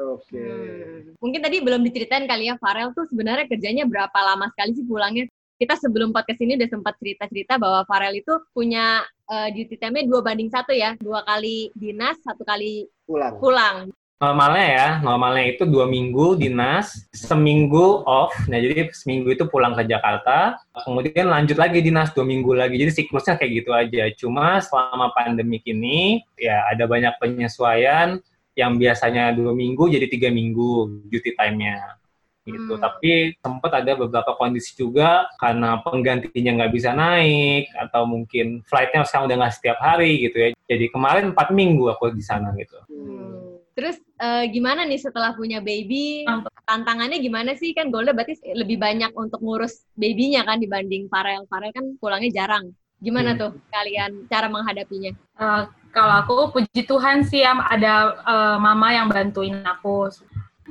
Oke. 0.00 0.34
Hmm. 0.34 1.14
Mungkin 1.22 1.40
tadi 1.44 1.62
belum 1.62 1.86
diceritain 1.86 2.26
kali 2.26 2.50
ya, 2.50 2.58
Farel 2.58 2.90
tuh 2.90 3.06
sebenarnya 3.06 3.46
kerjanya 3.46 3.86
berapa 3.86 4.18
lama 4.18 4.50
sekali 4.50 4.74
sih 4.74 4.82
pulangnya? 4.88 5.30
Kita 5.60 5.76
sebelum 5.76 6.08
podcast 6.10 6.40
ini 6.40 6.56
udah 6.56 6.72
sempat 6.72 6.96
cerita-cerita 6.96 7.60
bahwa 7.60 7.84
Farel 7.84 8.16
itu 8.16 8.32
punya 8.56 9.04
eh, 9.28 9.48
duty 9.52 9.76
time-nya 9.76 10.08
dua 10.08 10.24
banding 10.24 10.48
satu 10.48 10.72
ya, 10.72 10.96
dua 10.96 11.20
kali 11.28 11.68
dinas, 11.76 12.16
satu 12.24 12.48
kali 12.48 12.88
Pulang. 13.04 13.36
pulang. 13.36 13.76
Normalnya 14.20 14.66
ya, 14.68 14.88
normalnya 15.00 15.48
itu 15.48 15.64
dua 15.64 15.88
minggu 15.88 16.36
dinas, 16.36 17.08
seminggu 17.08 18.04
off. 18.04 18.36
Nah, 18.52 18.60
jadi 18.60 18.92
seminggu 18.92 19.32
itu 19.32 19.48
pulang 19.48 19.72
ke 19.72 19.88
Jakarta, 19.88 20.60
kemudian 20.84 21.32
lanjut 21.32 21.56
lagi 21.56 21.80
dinas 21.80 22.12
dua 22.12 22.28
minggu 22.28 22.52
lagi. 22.52 22.76
Jadi 22.76 23.00
siklusnya 23.00 23.40
kayak 23.40 23.64
gitu 23.64 23.72
aja. 23.72 24.12
Cuma 24.20 24.60
selama 24.60 25.08
pandemik 25.16 25.64
ini, 25.64 26.20
ya 26.36 26.68
ada 26.68 26.84
banyak 26.84 27.16
penyesuaian 27.16 28.20
yang 28.52 28.76
biasanya 28.76 29.32
dua 29.32 29.56
minggu 29.56 29.88
jadi 29.88 30.04
tiga 30.04 30.28
minggu 30.28 31.00
duty 31.08 31.32
time-nya. 31.32 31.96
Gitu. 32.44 32.76
Hmm. 32.76 32.82
Tapi 32.82 33.40
sempat 33.40 33.72
ada 33.72 33.96
beberapa 33.96 34.36
kondisi 34.36 34.76
juga 34.76 35.32
karena 35.40 35.80
penggantinya 35.80 36.60
nggak 36.60 36.72
bisa 36.76 36.92
naik 36.92 37.72
atau 37.72 38.04
mungkin 38.04 38.60
flight-nya 38.68 39.08
sekarang 39.08 39.32
udah 39.32 39.36
nggak 39.48 39.54
setiap 39.56 39.80
hari 39.80 40.28
gitu 40.28 40.36
ya. 40.44 40.48
Jadi 40.68 40.92
kemarin 40.92 41.32
empat 41.32 41.56
minggu 41.56 41.88
aku 41.88 42.12
di 42.12 42.20
sana 42.20 42.52
gitu. 42.52 42.76
Hmm. 42.84 43.39
Terus 43.74 43.96
eh, 44.18 44.44
gimana 44.50 44.82
nih 44.84 45.00
setelah 45.00 45.32
punya 45.32 45.62
baby? 45.62 46.26
Tantangannya 46.66 47.18
gimana 47.18 47.54
sih? 47.54 47.72
Kan 47.72 47.90
Golda 47.90 48.10
berarti 48.10 48.38
lebih 48.52 48.78
banyak 48.78 49.14
untuk 49.14 49.40
ngurus 49.40 49.86
babynya 49.94 50.42
kan 50.44 50.58
dibanding 50.58 51.06
Farel. 51.08 51.46
Farel 51.46 51.72
kan 51.72 51.96
pulangnya 51.98 52.30
jarang. 52.34 52.70
Gimana 53.00 53.32
Hmm. 53.32 53.40
tuh 53.40 53.50
kalian 53.72 54.28
cara 54.28 54.46
menghadapinya? 54.52 55.12
Eh, 55.16 55.62
kalau 55.90 56.14
aku 56.20 56.34
puji 56.52 56.84
Tuhan 56.84 57.24
sih 57.24 57.40
Am, 57.42 57.64
ada 57.64 57.94
eh, 58.20 58.56
mama 58.60 58.92
yang 58.92 59.08
bantuin 59.08 59.62
aku. 59.64 60.12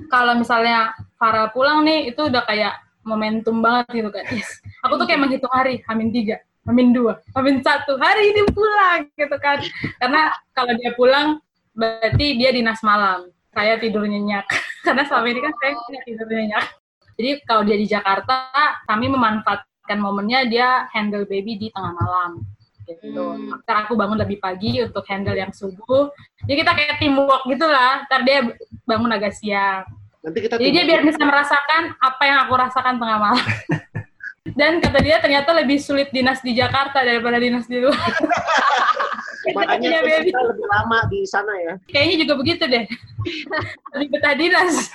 Kalau 0.08 0.38
misalnya 0.38 0.94
Farel 1.18 1.50
pulang 1.52 1.84
nih 1.84 2.14
itu 2.14 2.30
udah 2.30 2.46
kayak 2.46 2.78
momentum 3.04 3.60
banget 3.60 3.90
gitu 4.06 4.10
kan. 4.14 4.24
Yes. 4.30 4.62
Aku 4.86 4.96
tuh 4.96 5.10
kayak 5.10 5.26
menghitung 5.26 5.52
hari, 5.52 5.82
Hamin 5.90 6.14
tiga, 6.14 6.40
Hamin 6.64 6.94
dua, 6.94 7.20
Hamin 7.34 7.60
satu, 7.60 7.98
hari 7.98 8.32
ini 8.32 8.46
pulang 8.54 9.10
gitu 9.18 9.36
kan. 9.42 9.60
Karena 9.98 10.30
kalau 10.54 10.72
dia 10.78 10.94
pulang 10.94 11.42
berarti 11.80 12.36
dia 12.36 12.52
dinas 12.52 12.84
malam. 12.84 13.32
Saya 13.56 13.80
tidur 13.80 14.04
nyenyak. 14.04 14.46
Karena 14.86 15.08
selama 15.08 15.28
ini 15.32 15.40
kan 15.40 15.54
saya 15.56 15.72
nggak 15.80 16.04
tidur 16.04 16.28
nyenyak. 16.28 16.66
Jadi 17.16 17.30
kalau 17.48 17.64
dia 17.64 17.78
di 17.80 17.88
Jakarta, 17.88 18.52
kami 18.88 19.08
memanfaatkan 19.12 20.00
momennya 20.00 20.48
dia 20.48 20.68
handle 20.92 21.24
baby 21.24 21.56
di 21.56 21.68
tengah 21.72 21.96
malam 21.96 22.44
gitu. 22.90 23.38
Hmm. 23.38 23.62
Ntar 23.62 23.86
aku 23.86 23.94
bangun 23.94 24.18
lebih 24.18 24.42
pagi 24.42 24.82
untuk 24.82 25.06
handle 25.06 25.38
yang 25.38 25.54
subuh. 25.54 26.10
Jadi 26.46 26.56
kita 26.58 26.72
kayak 26.74 26.98
teamwork 26.98 27.46
gitu 27.46 27.66
lah. 27.70 28.02
Ntar 28.10 28.22
dia 28.26 28.40
bangun 28.84 29.12
agak 29.14 29.38
siang. 29.38 29.86
Nanti 30.26 30.40
kita 30.44 30.58
Jadi 30.58 30.72
dia 30.74 30.84
biar 30.84 31.02
bisa 31.06 31.22
merasakan 31.22 31.96
apa 32.02 32.24
yang 32.26 32.38
aku 32.44 32.54
rasakan 32.58 32.96
tengah 32.98 33.18
malam. 33.22 33.46
Dan 34.46 34.80
kata 34.80 35.00
dia 35.04 35.20
ternyata 35.20 35.52
lebih 35.52 35.78
sulit 35.80 36.10
dinas 36.16 36.40
di 36.40 36.56
Jakarta 36.56 37.04
daripada 37.04 37.38
dinas 37.38 37.68
di 37.68 37.84
luar. 37.84 37.98
Makanya 39.56 40.04
kita 40.24 40.42
lebih 40.52 40.68
lama 40.68 41.00
di 41.10 41.20
sana 41.26 41.54
ya. 41.64 41.74
Kayaknya 41.90 42.16
juga 42.28 42.34
begitu 42.38 42.64
deh. 42.68 42.86
Lebih 43.96 44.08
betah 44.14 44.36
dinas. 44.36 44.94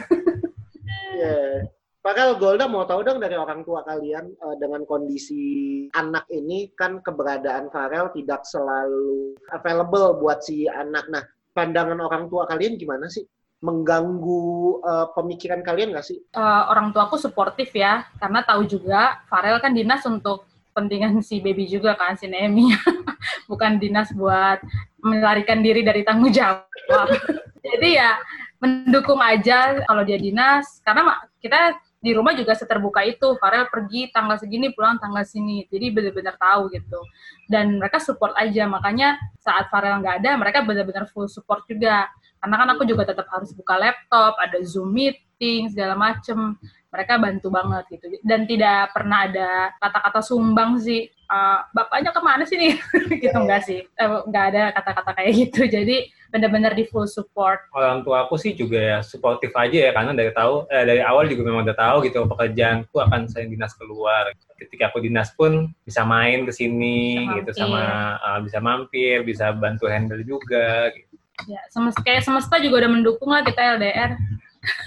Iya. 1.16 1.68
Pakal 2.04 2.36
Golda 2.36 2.68
mau 2.68 2.84
tahu 2.84 3.00
dong 3.00 3.16
dari 3.16 3.32
orang 3.32 3.64
tua 3.64 3.80
kalian 3.80 4.28
eh, 4.28 4.56
dengan 4.60 4.84
kondisi 4.84 5.88
anak 5.96 6.28
ini 6.28 6.68
kan 6.76 7.00
keberadaan 7.00 7.72
Farel 7.72 8.12
tidak 8.12 8.44
selalu 8.44 9.32
available 9.48 10.20
buat 10.20 10.44
si 10.44 10.68
anak. 10.68 11.08
Nah, 11.08 11.24
pandangan 11.56 11.96
orang 12.04 12.28
tua 12.28 12.44
kalian 12.44 12.76
gimana 12.76 13.08
sih? 13.08 13.24
Mengganggu 13.64 14.44
eh, 14.84 15.06
pemikiran 15.16 15.64
kalian 15.64 15.96
nggak 15.96 16.04
sih? 16.04 16.20
Eh, 16.20 16.62
orang 16.68 16.92
tuaku 16.92 17.16
suportif 17.16 17.72
ya, 17.72 18.04
karena 18.20 18.44
tahu 18.44 18.68
juga 18.68 19.24
Farel 19.32 19.56
kan 19.64 19.72
dinas 19.72 20.04
untuk 20.04 20.44
kepentingan 20.74 21.24
si 21.24 21.40
baby 21.40 21.64
juga 21.64 21.96
kan, 21.96 22.20
si 22.20 22.28
Nemi. 22.28 22.68
Bukan 23.50 23.80
dinas 23.80 24.12
buat 24.12 24.60
melarikan 25.00 25.64
diri 25.64 25.80
dari 25.80 26.04
tanggung 26.04 26.34
jawab. 26.34 26.68
Jadi 27.64 27.96
ya 27.96 28.20
mendukung 28.60 29.20
aja 29.24 29.80
kalau 29.88 30.04
dia 30.04 30.20
dinas, 30.20 30.84
karena 30.84 31.24
kita 31.40 31.80
di 32.04 32.12
rumah 32.12 32.36
juga 32.36 32.52
seterbuka 32.52 33.00
itu. 33.08 33.32
Farel 33.40 33.64
pergi 33.72 34.12
tanggal 34.12 34.36
segini, 34.36 34.68
pulang 34.76 35.00
tanggal 35.00 35.24
sini. 35.24 35.64
Jadi 35.72 35.88
benar-benar 35.88 36.36
tahu 36.36 36.68
gitu. 36.68 37.00
Dan 37.48 37.80
mereka 37.80 37.96
support 37.96 38.36
aja, 38.36 38.68
makanya 38.68 39.16
saat 39.40 39.72
Farel 39.72 40.04
nggak 40.04 40.20
ada, 40.20 40.36
mereka 40.36 40.60
benar-benar 40.60 41.08
full 41.08 41.32
support 41.32 41.64
juga. 41.64 42.12
Karena 42.44 42.60
kan 42.60 42.68
aku 42.76 42.84
juga 42.84 43.08
tetap 43.08 43.24
harus 43.32 43.56
buka 43.56 43.80
laptop, 43.80 44.36
ada 44.36 44.60
Zoom 44.60 44.92
meeting, 44.92 45.72
segala 45.72 45.96
macem. 45.96 46.60
Mereka 46.92 47.16
bantu 47.16 47.48
banget 47.48 47.88
gitu. 47.88 48.20
Dan 48.20 48.44
tidak 48.44 48.92
pernah 48.92 49.24
ada 49.24 49.72
kata-kata 49.80 50.20
sumbang 50.20 50.76
sih. 50.76 51.08
"Eh, 51.08 51.58
bapaknya 51.72 52.12
ke 52.12 52.20
mana 52.20 52.44
sih 52.44 52.60
nih? 52.60 52.76
gitu 53.24 53.32
enggak 53.34 53.64
sih. 53.64 53.80
Eh, 53.80 54.08
Nggak 54.28 54.44
ada 54.52 54.62
kata-kata 54.76 55.10
kayak 55.16 55.32
gitu. 55.34 55.64
Jadi 55.64 55.96
benar-benar 56.28 56.74
di 56.74 56.84
full 56.84 57.06
support. 57.06 57.62
orang 57.72 58.02
tua 58.02 58.26
aku 58.26 58.34
sih 58.34 58.52
juga 58.52 58.74
ya 58.76 58.98
suportif 59.00 59.54
aja 59.54 59.86
ya 59.86 59.90
karena 59.94 60.10
dari 60.12 60.34
tahu 60.34 60.66
eh, 60.66 60.82
dari 60.82 60.98
awal 60.98 61.30
juga 61.30 61.46
memang 61.46 61.62
udah 61.62 61.78
tahu 61.78 61.96
gitu 62.10 62.26
pekerjaanku 62.26 62.90
akan 62.98 63.30
saya 63.30 63.46
dinas 63.46 63.70
keluar 63.78 64.34
ketika 64.58 64.90
aku 64.90 64.98
dinas 64.98 65.30
pun 65.30 65.70
bisa 65.86 66.02
main 66.02 66.42
ke 66.42 66.50
sini 66.50 67.22
gitu 67.38 67.54
sama 67.54 67.82
eh, 68.18 68.38
bisa 68.42 68.58
mampir 68.58 69.22
bisa 69.22 69.54
bantu 69.54 69.86
handle 69.86 70.26
juga 70.26 70.90
gitu. 70.90 71.13
Ya, 71.50 71.60
semesta, 71.68 72.00
kayak 72.06 72.22
semesta 72.22 72.56
juga 72.62 72.86
udah 72.86 72.90
mendukung 72.94 73.30
lah 73.34 73.42
kita 73.42 73.78
LDR. 73.78 74.10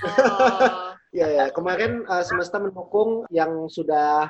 Oh. 0.04 0.93
Ya, 1.16 1.26
ya. 1.34 1.45
Kemarin 1.50 2.04
eh, 2.04 2.24
semesta 2.28 2.60
mendukung 2.62 3.26
yang 3.34 3.66
sudah 3.72 4.28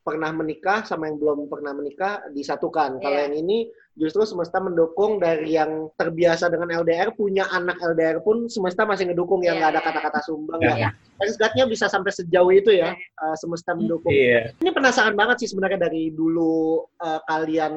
pernah 0.00 0.32
menikah 0.32 0.82
sama 0.88 1.06
yang 1.12 1.20
belum 1.20 1.46
pernah 1.52 1.76
menikah 1.76 2.24
disatukan. 2.32 2.98
Kalau 2.98 3.16
Iya. 3.16 3.28
yang 3.28 3.34
ini 3.44 3.58
justru 3.92 4.24
semesta 4.24 4.56
mendukung 4.56 5.20
dari 5.20 5.52
yang 5.52 5.92
terbiasa 6.00 6.48
dengan 6.48 6.72
LDR 6.72 7.12
punya 7.12 7.44
anak 7.52 7.76
LDR 7.84 8.24
pun 8.24 8.48
semesta 8.48 8.88
masih 8.88 9.12
ngedukung 9.12 9.44
yang 9.44 9.56
Iya, 9.56 9.60
nggak 9.60 9.72
ada 9.76 9.80
iya. 9.84 9.88
kata-kata 9.92 10.18
sumbang 10.24 10.60
Iya. 10.64 10.74
ya. 10.80 10.90
Thanks 11.20 11.36
bisa 11.68 11.86
sampai 11.92 12.10
sejauh 12.10 12.50
itu 12.50 12.72
ya 12.72 12.96
eh, 12.96 13.36
semesta 13.36 13.76
mendukung. 13.76 14.10
iya 14.10 14.50
Ini 14.58 14.70
penasaran 14.72 15.14
banget 15.14 15.44
sih 15.44 15.48
sebenarnya 15.52 15.86
dari 15.86 16.08
dulu 16.10 16.82
eh, 17.04 17.20
kalian 17.28 17.74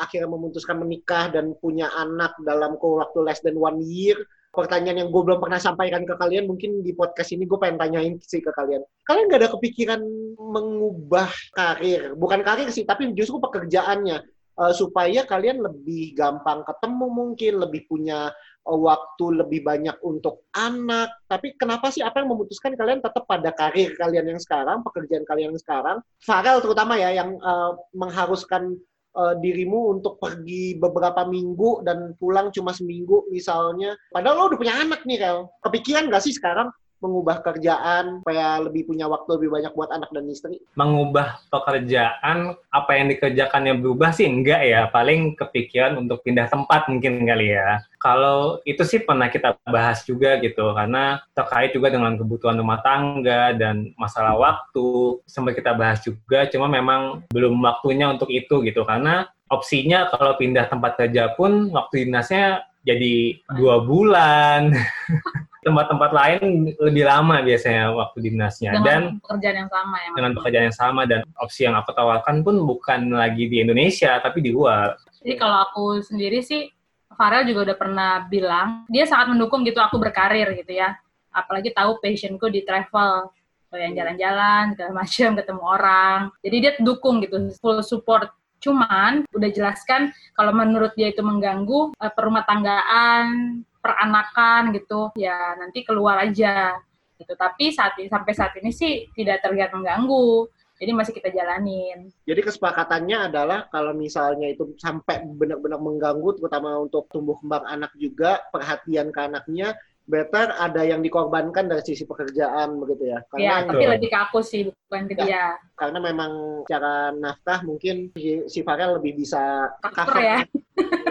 akhirnya 0.00 0.28
memutuskan 0.32 0.80
menikah 0.80 1.28
dan 1.30 1.52
punya 1.60 1.92
anak 1.94 2.32
dalam 2.42 2.74
waktu 2.80 3.18
less 3.22 3.44
than 3.44 3.54
one 3.60 3.78
year. 3.84 4.16
Pertanyaan 4.58 5.06
yang 5.06 5.10
gue 5.14 5.22
belum 5.22 5.38
pernah 5.38 5.62
sampaikan 5.62 6.02
ke 6.02 6.18
kalian, 6.18 6.50
mungkin 6.50 6.82
di 6.82 6.90
podcast 6.90 7.30
ini 7.30 7.46
gue 7.46 7.54
pengen 7.62 7.78
tanyain 7.78 8.18
sih 8.18 8.42
ke 8.42 8.50
kalian. 8.50 8.82
Kalian 9.06 9.30
nggak 9.30 9.40
ada 9.46 9.50
kepikiran 9.54 10.02
mengubah 10.34 11.30
karir? 11.54 12.18
Bukan 12.18 12.42
karir 12.42 12.66
sih, 12.74 12.82
tapi 12.82 13.14
justru 13.14 13.38
pekerjaannya. 13.38 14.18
eh, 14.58 14.74
supaya 14.74 15.22
kalian 15.22 15.62
lebih 15.62 16.18
gampang 16.18 16.66
ketemu 16.66 17.06
mungkin, 17.06 17.52
lebih 17.62 17.86
punya 17.86 18.34
eh, 18.66 18.74
waktu 18.74 19.46
lebih 19.46 19.62
banyak 19.62 19.94
untuk 20.02 20.50
anak. 20.50 21.14
Tapi 21.30 21.54
kenapa 21.54 21.94
sih 21.94 22.02
apa 22.02 22.18
yang 22.18 22.34
memutuskan 22.34 22.74
kalian 22.74 22.98
tetap 22.98 23.22
pada 23.30 23.54
karir 23.54 23.94
kalian 23.94 24.34
yang 24.34 24.40
sekarang, 24.42 24.82
pekerjaan 24.82 25.22
kalian 25.22 25.54
yang 25.54 25.62
sekarang? 25.62 26.02
Farel 26.18 26.58
terutama 26.58 26.98
ya 26.98 27.14
yang 27.14 27.38
eh, 27.38 27.72
mengharuskan 27.94 28.74
eh, 29.16 29.34
dirimu 29.40 29.96
untuk 29.96 30.20
pergi 30.20 30.76
beberapa 30.76 31.24
minggu 31.24 31.86
dan 31.86 32.12
pulang 32.18 32.52
cuma 32.52 32.74
seminggu 32.74 33.28
misalnya. 33.32 33.96
Padahal 34.12 34.36
lo 34.36 34.44
udah 34.52 34.58
punya 34.58 34.74
anak 34.76 35.04
nih, 35.08 35.18
Rel. 35.20 35.48
Kepikiran 35.64 36.08
nggak 36.10 36.24
sih 36.24 36.34
sekarang 36.34 36.68
mengubah 36.98 37.40
kerjaan 37.42 38.20
supaya 38.22 38.58
lebih 38.58 38.90
punya 38.90 39.06
waktu 39.06 39.38
lebih 39.38 39.50
banyak 39.54 39.72
buat 39.74 39.90
anak 39.94 40.10
dan 40.10 40.26
istri? 40.26 40.58
Mengubah 40.74 41.38
pekerjaan, 41.46 42.58
apa 42.70 42.90
yang 42.98 43.06
dikerjakannya 43.14 43.78
berubah 43.78 44.10
sih 44.10 44.26
enggak 44.26 44.62
ya. 44.66 44.90
Paling 44.90 45.38
kepikiran 45.38 45.94
untuk 45.98 46.22
pindah 46.26 46.50
tempat 46.50 46.90
mungkin 46.90 47.22
kali 47.22 47.54
ya. 47.54 47.82
Kalau 47.98 48.58
itu 48.66 48.82
sih 48.82 49.02
pernah 49.02 49.30
kita 49.30 49.58
bahas 49.66 50.02
juga 50.02 50.38
gitu, 50.42 50.74
karena 50.74 51.22
terkait 51.34 51.74
juga 51.74 51.90
dengan 51.90 52.14
kebutuhan 52.18 52.58
rumah 52.58 52.82
tangga 52.82 53.54
dan 53.54 53.94
masalah 53.94 54.34
waktu. 54.38 55.22
Sempat 55.26 55.54
kita 55.58 55.74
bahas 55.74 56.02
juga, 56.02 56.46
cuma 56.50 56.66
memang 56.66 57.22
belum 57.30 57.54
waktunya 57.62 58.10
untuk 58.10 58.30
itu 58.30 58.62
gitu. 58.66 58.82
Karena 58.82 59.26
opsinya 59.48 60.10
kalau 60.12 60.36
pindah 60.36 60.66
tempat 60.66 60.98
kerja 60.98 61.32
pun 61.34 61.70
waktu 61.72 62.06
dinasnya 62.06 62.66
jadi 62.82 63.38
dua 63.54 63.82
bulan. 63.82 64.74
tempat-tempat 65.68 66.10
lain 66.16 66.72
lebih 66.80 67.04
lama 67.04 67.44
biasanya 67.44 67.92
waktu 67.92 68.18
dinasnya 68.24 68.80
dengan 68.80 68.84
dan 68.88 69.00
pekerjaan 69.20 69.56
yang 69.60 69.70
sama 69.70 69.96
ya. 70.00 70.10
Dengan 70.16 70.32
pekerjaan 70.32 70.64
yang 70.72 70.78
sama 70.80 71.02
dan 71.04 71.20
opsi 71.36 71.60
yang 71.68 71.76
aku 71.76 71.90
tawarkan 71.92 72.40
pun 72.40 72.56
bukan 72.64 73.00
lagi 73.12 73.44
di 73.46 73.60
Indonesia 73.60 74.16
tapi 74.24 74.40
di 74.40 74.50
luar. 74.56 74.96
Jadi 75.20 75.34
kalau 75.36 75.68
aku 75.68 75.84
sendiri 76.00 76.40
sih, 76.40 76.72
Farel 77.12 77.44
juga 77.44 77.68
udah 77.68 77.76
pernah 77.76 78.10
bilang, 78.24 78.88
dia 78.88 79.04
sangat 79.04 79.36
mendukung 79.36 79.66
gitu 79.68 79.76
aku 79.82 80.00
berkarir 80.00 80.48
gitu 80.56 80.72
ya. 80.72 80.96
Apalagi 81.28 81.76
tahu 81.76 82.00
passionku 82.00 82.48
di 82.48 82.64
travel, 82.64 83.28
yang 83.76 83.92
jalan-jalan, 83.92 84.72
segala 84.72 84.92
macam, 85.04 85.28
ketemu 85.36 85.62
orang. 85.62 86.18
Jadi 86.40 86.56
dia 86.56 86.72
dukung 86.80 87.20
gitu, 87.20 87.52
full 87.60 87.84
support. 87.84 88.32
Cuman 88.58 89.28
udah 89.30 89.50
jelaskan 89.52 90.10
kalau 90.34 90.50
menurut 90.50 90.96
dia 90.96 91.12
itu 91.12 91.20
mengganggu 91.20 91.94
eh, 92.00 92.10
perumah 92.10 92.42
tanggaan, 92.48 93.60
peranakan 93.78 94.74
gitu, 94.74 95.10
ya 95.14 95.54
nanti 95.58 95.82
keluar 95.86 96.20
aja 96.22 96.76
gitu. 97.18 97.32
Tapi 97.34 97.74
saat 97.74 97.98
ini, 97.98 98.08
sampai 98.10 98.32
saat 98.34 98.54
ini 98.58 98.70
sih 98.70 99.10
tidak 99.14 99.42
terlihat 99.42 99.74
mengganggu. 99.74 100.46
Jadi 100.78 100.94
masih 100.94 101.10
kita 101.10 101.34
jalanin. 101.34 102.06
Jadi 102.22 102.38
kesepakatannya 102.38 103.26
adalah 103.26 103.66
kalau 103.66 103.90
misalnya 103.98 104.46
itu 104.46 104.78
sampai 104.78 105.26
benar-benar 105.26 105.82
mengganggu, 105.82 106.38
terutama 106.38 106.78
untuk 106.78 107.10
tumbuh 107.10 107.34
kembang 107.42 107.66
anak 107.66 107.90
juga, 107.98 108.46
perhatian 108.54 109.10
ke 109.10 109.18
anaknya, 109.18 109.74
better 110.06 110.54
ada 110.54 110.86
yang 110.86 111.02
dikorbankan 111.02 111.66
dari 111.66 111.82
sisi 111.82 112.06
pekerjaan 112.06 112.78
begitu 112.78 113.10
ya. 113.10 113.18
Ya, 113.34 113.58
Karena 113.58 113.74
tapi 113.74 113.84
lebih 113.90 114.08
ke 114.08 114.18
aku 114.22 114.38
sih, 114.40 114.70
bukan 114.70 115.10
ke 115.10 115.14
Ya. 115.18 115.26
dia. 115.26 115.46
karena 115.74 115.98
memang 115.98 116.32
secara 116.66 117.10
nafkah 117.10 117.60
mungkin 117.66 118.14
si, 118.14 118.46
si 118.46 118.62
Farel 118.62 119.02
lebih 119.02 119.18
bisa 119.18 119.74
Cover 119.82 120.22
ya. 120.22 120.38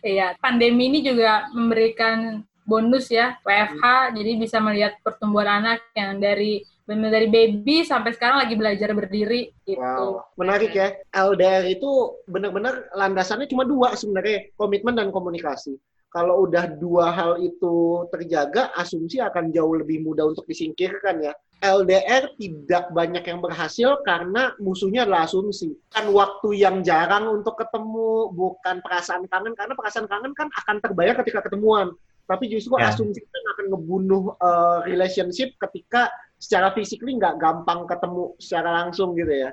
Iya, 0.00 0.38
pandemi 0.40 0.88
ini 0.88 1.04
juga 1.04 1.52
memberikan 1.52 2.40
bonus 2.62 3.10
ya 3.10 3.36
WFH, 3.42 4.14
jadi 4.16 4.30
bisa 4.38 4.62
melihat 4.62 4.96
pertumbuhan 5.02 5.60
anak 5.60 5.82
yang 5.92 6.22
dari 6.22 6.62
benar 6.82 7.14
dari 7.14 7.28
baby 7.30 7.86
sampai 7.86 8.10
sekarang 8.10 8.42
lagi 8.42 8.54
belajar 8.58 8.90
berdiri 8.90 9.54
gitu. 9.62 9.78
Wow, 9.78 10.26
menarik 10.34 10.74
ya. 10.74 10.98
LDR 11.14 11.66
itu 11.70 12.18
benar-benar 12.26 12.90
landasannya 12.94 13.46
cuma 13.46 13.62
dua 13.62 13.94
sebenarnya, 13.94 14.50
komitmen 14.58 14.94
dan 14.98 15.08
komunikasi. 15.14 15.78
Kalau 16.12 16.44
udah 16.44 16.68
dua 16.76 17.08
hal 17.08 17.40
itu 17.40 18.04
terjaga, 18.12 18.68
asumsi 18.76 19.16
akan 19.22 19.48
jauh 19.48 19.72
lebih 19.72 20.04
mudah 20.04 20.28
untuk 20.28 20.44
disingkirkan 20.44 21.24
ya. 21.24 21.32
LDR 21.62 22.34
tidak 22.34 22.90
banyak 22.90 23.22
yang 23.22 23.38
berhasil 23.38 24.02
karena 24.02 24.50
musuhnya 24.58 25.06
adalah 25.06 25.30
asumsi. 25.30 25.78
Kan 25.94 26.10
waktu 26.10 26.58
yang 26.58 26.82
jarang 26.82 27.30
untuk 27.30 27.54
ketemu, 27.54 28.34
bukan 28.34 28.82
perasaan 28.82 29.30
kangen, 29.30 29.54
karena 29.54 29.78
perasaan 29.78 30.10
kangen 30.10 30.34
kan 30.34 30.50
akan 30.50 30.82
terbayar 30.82 31.14
ketika 31.22 31.46
ketemuan. 31.46 31.94
Tapi 32.26 32.50
justru 32.50 32.74
Ya. 32.82 32.90
asumsi 32.90 33.22
kan 33.22 33.44
akan 33.54 33.64
ngebunuh 33.74 34.34
uh, 34.42 34.82
relationship 34.86 35.54
ketika 35.58 36.10
secara 36.42 36.74
fisik 36.74 36.98
nggak 36.98 37.38
gampang 37.38 37.86
ketemu 37.86 38.34
secara 38.42 38.82
langsung 38.82 39.14
gitu 39.14 39.30
ya. 39.30 39.50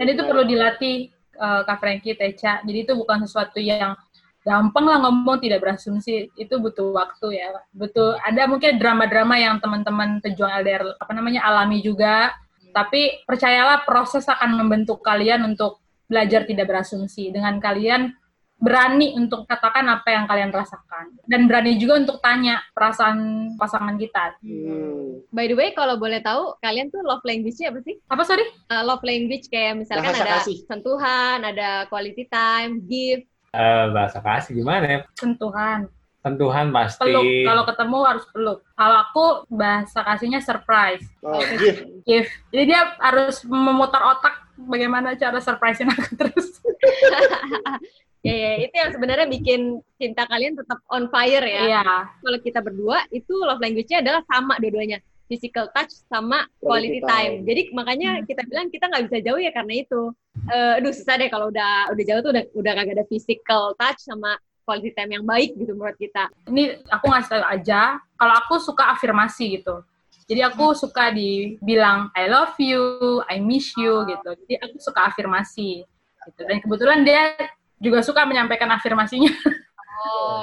Dan 0.00 0.08
itu 0.08 0.24
perlu 0.24 0.48
dilatih 0.48 1.12
eh, 1.12 1.60
Kak 1.68 1.76
Frankie, 1.76 2.16
Teca. 2.16 2.64
Jadi 2.64 2.78
itu 2.88 2.92
bukan 2.96 3.28
sesuatu 3.28 3.60
yang 3.60 3.92
gampang 4.42 4.86
lah 4.86 4.98
ngomong 5.02 5.38
tidak 5.42 5.62
berasumsi. 5.62 6.30
Itu 6.34 6.58
butuh 6.58 6.92
waktu 6.94 7.38
ya. 7.38 7.50
Butuh 7.74 8.18
ada 8.22 8.46
mungkin 8.50 8.78
drama-drama 8.78 9.38
yang 9.38 9.62
teman-teman 9.62 10.18
pejuang 10.22 10.52
LDR 10.62 10.98
apa 10.98 11.12
namanya 11.14 11.46
alami 11.46 11.82
juga. 11.82 12.34
Tapi 12.72 13.24
percayalah 13.28 13.84
proses 13.84 14.24
akan 14.26 14.56
membentuk 14.56 15.04
kalian 15.04 15.44
untuk 15.44 15.82
belajar 16.08 16.44
tidak 16.44 16.68
berasumsi 16.68 17.32
dengan 17.32 17.56
kalian 17.60 18.12
berani 18.62 19.18
untuk 19.18 19.42
katakan 19.50 19.82
apa 19.90 20.06
yang 20.14 20.30
kalian 20.30 20.54
rasakan 20.54 21.18
dan 21.26 21.50
berani 21.50 21.74
juga 21.82 21.98
untuk 21.98 22.22
tanya 22.22 22.62
perasaan 22.70 23.18
pasangan 23.58 23.98
kita. 23.98 24.38
Hmm. 24.38 25.26
By 25.34 25.50
the 25.50 25.58
way, 25.58 25.74
kalau 25.74 25.98
boleh 25.98 26.22
tahu, 26.22 26.54
kalian 26.62 26.86
tuh 26.94 27.02
love 27.02 27.26
language-nya 27.26 27.74
apa 27.74 27.82
sih? 27.82 27.98
Apa 28.06 28.22
sorry? 28.22 28.46
Uh, 28.70 28.86
love 28.86 29.02
language 29.02 29.50
kayak 29.50 29.82
misalkan 29.82 30.14
Bahasa 30.14 30.22
ada 30.22 30.34
kasih. 30.46 30.62
sentuhan, 30.70 31.38
ada 31.42 31.90
quality 31.90 32.30
time, 32.30 32.86
gift. 32.86 33.31
Eh, 33.52 33.86
bahasa 33.92 34.18
kasih 34.18 34.56
gimana 34.56 34.84
ya? 34.88 35.00
Sentuhan. 35.12 35.84
Sentuhan 36.22 36.70
pasti. 36.70 37.02
peluk 37.02 37.26
kalau 37.42 37.62
ketemu 37.66 37.98
harus 38.06 38.24
peluk 38.30 38.58
kalau 38.78 38.96
aku 39.02 39.24
bahasa 39.50 40.06
kasihnya 40.06 40.38
surprise 40.38 41.02
Oh, 41.18 41.42
gift. 41.58 41.82
gift 42.06 42.30
jadi 42.48 42.64
dia 42.64 42.80
harus 42.96 43.42
memutar 43.42 43.98
otak 44.06 44.38
bagaimana 44.54 45.18
cara 45.18 45.42
surprisein 45.42 45.90
aku 45.90 46.14
terus 46.22 46.62
Ya, 48.22 48.30
ya, 48.38 48.52
itu 48.62 48.74
yang 48.78 48.90
sebenarnya 48.94 49.26
bikin 49.26 49.60
cinta 49.98 50.22
kalian 50.30 50.54
tetap 50.54 50.78
on 50.86 51.10
fire 51.10 51.42
ya. 51.42 51.62
iya 51.66 51.82
Kalau 52.22 52.38
kita 52.38 52.62
berdua, 52.62 53.02
itu 53.10 53.34
love 53.34 53.58
language-nya 53.58 53.98
adalah 53.98 54.22
sama 54.22 54.62
dua-duanya. 54.62 55.02
Physical 55.32 55.72
touch 55.72 55.92
sama 56.12 56.44
Quality 56.60 57.00
quality, 57.00 57.00
time. 57.00 57.08
time. 57.08 57.34
Jadi 57.48 57.62
makanya 57.72 58.10
kita 58.28 58.42
bilang 58.44 58.68
kita 58.68 58.84
nggak 58.92 59.02
bisa 59.08 59.18
jauh 59.24 59.40
ya 59.40 59.48
karena 59.56 59.74
itu. 59.80 60.02
Eh, 60.52 60.78
aduh 60.80 60.92
susah 60.92 61.16
deh 61.16 61.32
kalau 61.32 61.48
udah 61.48 61.88
udah 61.92 62.04
jauh 62.04 62.20
tuh 62.20 62.30
udah 62.36 62.44
udah 62.52 62.72
kagak 62.76 62.94
ada 63.00 63.04
physical 63.08 63.72
touch 63.80 64.00
sama 64.04 64.36
quality 64.64 64.94
time 64.94 65.10
yang 65.18 65.24
baik 65.26 65.52
gitu 65.58 65.74
menurut 65.74 65.98
kita. 65.98 66.30
ini 66.48 66.78
aku 66.88 67.04
ngasih 67.10 67.30
tahu 67.34 67.44
aja 67.44 67.80
kalau 68.14 68.34
aku 68.38 68.54
suka 68.62 68.94
afirmasi 68.94 69.58
gitu 69.60 69.82
jadi 70.30 70.48
aku 70.48 70.72
suka 70.72 71.10
dibilang 71.10 72.08
I 72.14 72.30
love 72.30 72.54
you 72.62 73.20
I 73.26 73.42
miss 73.42 73.74
you 73.74 74.06
gitu 74.06 74.30
jadi 74.46 74.62
aku 74.62 74.78
suka 74.78 75.10
afirmasi 75.10 75.82
gitu 76.30 76.40
dan 76.46 76.56
kebetulan 76.62 77.02
dia 77.02 77.34
juga 77.82 77.98
suka 78.06 78.22
menyampaikan 78.22 78.70
afirmasinya 78.70 79.28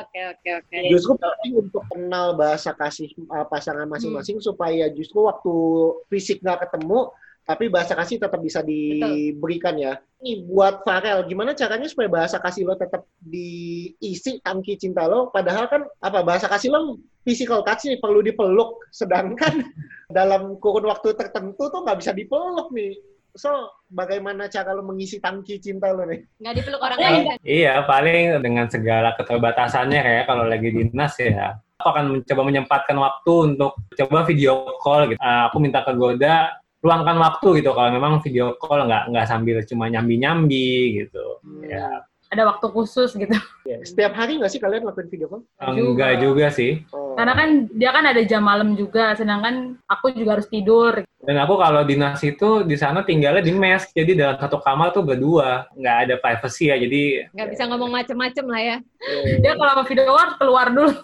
oke 0.04 0.20
oke 0.36 0.50
oke. 0.64 0.78
Justru 0.92 1.14
penting 1.20 1.54
untuk 1.60 1.84
kenal 1.92 2.36
bahasa 2.36 2.72
kasih 2.76 3.12
uh, 3.30 3.46
pasangan 3.48 3.88
masing-masing 3.90 4.40
supaya 4.40 4.88
justru 4.94 5.26
waktu 5.26 5.54
fisik 6.08 6.40
nggak 6.42 6.68
ketemu, 6.68 7.12
tapi 7.50 7.66
bahasa 7.66 7.98
kasih 7.98 8.22
tetap 8.22 8.38
bisa 8.38 8.62
diberikan 8.62 9.74
ya. 9.74 9.98
Ini 10.22 10.46
buat 10.46 10.86
Farel, 10.86 11.26
gimana 11.26 11.58
caranya 11.58 11.90
supaya 11.90 12.06
bahasa 12.06 12.38
kasih 12.38 12.68
lo 12.68 12.78
tetap 12.78 13.10
diisi 13.18 14.38
tangki 14.46 14.78
cinta 14.78 15.10
lo? 15.10 15.34
Padahal 15.34 15.66
kan 15.66 15.82
apa 15.98 16.22
bahasa 16.22 16.46
kasih 16.46 16.70
lo 16.70 17.02
physical 17.26 17.66
touch 17.66 17.90
nih 17.90 17.98
perlu 17.98 18.22
dipeluk, 18.22 18.86
sedangkan 18.94 19.66
dalam 20.18 20.62
kurun 20.62 20.94
waktu 20.94 21.18
tertentu 21.18 21.74
tuh 21.74 21.82
nggak 21.82 21.98
bisa 21.98 22.12
dipeluk 22.14 22.70
nih. 22.70 22.94
So, 23.40 23.72
bagaimana 23.88 24.52
cara 24.52 24.76
lo 24.76 24.84
mengisi 24.84 25.24
tangki 25.24 25.64
cinta 25.64 25.96
lo 25.96 26.04
nih? 26.04 26.44
Nggak 26.44 26.54
dipeluk 26.60 26.84
orang 26.84 27.00
lain 27.00 27.22
kan? 27.24 27.38
Iya, 27.40 27.88
paling 27.88 28.44
dengan 28.44 28.68
segala 28.68 29.16
keterbatasannya 29.16 30.00
kayak 30.04 30.26
kalau 30.28 30.44
lagi 30.44 30.76
dinas 30.76 31.16
ya. 31.16 31.56
Aku 31.80 31.96
akan 31.96 32.20
mencoba 32.20 32.42
menyempatkan 32.44 33.00
waktu 33.00 33.34
untuk 33.56 33.80
coba 33.96 34.28
video 34.28 34.76
call 34.84 35.08
gitu. 35.08 35.20
Eh, 35.24 35.44
aku 35.48 35.58
minta 35.64 35.88
ke 35.88 35.96
Goda 35.96 36.60
luangkan 36.80 37.20
waktu 37.20 37.60
gitu 37.60 37.76
kalau 37.76 37.92
memang 37.92 38.24
video 38.24 38.56
call 38.56 38.88
nggak 38.88 39.12
nggak 39.12 39.28
sambil 39.28 39.64
cuma 39.64 39.88
nyambi-nyambi 39.88 41.00
gitu. 41.00 41.40
Ya, 41.64 42.04
ada 42.30 42.46
waktu 42.46 42.66
khusus 42.70 43.10
gitu 43.12 43.34
Ya, 43.66 43.78
Setiap 43.82 44.14
hari 44.14 44.38
nggak 44.38 44.50
sih 44.50 44.58
kalian 44.58 44.82
lakuin 44.82 45.10
video 45.10 45.28
call? 45.28 45.42
enggak 45.60 46.22
juga 46.22 46.50
sih. 46.50 46.86
Oh. 46.90 47.14
karena 47.14 47.34
kan 47.34 47.50
dia 47.70 47.90
kan 47.90 48.02
ada 48.04 48.22
jam 48.24 48.42
malam 48.42 48.74
juga 48.74 49.12
sedangkan 49.14 49.76
aku 49.86 50.14
juga 50.14 50.38
harus 50.38 50.48
tidur 50.48 51.04
Dan 51.20 51.36
aku 51.36 51.60
kalau 51.60 51.84
dinas 51.84 52.18
itu 52.22 52.64
di 52.64 52.74
sana 52.74 53.04
tinggalnya 53.04 53.44
di 53.44 53.52
mes, 53.52 53.92
jadi 53.92 54.16
dalam 54.16 54.38
satu 54.40 54.58
kamar 54.58 54.90
tuh 54.90 55.04
berdua, 55.04 55.68
nggak 55.76 55.98
ada 56.08 56.16
privacy 56.16 56.72
ya, 56.72 56.80
jadi 56.80 57.28
Nggak 57.30 57.50
bisa 57.52 57.64
ngomong 57.68 57.92
macem-macem 57.92 58.46
lah 58.46 58.62
ya. 58.64 58.78
dia 59.38 59.54
kalau 59.54 59.74
mau 59.76 59.86
video 59.86 60.08
call 60.08 60.30
keluar 60.38 60.68
dulu 60.70 60.96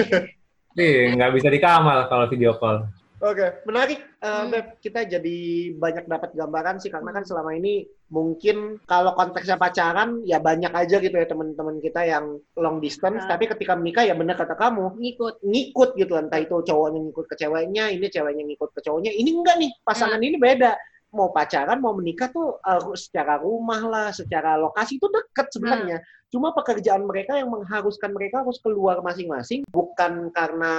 ih, 0.78 1.14
nggak 1.14 1.30
bisa 1.34 1.48
di 1.48 1.58
kamar 1.58 2.06
kalau 2.06 2.26
video 2.26 2.56
call. 2.56 2.88
Oke, 3.16 3.64
menarik. 3.64 3.96
Eh, 4.20 4.28
Hmm. 4.28 4.52
Beb. 4.52 4.66
kita 4.76 5.08
jadi 5.08 5.38
banyak 5.72 6.04
dapat 6.04 6.36
gambaran 6.36 6.76
sih 6.78 6.92
karena 6.92 7.16
kan 7.16 7.24
selama 7.24 7.56
ini 7.56 7.80
mungkin 8.06 8.76
kalau 8.84 9.16
konteksnya 9.16 9.56
pacaran 9.56 10.20
ya 10.22 10.36
banyak 10.36 10.68
aja 10.68 11.00
gitu 11.00 11.16
ya 11.16 11.24
teman-teman 11.24 11.80
kita 11.80 12.04
yang 12.04 12.36
long 12.54 12.76
distance, 12.76 13.24
Ah. 13.24 13.34
tapi 13.34 13.48
ketika 13.48 13.72
menikah 13.72 14.04
ya 14.04 14.12
benar 14.12 14.36
kata 14.36 14.52
kamu 14.52 15.00
Ngikut. 15.00 15.40
ngikut 15.42 15.90
gitu 15.96 16.12
entah 16.14 16.36
itu 16.36 16.60
cowoknya 16.60 17.00
ngikut 17.02 17.26
ke 17.26 17.34
ceweknya, 17.36 17.88
ini 17.88 18.06
ceweknya 18.06 18.44
ngikut 18.44 18.70
ke 18.76 18.80
cowoknya. 18.84 19.10
Ini 19.10 19.30
enggak 19.32 19.56
nih, 19.58 19.70
pasangan 19.80 20.20
ini 20.20 20.36
beda. 20.36 20.76
Mau 21.16 21.32
pacaran 21.32 21.80
mau 21.80 21.96
menikah 21.96 22.28
tuh 22.28 22.60
uh, 22.60 22.92
secara 22.92 23.40
rumah 23.40 23.80
lah, 23.88 24.08
secara 24.12 24.60
lokasi 24.60 25.00
itu 25.00 25.08
deket 25.08 25.48
sebenarnya. 25.48 25.98
Cuma 26.28 26.52
pekerjaan 26.52 27.08
mereka 27.08 27.40
yang 27.40 27.48
mengharuskan 27.48 28.12
mereka 28.12 28.44
harus 28.44 28.60
keluar 28.60 29.00
masing-masing 29.00 29.64
bukan 29.72 30.28
karena 30.36 30.74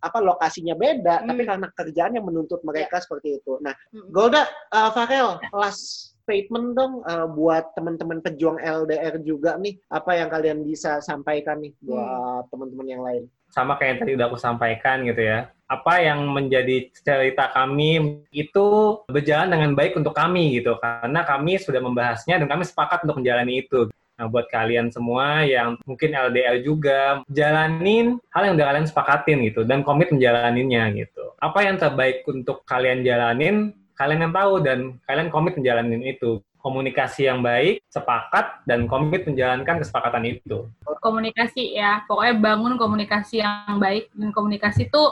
apa 0.00 0.18
lokasinya 0.24 0.72
beda, 0.72 1.20
Hmm. 1.20 1.28
tapi 1.28 1.42
karena 1.44 1.68
kerjaan 1.76 2.16
yang 2.16 2.24
menuntut 2.24 2.64
mereka 2.64 2.96
seperti 3.04 3.36
itu. 3.42 3.60
Nah, 3.60 3.76
Mm-mm. 3.92 4.08
Golda, 4.14 4.48
uh, 4.72 4.88
Farel, 4.96 5.36
last 5.52 6.16
statement 6.24 6.74
dong 6.74 7.04
uh, 7.04 7.28
buat 7.28 7.76
teman-teman 7.76 8.24
pejuang 8.24 8.58
LDR 8.58 9.20
juga 9.22 9.60
nih, 9.60 9.76
apa 9.92 10.16
yang 10.16 10.32
kalian 10.32 10.58
bisa 10.64 10.98
sampaikan 11.04 11.60
nih 11.60 11.76
buat 11.84 12.48
teman-teman 12.48 12.88
yang 12.88 13.04
lain? 13.04 13.24
sama 13.46 13.78
kayak 13.78 13.88
yang 13.88 13.98
tadi 14.02 14.12
udah 14.18 14.26
aku 14.26 14.38
sampaikan 14.42 15.06
gitu 15.06 15.22
ya. 15.22 15.48
Apa 15.66 15.98
yang 15.98 16.30
menjadi 16.30 16.86
cerita 16.94 17.50
kami 17.50 18.22
itu 18.30 18.66
berjalan 19.10 19.50
dengan 19.50 19.70
baik 19.74 19.98
untuk 19.98 20.14
kami 20.14 20.62
gitu. 20.62 20.78
Karena 20.78 21.26
kami 21.26 21.58
sudah 21.58 21.82
membahasnya 21.82 22.38
dan 22.38 22.46
kami 22.46 22.62
sepakat 22.62 23.02
untuk 23.02 23.18
menjalani 23.18 23.66
itu. 23.66 23.90
Nah, 24.16 24.32
buat 24.32 24.48
kalian 24.48 24.88
semua 24.88 25.44
yang 25.44 25.76
mungkin 25.84 26.16
LDR 26.16 26.64
juga, 26.64 27.20
jalanin 27.28 28.16
hal 28.32 28.48
yang 28.48 28.56
udah 28.56 28.68
kalian 28.72 28.86
sepakatin 28.88 29.44
gitu 29.44 29.60
dan 29.68 29.84
komit 29.84 30.08
menjalaninnya 30.08 30.88
gitu. 30.96 31.36
Apa 31.36 31.68
yang 31.68 31.76
terbaik 31.76 32.24
untuk 32.24 32.64
kalian 32.64 33.04
jalanin, 33.04 33.76
kalian 33.92 34.24
yang 34.28 34.32
tahu 34.32 34.64
dan 34.64 34.78
kalian 35.04 35.28
komit 35.28 35.60
menjalanin 35.60 36.00
itu. 36.00 36.40
Komunikasi 36.66 37.30
yang 37.30 37.46
baik, 37.46 37.78
sepakat, 37.86 38.66
dan 38.66 38.90
komit 38.90 39.22
menjalankan 39.22 39.78
kesepakatan 39.78 40.26
itu. 40.26 40.66
komunikasi 40.98 41.78
ya 41.78 42.02
pokoknya 42.10 42.34
bangun 42.42 42.74
komunikasi 42.74 43.38
yang 43.38 43.78
baik 43.78 44.10
dan 44.10 44.34
komunikasi 44.34 44.90
itu 44.90 45.02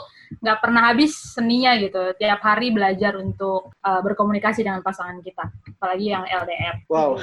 nggak 0.43 0.59
pernah 0.59 0.91
habis 0.91 1.15
seninya 1.15 1.79
gitu 1.79 2.11
tiap 2.19 2.43
hari 2.43 2.75
belajar 2.75 3.15
untuk 3.15 3.71
uh, 3.79 4.01
berkomunikasi 4.03 4.67
dengan 4.67 4.83
pasangan 4.83 5.23
kita 5.23 5.47
apalagi 5.79 6.11
yang 6.11 6.27
LDR 6.27 6.83
Wow. 6.91 7.23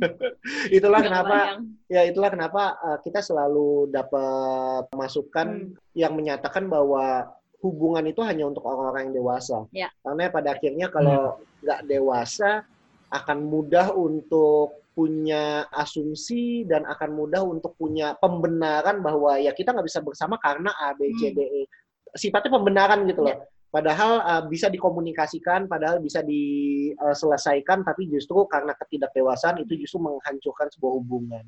itulah 0.76 1.00
kenapa 1.00 1.62
ya 1.88 2.04
itulah 2.04 2.28
kenapa 2.28 2.62
uh, 2.84 2.98
kita 3.00 3.24
selalu 3.24 3.88
dapat 3.88 4.92
masukan 4.92 5.48
Hmm. 5.52 5.72
yang 5.96 6.12
menyatakan 6.12 6.68
bahwa 6.68 7.32
hubungan 7.62 8.04
itu 8.04 8.20
hanya 8.26 8.44
untuk 8.50 8.66
orang-orang 8.66 9.08
yang 9.08 9.14
dewasa. 9.22 9.58
Ya. 9.70 9.88
Karena 10.02 10.28
pada 10.28 10.52
akhirnya 10.52 10.90
kalau 10.90 11.38
nggak 11.62 11.80
dewasa 11.86 12.66
akan 13.12 13.38
mudah 13.44 13.92
untuk 13.92 14.82
punya 14.92 15.68
asumsi 15.72 16.68
dan 16.68 16.84
akan 16.84 17.16
mudah 17.16 17.40
untuk 17.44 17.76
punya 17.80 18.12
pembenaran 18.20 19.00
bahwa 19.00 19.40
ya 19.40 19.52
kita 19.56 19.72
nggak 19.72 19.88
bisa 19.88 20.00
bersama 20.04 20.36
karena 20.36 20.72
A, 20.76 20.92
B, 20.92 21.12
C. 21.16 21.32
D, 21.32 21.40
E. 21.40 21.62
Sifatnya 22.12 22.52
pembenaran 22.60 23.04
gitu 23.08 23.24
loh. 23.24 23.32
Ya. 23.32 23.40
Padahal 23.72 24.20
uh, 24.20 24.42
bisa 24.52 24.68
dikomunikasikan, 24.68 25.64
padahal 25.64 25.96
bisa 25.96 26.20
diselesaikan, 26.20 27.80
tapi 27.80 28.04
justru 28.04 28.44
karena 28.44 28.76
ketidakdewasaan 28.76 29.64
itu 29.64 29.80
justru 29.80 29.96
menghancurkan 29.96 30.68
sebuah 30.76 30.92
hubungan. 31.00 31.44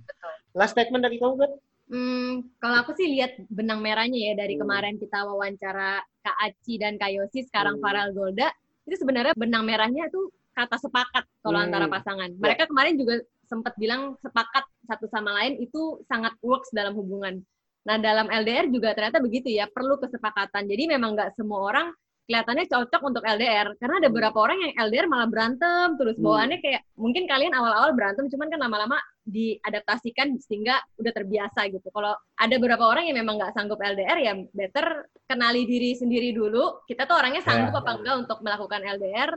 Last 0.56 0.72
statement 0.72 1.04
dari 1.04 1.20
kamu 1.20 1.36
kan? 1.36 1.52
Hmm, 1.92 2.48
kalau 2.64 2.80
aku 2.80 2.96
sih 2.96 3.12
lihat 3.12 3.36
benang 3.52 3.84
merahnya 3.84 4.32
ya 4.32 4.32
dari 4.40 4.56
Hmm. 4.56 4.64
kemarin 4.64 4.96
kita 4.96 5.20
wawancara 5.20 6.00
Kak 6.24 6.36
Aci 6.48 6.80
dan 6.80 6.96
Kak 6.96 7.12
Yosi, 7.12 7.44
sekarang 7.44 7.76
Hmm. 7.76 7.84
Farel 7.84 8.16
Golda, 8.16 8.48
itu 8.88 8.96
sebenarnya 8.96 9.36
benang 9.36 9.68
merahnya 9.68 10.08
tuh 10.08 10.32
kata 10.54 10.78
sepakat 10.78 11.24
kalau 11.42 11.58
Hmm. 11.58 11.66
antara 11.68 11.86
pasangan. 11.86 12.30
Mereka 12.38 12.70
kemarin 12.70 12.94
juga 12.94 13.14
sempat 13.44 13.74
bilang 13.76 14.16
sepakat 14.22 14.64
satu 14.88 15.06
sama 15.10 15.34
lain 15.36 15.60
itu 15.60 16.00
sangat 16.06 16.32
works 16.40 16.70
dalam 16.70 16.94
hubungan. 16.94 17.42
Nah 17.84 18.00
dalam 18.00 18.32
LDR 18.32 18.72
juga 18.72 18.96
ternyata 18.96 19.20
begitu 19.20 19.52
ya, 19.52 19.68
perlu 19.68 20.00
kesepakatan. 20.00 20.64
Jadi 20.64 20.88
memang 20.88 21.12
nggak 21.12 21.36
semua 21.36 21.60
orang 21.68 21.86
kelihatannya 22.24 22.64
cocok 22.64 23.02
untuk 23.04 23.20
LDR 23.20 23.76
karena 23.76 24.00
ada 24.00 24.08
Hmm. 24.08 24.16
beberapa 24.16 24.38
orang 24.40 24.56
yang 24.56 24.72
LDR 24.80 25.04
malah 25.04 25.28
berantem 25.28 25.92
terus 26.00 26.16
Hmm. 26.16 26.24
bawaannya 26.24 26.58
kayak 26.64 26.80
mungkin 26.96 27.28
kalian 27.28 27.52
awal-awal 27.52 27.92
berantem 27.92 28.32
cuman 28.32 28.48
kan 28.48 28.60
lama-lama 28.64 28.96
diadaptasikan 29.28 30.40
sehingga 30.40 30.80
udah 30.96 31.12
terbiasa 31.12 31.68
gitu. 31.68 31.84
Kalau 31.92 32.16
ada 32.16 32.54
beberapa 32.56 32.84
orang 32.88 33.12
yang 33.12 33.20
memang 33.20 33.36
nggak 33.36 33.52
sanggup 33.52 33.76
LDR 33.76 34.18
ya 34.18 34.32
better 34.56 35.04
kenali 35.28 35.68
diri 35.68 35.92
sendiri 35.92 36.32
dulu. 36.32 36.80
Kita 36.84 37.04
tuh 37.04 37.20
orangnya 37.20 37.44
sanggup 37.44 37.76
Ya. 37.76 37.80
apa 37.84 37.90
enggak 38.00 38.16
untuk 38.24 38.38
melakukan 38.40 38.80
LDR. 38.82 39.30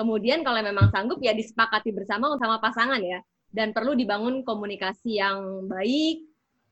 Kemudian 0.00 0.40
kalau 0.40 0.64
memang 0.64 0.88
sanggup 0.88 1.20
ya 1.20 1.36
disepakati 1.36 1.92
bersama 1.92 2.32
sama 2.40 2.56
pasangan 2.56 3.04
ya. 3.04 3.20
Dan 3.52 3.76
perlu 3.76 3.92
dibangun 3.92 4.40
komunikasi 4.40 5.20
yang 5.20 5.68
baik, 5.68 6.24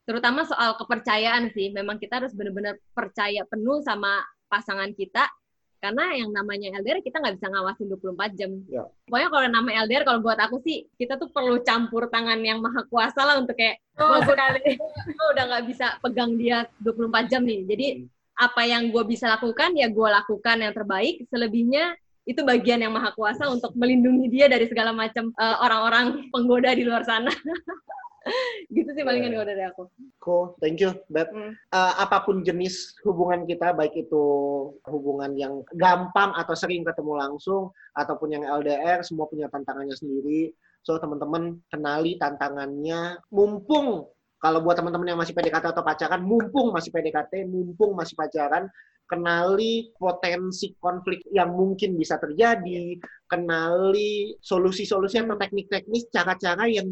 terutama 0.09 0.49
soal 0.49 0.73
kepercayaan 0.81 1.53
sih. 1.53 1.69
Memang 1.69 2.01
kita 2.01 2.17
harus 2.17 2.33
benar-benar 2.33 2.81
percaya 2.97 3.45
penuh 3.45 3.85
sama 3.85 4.25
pasangan 4.49 4.89
kita. 4.97 5.29
Karena 5.77 6.11
yang 6.11 6.33
namanya 6.33 6.75
LDR 6.81 7.05
kita 7.05 7.21
nggak 7.21 7.39
bisa 7.39 7.47
ngawasin 7.53 7.87
24 7.87 8.35
jam. 8.35 8.51
Ya. 8.67 8.83
Pokoknya 9.07 9.29
kalau 9.31 9.47
nama 9.47 9.69
LDR, 9.85 10.03
kalau 10.03 10.19
buat 10.19 10.39
aku 10.41 10.59
sih, 10.65 10.89
kita 10.97 11.15
tuh 11.15 11.29
perlu 11.31 11.61
campur 11.63 12.09
tangan 12.11 12.41
yang 12.43 12.59
maha 12.59 12.83
kuasa 12.89 13.23
lah 13.23 13.39
untuk 13.39 13.55
kayak, 13.55 13.79
oh 13.95 14.19
sekali 14.25 14.75
gue 15.15 15.27
udah 15.37 15.43
nggak 15.47 15.65
bisa 15.69 15.95
pegang 16.03 16.35
dia 16.35 16.67
24 16.83 17.31
jam 17.31 17.45
nih. 17.47 17.63
Jadi 17.63 17.87
apa 18.39 18.61
yang 18.67 18.91
gue 18.91 19.03
bisa 19.07 19.31
lakukan, 19.31 19.71
ya 19.77 19.87
gue 19.87 20.09
lakukan 20.09 20.57
yang 20.59 20.73
terbaik. 20.75 21.23
Selebihnya 21.31 21.95
itu 22.29 22.45
bagian 22.45 22.85
yang 22.85 22.93
maha 22.93 23.09
kuasa 23.17 23.49
untuk 23.49 23.73
melindungi 23.73 24.29
dia 24.29 24.45
dari 24.45 24.69
segala 24.69 24.93
macam 24.93 25.33
eh, 25.33 25.57
orang-orang 25.65 26.29
penggoda 26.29 26.77
di 26.77 26.85
luar 26.85 27.01
sana. 27.01 27.33
gitu 28.75 28.89
sih 28.93 29.01
palingan 29.01 29.31
Ya. 29.33 29.35
kalau 29.41 29.47
dari 29.47 29.63
aku. 29.65 29.83
Cool, 30.21 30.45
thank 30.61 30.77
you, 30.77 30.91
Beb. 31.09 31.31
Hmm. 31.31 31.55
Uh, 31.71 31.93
apa 32.03 32.21
pun 32.21 32.43
jenis 32.45 32.93
hubungan 33.07 33.47
kita, 33.47 33.73
baik 33.73 33.95
itu 33.95 34.23
hubungan 34.85 35.33
yang 35.33 35.63
gampang 35.73 36.35
atau 36.35 36.53
sering 36.53 36.85
ketemu 36.85 37.17
langsung, 37.17 37.73
ataupun 37.95 38.37
yang 38.37 38.43
LDR, 38.45 39.01
semua 39.01 39.25
punya 39.25 39.47
tantangannya 39.49 39.95
sendiri. 39.95 40.53
So, 40.83 40.95
teman-teman 40.99 41.59
kenali 41.67 42.15
tantangannya. 42.19 43.19
Mumpung, 43.33 44.07
kalau 44.39 44.63
buat 44.63 44.79
teman-teman 44.79 45.13
yang 45.13 45.19
masih 45.19 45.35
PDKT 45.35 45.75
atau 45.75 45.83
pacaran, 45.83 46.23
mumpung 46.23 46.71
masih 46.71 46.95
PDKT, 46.95 47.43
mumpung 47.43 47.91
masih 47.91 48.15
pacaran, 48.15 48.71
kenali 49.03 49.91
potensi 49.99 50.71
konflik 50.79 51.27
yang 51.35 51.51
mungkin 51.51 51.99
bisa 51.99 52.15
terjadi, 52.15 52.95
kenali 53.27 54.39
solusi-solusi 54.39 55.19
atau 55.19 55.35
teknik-teknis, 55.35 56.07
cara-cara 56.07 56.71
yang 56.71 56.87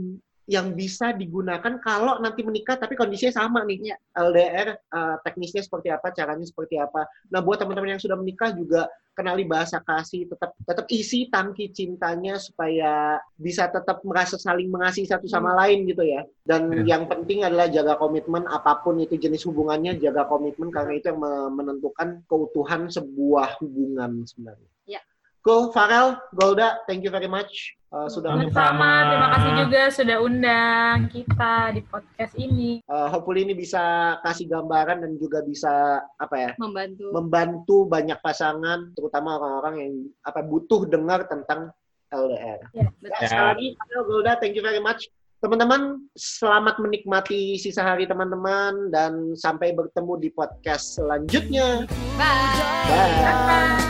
yang 0.47 0.71
bisa 0.71 1.11
digunakan 1.11 1.75
kalau 1.83 2.23
nanti 2.23 2.39
menikah 2.39 2.79
tapi 2.79 2.95
kondisinya 2.95 3.43
sama 3.43 3.67
nih. 3.67 3.91
Ya. 3.91 3.97
LDR 4.15 4.79
eh, 4.79 5.15
teknisnya 5.27 5.63
seperti 5.63 5.91
apa 5.91 6.11
caranya 6.15 6.47
seperti 6.47 6.79
apa. 6.79 7.03
Nah 7.31 7.43
buat 7.43 7.59
teman-teman 7.59 7.99
yang 7.99 8.01
sudah 8.01 8.15
menikah 8.15 8.55
juga 8.55 8.87
kenali 9.17 9.49
bahasa 9.49 9.81
kasih 9.81 10.29
tetap 10.29 10.53
tetap 10.61 10.85
isi 10.93 11.25
tangki 11.33 11.73
cintanya 11.73 12.37
supaya 12.37 13.17
bisa 13.33 13.65
tetap 13.65 14.05
merasa 14.05 14.37
saling 14.37 14.69
mengasihi 14.69 15.09
satu 15.09 15.25
sama 15.25 15.57
lain 15.57 15.89
gitu 15.89 16.05
ya 16.05 16.21
dan 16.45 16.69
Ya. 16.85 16.93
yang 16.93 17.09
penting 17.09 17.41
adalah 17.41 17.65
jaga 17.65 17.97
komitmen 17.97 18.45
apa 18.45 18.77
pun 18.85 19.01
itu 19.01 19.17
jenis 19.17 19.41
hubungannya 19.49 19.97
jaga 19.97 20.29
komitmen 20.29 20.69
karena 20.69 20.93
itu 20.93 21.09
yang 21.09 21.17
me- 21.17 21.49
menentukan 21.49 22.21
keutuhan 22.29 22.85
sebuah 22.87 23.57
hubungan 23.57 24.21
sebenarnya 24.23 24.69
Ya. 24.85 25.01
Cool, 25.41 25.71
Farel, 25.71 26.19
Golda, 26.35 26.77
thank 26.85 27.01
you 27.01 27.09
very 27.09 27.27
much 27.27 27.76
uh, 27.91 28.07
sudah 28.07 28.35
Sama. 28.51 28.91
terima 29.11 29.27
kasih 29.35 29.51
juga 29.65 29.81
sudah 29.91 30.17
undang 30.23 30.97
kita 31.11 31.53
di 31.75 31.81
podcast 31.85 32.33
ini 32.39 32.79
Uh, 32.87 33.11
hopefully 33.11 33.43
ini 33.43 33.51
bisa 33.51 34.15
kasih 34.23 34.47
gambaran 34.47 35.03
dan 35.03 35.11
juga 35.19 35.43
bisa 35.43 35.99
apa 36.15 36.35
ya 36.39 36.51
Membantu. 36.55 37.05
membantu 37.11 37.77
banyak 37.85 38.19
pasangan 38.23 38.95
terutama 38.95 39.35
orang-orang 39.35 39.75
yang 39.83 39.93
apa 40.23 40.39
butuh 40.43 40.87
dengar 40.87 41.27
tentang 41.27 41.71
LDR. 42.07 42.63
Ya, 42.71 42.87
betul. 43.03 43.19
Ya, 43.19 43.27
sekali 43.27 43.47
lagi 43.51 43.67
Golda, 44.07 44.33
thank 44.39 44.55
you 44.55 44.63
very 44.63 44.79
much. 44.79 45.11
Teman-teman, 45.43 46.07
selamat 46.17 46.79
menikmati 46.81 47.59
sisa 47.59 47.83
hari 47.85 48.07
teman-teman 48.07 48.89
dan 48.89 49.35
sampai 49.37 49.75
bertemu 49.75 50.13
di 50.17 50.29
podcast 50.31 50.97
selanjutnya. 50.97 51.83
Bye. 52.15 52.87
Bye. 52.87 53.83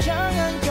Jangan 0.00 0.52
coba 0.62 0.65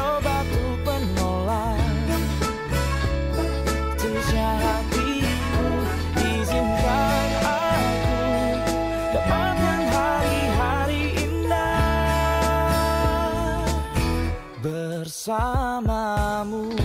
Bersamamu 15.25 16.84